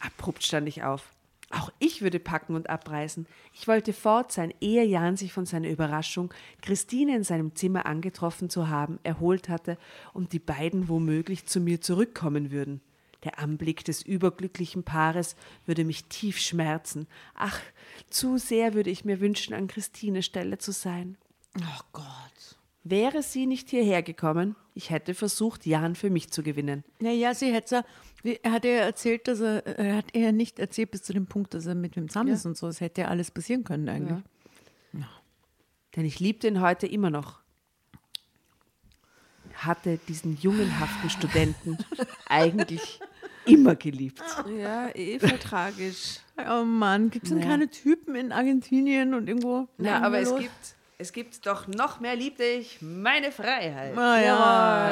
Abrupt 0.00 0.44
stand 0.44 0.68
ich 0.68 0.82
auf. 0.82 1.10
Auch 1.50 1.70
ich 1.78 2.00
würde 2.00 2.18
packen 2.18 2.54
und 2.54 2.70
abreisen. 2.70 3.26
Ich 3.52 3.68
wollte 3.68 3.92
fort 3.92 4.32
sein, 4.32 4.54
ehe 4.60 4.84
Jan 4.84 5.16
sich 5.16 5.32
von 5.32 5.44
seiner 5.44 5.68
Überraschung, 5.68 6.32
Christine 6.62 7.14
in 7.14 7.24
seinem 7.24 7.54
Zimmer 7.54 7.84
angetroffen 7.84 8.48
zu 8.48 8.68
haben, 8.68 8.98
erholt 9.02 9.50
hatte 9.50 9.76
und 10.14 10.32
die 10.32 10.38
beiden 10.38 10.88
womöglich 10.88 11.46
zu 11.46 11.60
mir 11.60 11.80
zurückkommen 11.80 12.50
würden. 12.50 12.80
Der 13.24 13.38
Anblick 13.38 13.84
des 13.84 14.02
überglücklichen 14.02 14.82
Paares 14.82 15.36
würde 15.64 15.84
mich 15.84 16.04
tief 16.06 16.38
schmerzen. 16.38 17.06
Ach, 17.34 17.60
zu 18.10 18.38
sehr 18.38 18.74
würde 18.74 18.90
ich 18.90 19.04
mir 19.04 19.20
wünschen, 19.20 19.54
an 19.54 19.68
Christines 19.68 20.26
Stelle 20.26 20.58
zu 20.58 20.72
sein. 20.72 21.16
Oh 21.58 21.82
Gott. 21.92 22.04
Wäre 22.84 23.22
sie 23.22 23.46
nicht 23.46 23.70
hierher 23.70 24.02
gekommen, 24.02 24.56
ich 24.74 24.90
hätte 24.90 25.14
versucht, 25.14 25.66
Jan 25.66 25.94
für 25.94 26.10
mich 26.10 26.30
zu 26.32 26.42
gewinnen. 26.42 26.82
Naja, 26.98 27.32
sie 27.32 27.52
hätte 27.52 27.84
er 28.24 28.52
hat 28.52 28.64
ja 28.64 28.70
erzählt, 28.72 29.26
dass 29.26 29.40
er, 29.40 29.66
er 29.66 29.96
hat 29.96 30.14
eher 30.14 30.32
nicht 30.32 30.58
erzählt 30.58 30.92
bis 30.92 31.02
zu 31.02 31.12
dem 31.12 31.26
Punkt, 31.26 31.54
dass 31.54 31.66
er 31.66 31.74
mit 31.74 31.96
wem 31.96 32.08
zusammen 32.08 32.32
ist 32.32 32.46
und 32.46 32.56
so. 32.56 32.68
Es 32.68 32.80
hätte 32.80 33.02
ja 33.02 33.08
alles 33.08 33.30
passieren 33.30 33.64
können 33.64 33.88
eigentlich. 33.88 34.22
Denn 35.96 36.04
ich 36.04 36.20
liebte 36.20 36.48
ihn 36.48 36.60
heute 36.60 36.86
immer 36.86 37.10
noch. 37.10 37.40
Hatte 39.54 39.98
diesen 40.08 40.36
jungenhaften 40.38 41.10
Studenten 41.10 41.78
eigentlich 42.28 43.00
immer 43.46 43.74
geliebt. 43.76 44.22
Ja, 44.58 44.88
eh 44.94 45.18
voll 45.18 45.38
tragisch. 45.38 46.18
Oh 46.50 46.64
Mann, 46.64 47.10
gibt 47.10 47.24
es 47.24 47.30
denn 47.30 47.40
Ja. 47.40 47.46
keine 47.46 47.68
Typen 47.68 48.14
in 48.14 48.32
Argentinien 48.32 49.14
und 49.14 49.28
irgendwo? 49.28 49.68
Ja, 49.78 50.00
aber 50.00 50.18
es 50.20 50.34
gibt, 50.34 50.74
es 50.98 51.12
gibt 51.12 51.46
doch 51.46 51.66
noch 51.68 52.00
mehr 52.00 52.16
liebte 52.16 52.44
ich 52.44 52.78
meine 52.80 53.32
Freiheit. 53.32 53.96
Ah, 53.96 54.20
ja. 54.20 54.88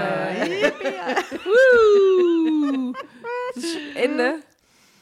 Ende. 3.95 4.41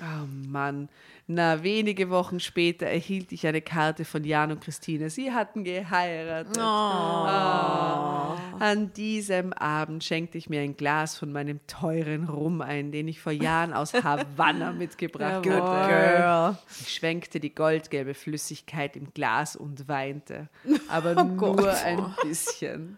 Oh 0.00 0.26
Mann. 0.48 0.88
Na, 1.30 1.62
wenige 1.62 2.08
Wochen 2.08 2.40
später 2.40 2.86
erhielt 2.86 3.32
ich 3.32 3.46
eine 3.46 3.60
Karte 3.60 4.06
von 4.06 4.24
Jan 4.24 4.50
und 4.50 4.62
Christine. 4.62 5.10
Sie 5.10 5.30
hatten 5.30 5.62
geheiratet. 5.62 6.56
Oh. 6.56 6.62
Ah. 6.62 8.38
An 8.58 8.94
diesem 8.94 9.52
Abend 9.52 10.02
schenkte 10.02 10.38
ich 10.38 10.48
mir 10.48 10.62
ein 10.62 10.78
Glas 10.78 11.18
von 11.18 11.30
meinem 11.30 11.60
teuren 11.66 12.24
Rum 12.24 12.62
ein, 12.62 12.92
den 12.92 13.08
ich 13.08 13.20
vor 13.20 13.32
Jahren 13.32 13.74
aus 13.74 13.92
Havanna 13.92 14.72
mitgebracht 14.78 15.44
Jawohl. 15.44 15.60
hatte. 15.60 15.88
Girl. 15.90 16.58
Ich 16.80 16.94
schwenkte 16.94 17.40
die 17.40 17.54
goldgelbe 17.54 18.14
Flüssigkeit 18.14 18.96
im 18.96 19.12
Glas 19.12 19.54
und 19.54 19.86
weinte, 19.86 20.48
aber 20.88 21.14
Oh 21.14 21.24
nur 21.24 21.74
ein 21.74 22.06
bisschen. 22.22 22.96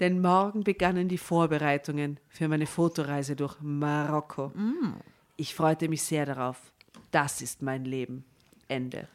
Denn 0.00 0.20
morgen 0.20 0.64
begannen 0.64 1.08
die 1.08 1.16
Vorbereitungen 1.16 2.20
für 2.28 2.46
meine 2.46 2.66
Fotoreise 2.66 3.36
durch 3.36 3.56
Marokko. 3.62 4.48
Mm. 4.48 4.96
Ich 5.36 5.54
freute 5.54 5.88
mich 5.88 6.02
sehr 6.02 6.26
darauf. 6.26 6.71
Das 7.12 7.42
ist 7.42 7.60
mein 7.60 7.84
Leben. 7.84 8.24
Ende. 8.68 9.06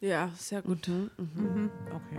Ja, 0.00 0.30
sehr 0.36 0.62
gut. 0.62 0.88
Okay. 0.88 2.16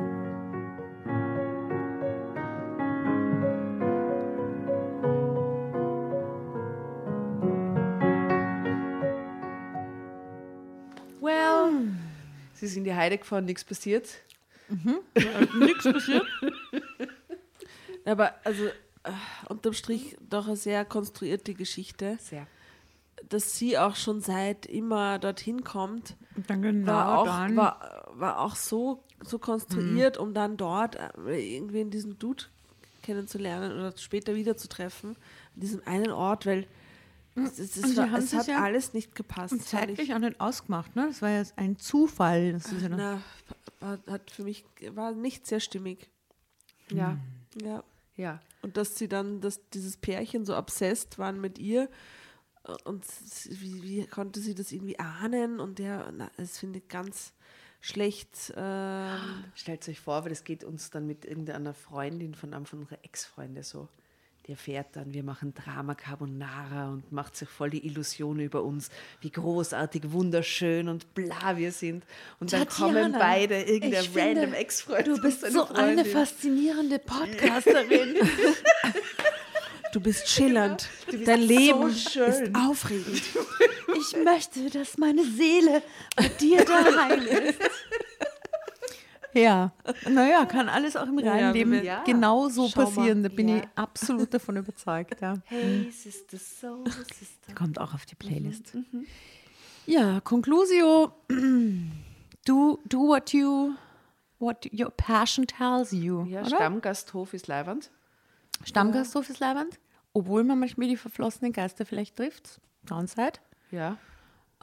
Well, 11.20 11.90
sie 12.54 12.68
sind 12.68 12.78
in 12.80 12.84
die 12.86 12.94
Heide 12.96 13.18
gefahren, 13.18 13.44
nichts 13.44 13.66
passiert. 13.66 14.08
Nichts 15.60 15.84
passiert. 15.84 16.26
Aber 18.06 18.34
also 18.46 18.68
äh, 18.68 18.72
unterm 19.50 19.74
Strich 19.74 20.16
doch 20.22 20.48
eine 20.48 20.56
sehr 20.56 20.86
konstruierte 20.86 21.54
Geschichte, 21.54 22.18
Sehr. 22.22 22.48
Dass 23.28 23.58
sie 23.58 23.78
auch 23.78 23.96
schon 23.96 24.22
seit 24.22 24.66
immer 24.66 25.20
dorthin 25.20 25.64
kommt. 25.64 26.16
Genau 26.48 26.88
war 26.88 27.18
auch, 27.20 27.26
war, 27.56 28.12
war 28.14 28.40
auch 28.42 28.56
so, 28.56 29.04
so 29.24 29.40
konstruiert, 29.40 30.18
um 30.18 30.34
dann 30.34 30.56
dort 30.58 30.96
äh, 30.96 31.56
irgendwie 31.56 31.82
in 31.82 31.90
diesen 31.90 32.18
Dude 32.20 32.44
kennenzulernen 33.04 33.72
oder 33.74 33.96
später 33.98 34.36
wiederzutreffen, 34.36 35.12
an 35.12 35.60
diesem 35.62 35.82
einen 35.86 36.12
Ort, 36.12 36.46
weil 36.46 36.68
es, 37.36 37.60
es, 37.60 37.76
es, 37.78 37.90
sie 37.92 37.98
war, 37.98 38.14
es 38.18 38.34
hat 38.34 38.48
ja 38.48 38.64
alles 38.64 38.94
nicht 38.94 39.14
gepasst. 39.16 39.54
und 39.54 39.64
zeitlich 39.64 40.00
ich- 40.00 40.14
auch 40.14 40.20
nicht 40.20 40.40
ausgemacht, 40.42 40.96
ne? 40.96 41.06
Das 41.08 41.22
war 41.22 41.30
ja 41.30 41.44
ein 41.56 41.78
Zufall. 41.78 42.54
Das 42.54 42.72
ist 42.72 42.82
ja 42.82 42.90
Na, 42.90 43.22
war, 43.80 44.00
hat 44.08 44.32
für 44.32 44.44
mich 44.44 44.66
war 44.92 45.12
nicht 45.12 45.46
sehr 45.48 45.60
stimmig. 45.60 46.10
Ja. 46.92 47.18
Ja. 47.62 47.84
Ja. 48.16 48.42
Und 48.64 48.76
dass 48.78 48.96
sie 48.98 49.08
dann, 49.08 49.40
dass 49.42 49.62
dieses 49.70 49.98
Pärchen 49.98 50.46
so 50.46 50.58
obsessed 50.58 51.20
waren 51.20 51.40
mit 51.40 51.60
ihr 51.60 51.90
und 52.84 53.04
wie, 53.50 53.84
wie 53.84 54.08
konnte 54.08 54.40
sie 54.40 54.56
das 54.56 54.72
irgendwie 54.72 55.00
ahnen? 55.00 55.60
Und 55.60 55.80
der, 55.80 56.12
na, 56.16 56.30
das 56.38 56.58
finde 56.58 56.80
ich 56.80 56.88
ganz 56.88 57.34
schlecht. 57.82 58.54
Ähm, 58.56 59.46
Stellt 59.56 59.88
euch 59.88 60.00
vor, 60.00 60.24
weil 60.24 60.30
das 60.30 60.44
geht 60.44 60.64
uns 60.64 60.90
dann 60.90 61.08
mit 61.08 61.26
irgendeiner 61.26 61.74
Freundin 61.74 62.34
von 62.34 62.54
einem 62.54 62.66
von 62.66 62.80
unseren 62.80 63.00
Ex-Freunde 63.04 63.64
so. 63.64 63.88
Der 64.48 64.56
fährt 64.56 64.96
dann, 64.96 65.14
wir 65.14 65.24
machen 65.24 65.54
Drama 65.54 65.94
Carbonara 65.94 66.92
und 66.92 67.12
macht 67.12 67.36
sich 67.36 67.50
voll 67.50 67.70
die 67.70 67.86
Illusion 67.86 68.40
über 68.40 68.64
uns, 68.64 68.90
wie 69.20 69.30
großartig, 69.30 70.12
wunderschön 70.14 70.88
und 70.88 71.14
bla 71.14 71.58
wir 71.58 71.74
sind. 71.74 72.06
Und 72.40 72.54
dann 72.54 72.66
kommen 72.70 73.12
beide, 73.12 73.64
irgendein 73.64 74.06
random 74.16 74.54
Ex-Freund. 74.54 75.08
Du 75.08 75.22
bist 75.22 75.42
so 75.52 75.68
eine 75.68 76.06
faszinierende 76.06 76.98
Podcasterin. 77.06 78.16
du 79.98 80.04
bist 80.04 80.28
schillernd. 80.30 80.88
bist 81.10 81.28
Dein 81.28 81.42
so 81.42 81.48
Leben 81.48 81.94
schön. 81.94 82.30
ist 82.30 82.56
aufregend. 82.56 83.22
Ich 84.00 84.16
möchte, 84.24 84.70
dass 84.70 84.98
meine 84.98 85.24
Seele 85.24 85.82
bei 86.16 86.28
dir 86.28 86.64
daheim 86.64 87.20
ist. 87.22 87.60
Ja, 89.34 89.72
naja, 90.10 90.46
kann 90.46 90.68
alles 90.68 90.96
auch 90.96 91.06
im 91.06 91.20
realen 91.20 91.40
Ja, 91.40 91.52
Leben 91.52 91.84
ja. 91.84 92.04
genau 92.04 92.50
so 92.50 92.68
Schau 92.70 92.80
mal. 92.82 92.86
passieren. 92.86 93.22
Da 93.22 93.30
bin 93.30 93.50
Ja. 93.50 93.58
ich 93.58 93.64
absolut 93.76 94.34
davon 94.34 94.58
überzeugt. 94.58 95.22
Ja. 95.22 95.36
Hey, 95.46 95.92
Sister, 95.92 96.38
Soul, 96.38 96.86
Sister. 97.14 97.54
Kommt 97.54 97.80
auch 97.80 97.94
auf 97.94 98.06
die 98.08 98.16
Playlist. 98.16 98.74
Ja, 99.86 100.22
Conclusio. 100.22 101.12
Do, 102.46 102.80
do 102.86 103.00
what 103.08 103.32
you 103.34 103.74
what 104.40 104.66
your 104.72 104.90
passion 104.92 105.46
tells 105.46 105.92
you. 105.92 106.24
Ja, 106.26 106.40
oder? 106.42 106.50
Stammgasthof 106.56 107.34
ist 107.34 107.48
Leiband. 107.48 107.92
Stammgasthof 108.64 109.30
ist 109.30 109.40
leibend. 109.40 109.78
Obwohl 110.18 110.44
man 110.44 110.58
manchmal 110.60 110.88
die 110.88 110.98
verflossenen 110.98 111.54
Geister 111.54 111.86
vielleicht 111.86 112.16
trifft. 112.16 112.60
Downside. 112.84 113.34
Ja, 113.72 113.98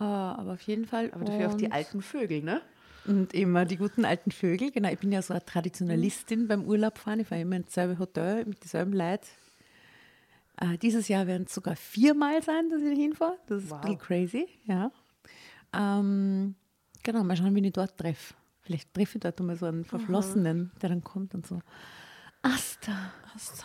Äh, 0.00 0.02
aber 0.05 0.55
auf 0.55 0.61
jeden 0.62 0.86
Fall. 0.86 1.12
aber 1.12 1.24
dafür 1.24 1.48
auch 1.50 1.55
die 1.55 1.70
alten 1.70 2.02
Vögel, 2.02 2.42
ne? 2.42 2.61
Und 3.07 3.32
immer 3.34 3.64
die 3.64 3.76
guten 3.76 4.05
alten 4.05 4.30
Vögel. 4.32 4.70
Genau, 4.72 4.88
ich 4.90 4.98
bin 4.98 5.12
ja 5.12 5.22
so 5.22 5.32
eine 5.34 5.44
Traditionalistin 5.44 6.48
beim 6.48 6.64
Urlaubfahren. 6.64 7.20
Ich 7.20 7.28
fahre 7.28 7.42
immer 7.42 7.57
ins 7.57 7.72
selbe 7.74 7.98
Hotel 7.98 8.44
mit 8.46 8.64
dieselben 8.64 8.92
Leuten. 8.94 9.26
Äh, 10.57 10.78
dieses 10.78 11.07
Jahr 11.09 11.26
werden 11.28 11.44
es 11.46 11.55
sogar 11.55 11.76
viermal 11.76 12.42
sein, 12.42 12.70
dass 12.70 12.80
ich 12.82 12.98
hinfahre. 12.98 13.36
Das 13.46 13.62
ist 13.64 13.70
Wow. 13.70 13.76
ein 13.76 13.80
bisschen 13.82 13.98
crazy, 13.98 14.48
ja. 14.64 14.90
Ähm, 15.72 16.55
genau, 17.02 17.22
mal 17.24 17.36
schauen, 17.36 17.55
wen 17.55 17.64
ich 17.64 17.72
dort 17.72 17.96
treffe. 17.98 18.34
Vielleicht 18.62 18.92
treffe 18.94 19.18
ich 19.18 19.22
dort 19.22 19.38
mal 19.40 19.57
so 19.57 19.66
einen 19.66 19.84
Verflossenen, 19.84 20.72
der 20.80 20.88
dann 20.88 21.05
kommt 21.05 21.34
und 21.34 21.46
so. 21.46 21.61
Asta, 22.42 23.12
Hast 23.34 23.52
du 23.52 23.64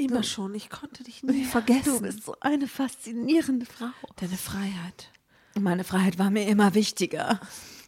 Immer 0.00 0.22
schon, 0.22 0.54
ich 0.54 0.70
konnte 0.70 1.04
dich 1.04 1.22
nie 1.22 1.44
vergessen. 1.44 1.94
du 1.96 2.00
bist 2.00 2.24
so 2.24 2.34
eine 2.40 2.66
faszinierende 2.66 3.66
Frau. 3.66 3.90
Deine 4.16 4.36
Freiheit. 4.36 5.10
Meine 5.58 5.84
Freiheit 5.84 6.18
war 6.18 6.30
mir 6.30 6.46
immer 6.46 6.74
wichtiger. 6.74 7.38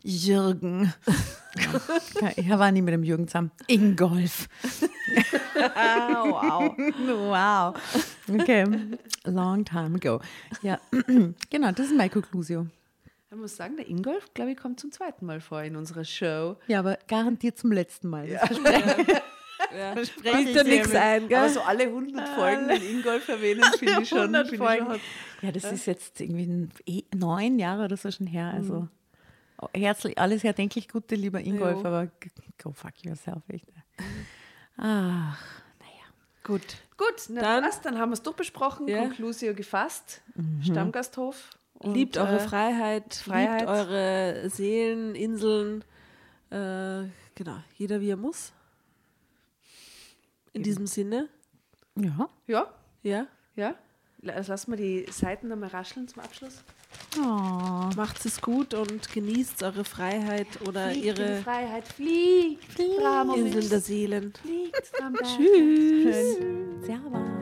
Jürgen. 0.02 0.92
ja, 2.20 2.32
ich 2.36 2.48
war 2.50 2.70
nie 2.70 2.82
mit 2.82 2.92
dem 2.92 3.02
Jürgen 3.02 3.28
zusammen. 3.28 3.50
Ingolf. 3.66 4.48
wow. 5.54 6.76
wow. 7.06 7.74
Okay. 8.28 8.66
Long 9.24 9.64
time 9.64 9.96
ago. 9.96 10.20
Ja, 10.60 10.80
genau, 11.50 11.72
das 11.72 11.86
ist 11.86 11.96
meine 11.96 12.10
Conclusio. 12.10 12.66
Ich 13.30 13.36
muss 13.38 13.56
sagen, 13.56 13.78
der 13.78 13.88
Ingolf, 13.88 14.34
glaube 14.34 14.50
ich, 14.50 14.58
kommt 14.58 14.80
zum 14.80 14.92
zweiten 14.92 15.24
Mal 15.24 15.40
vor 15.40 15.62
in 15.62 15.76
unserer 15.76 16.04
Show. 16.04 16.56
Ja, 16.66 16.80
aber 16.80 16.98
garantiert 17.08 17.56
zum 17.56 17.72
letzten 17.72 18.08
Mal. 18.08 18.28
Das 18.28 18.50
Ja. 19.76 19.94
dir 19.94 20.04
dir 20.54 20.64
nichts 20.64 20.94
ein, 20.94 21.28
gell? 21.28 21.38
Aber 21.38 21.48
so 21.48 21.60
alle 21.62 21.84
100 21.84 22.28
Folgen 22.30 22.68
den 22.68 22.82
Ingolf 22.82 23.28
erwähnen, 23.28 23.62
finde 23.78 24.02
ich 24.02 24.08
schon. 24.08 24.18
100 24.34 24.48
finde 24.48 24.64
ich 24.74 24.78
schon- 24.78 25.00
Ja, 25.42 25.52
das 25.52 25.64
ist 25.64 25.86
jetzt 25.86 26.20
irgendwie 26.20 26.68
eh 26.86 27.04
neun 27.14 27.58
Jahre 27.58 27.84
oder 27.84 27.96
so 27.96 28.10
schon 28.10 28.26
her. 28.26 28.52
Also 28.54 28.88
herzlich, 29.74 30.18
alles 30.18 30.44
erdenklich 30.44 30.88
Gute, 30.88 31.14
lieber 31.14 31.40
Ingolf, 31.40 31.80
Jo. 31.80 31.86
aber 31.86 32.08
go 32.62 32.72
fuck 32.72 32.92
yourself, 33.04 33.42
echt. 33.48 33.66
Ach, 34.76 35.38
naja. 35.78 36.04
Gut. 36.44 36.62
Gut, 36.96 37.26
na 37.28 37.40
Dann- 37.40 37.64
was, 37.64 37.80
dann 37.80 37.98
haben 37.98 38.10
wir 38.10 38.14
es 38.14 38.22
durchbesprochen, 38.22 38.88
Ja. 38.88 38.98
Conclusio 39.00 39.54
gefasst, 39.54 40.22
Stammgasthof. 40.62 41.50
Und, 41.74 41.94
liebt 41.94 42.16
eure 42.16 42.36
äh, 42.36 42.38
Freiheit, 42.38 43.14
Freiheit. 43.14 43.60
liebt 43.60 43.70
eure 43.70 44.48
Seelen, 44.50 45.14
Inseln. 45.16 45.82
Äh, 46.50 47.08
genau, 47.34 47.56
jeder 47.76 48.00
wie 48.00 48.10
er 48.10 48.16
muss. 48.16 48.52
In 50.52 50.62
diesem 50.62 50.86
Sinne, 50.86 51.28
Ja. 51.96 52.28
Ja, 52.46 52.72
ja, 53.02 53.26
ja. 53.56 53.74
Lass 54.24 54.48
lassen 54.48 54.70
wir 54.72 54.76
die 54.76 55.06
Seiten 55.10 55.48
nochmal 55.48 55.70
rascheln 55.70 56.06
zum 56.06 56.22
Abschluss. 56.22 56.62
Oh. 57.18 57.90
macht 57.96 58.24
es 58.24 58.40
gut 58.40 58.74
und 58.74 59.12
genießt 59.12 59.62
eure 59.62 59.84
Freiheit 59.84 60.46
oder 60.66 60.90
Fliegt 60.90 61.18
in 61.18 61.24
ihre 61.24 61.36
Freiheit, 61.42 61.88
fliegt, 61.88 62.64
fliegt, 62.72 63.00
Inseln 63.36 63.68
der 63.70 63.80
Seelen. 63.80 64.32
fliegt, 64.34 64.92
Tschüss. 65.22 66.38
Tschüss. 66.38 66.86
Servus. 66.86 67.41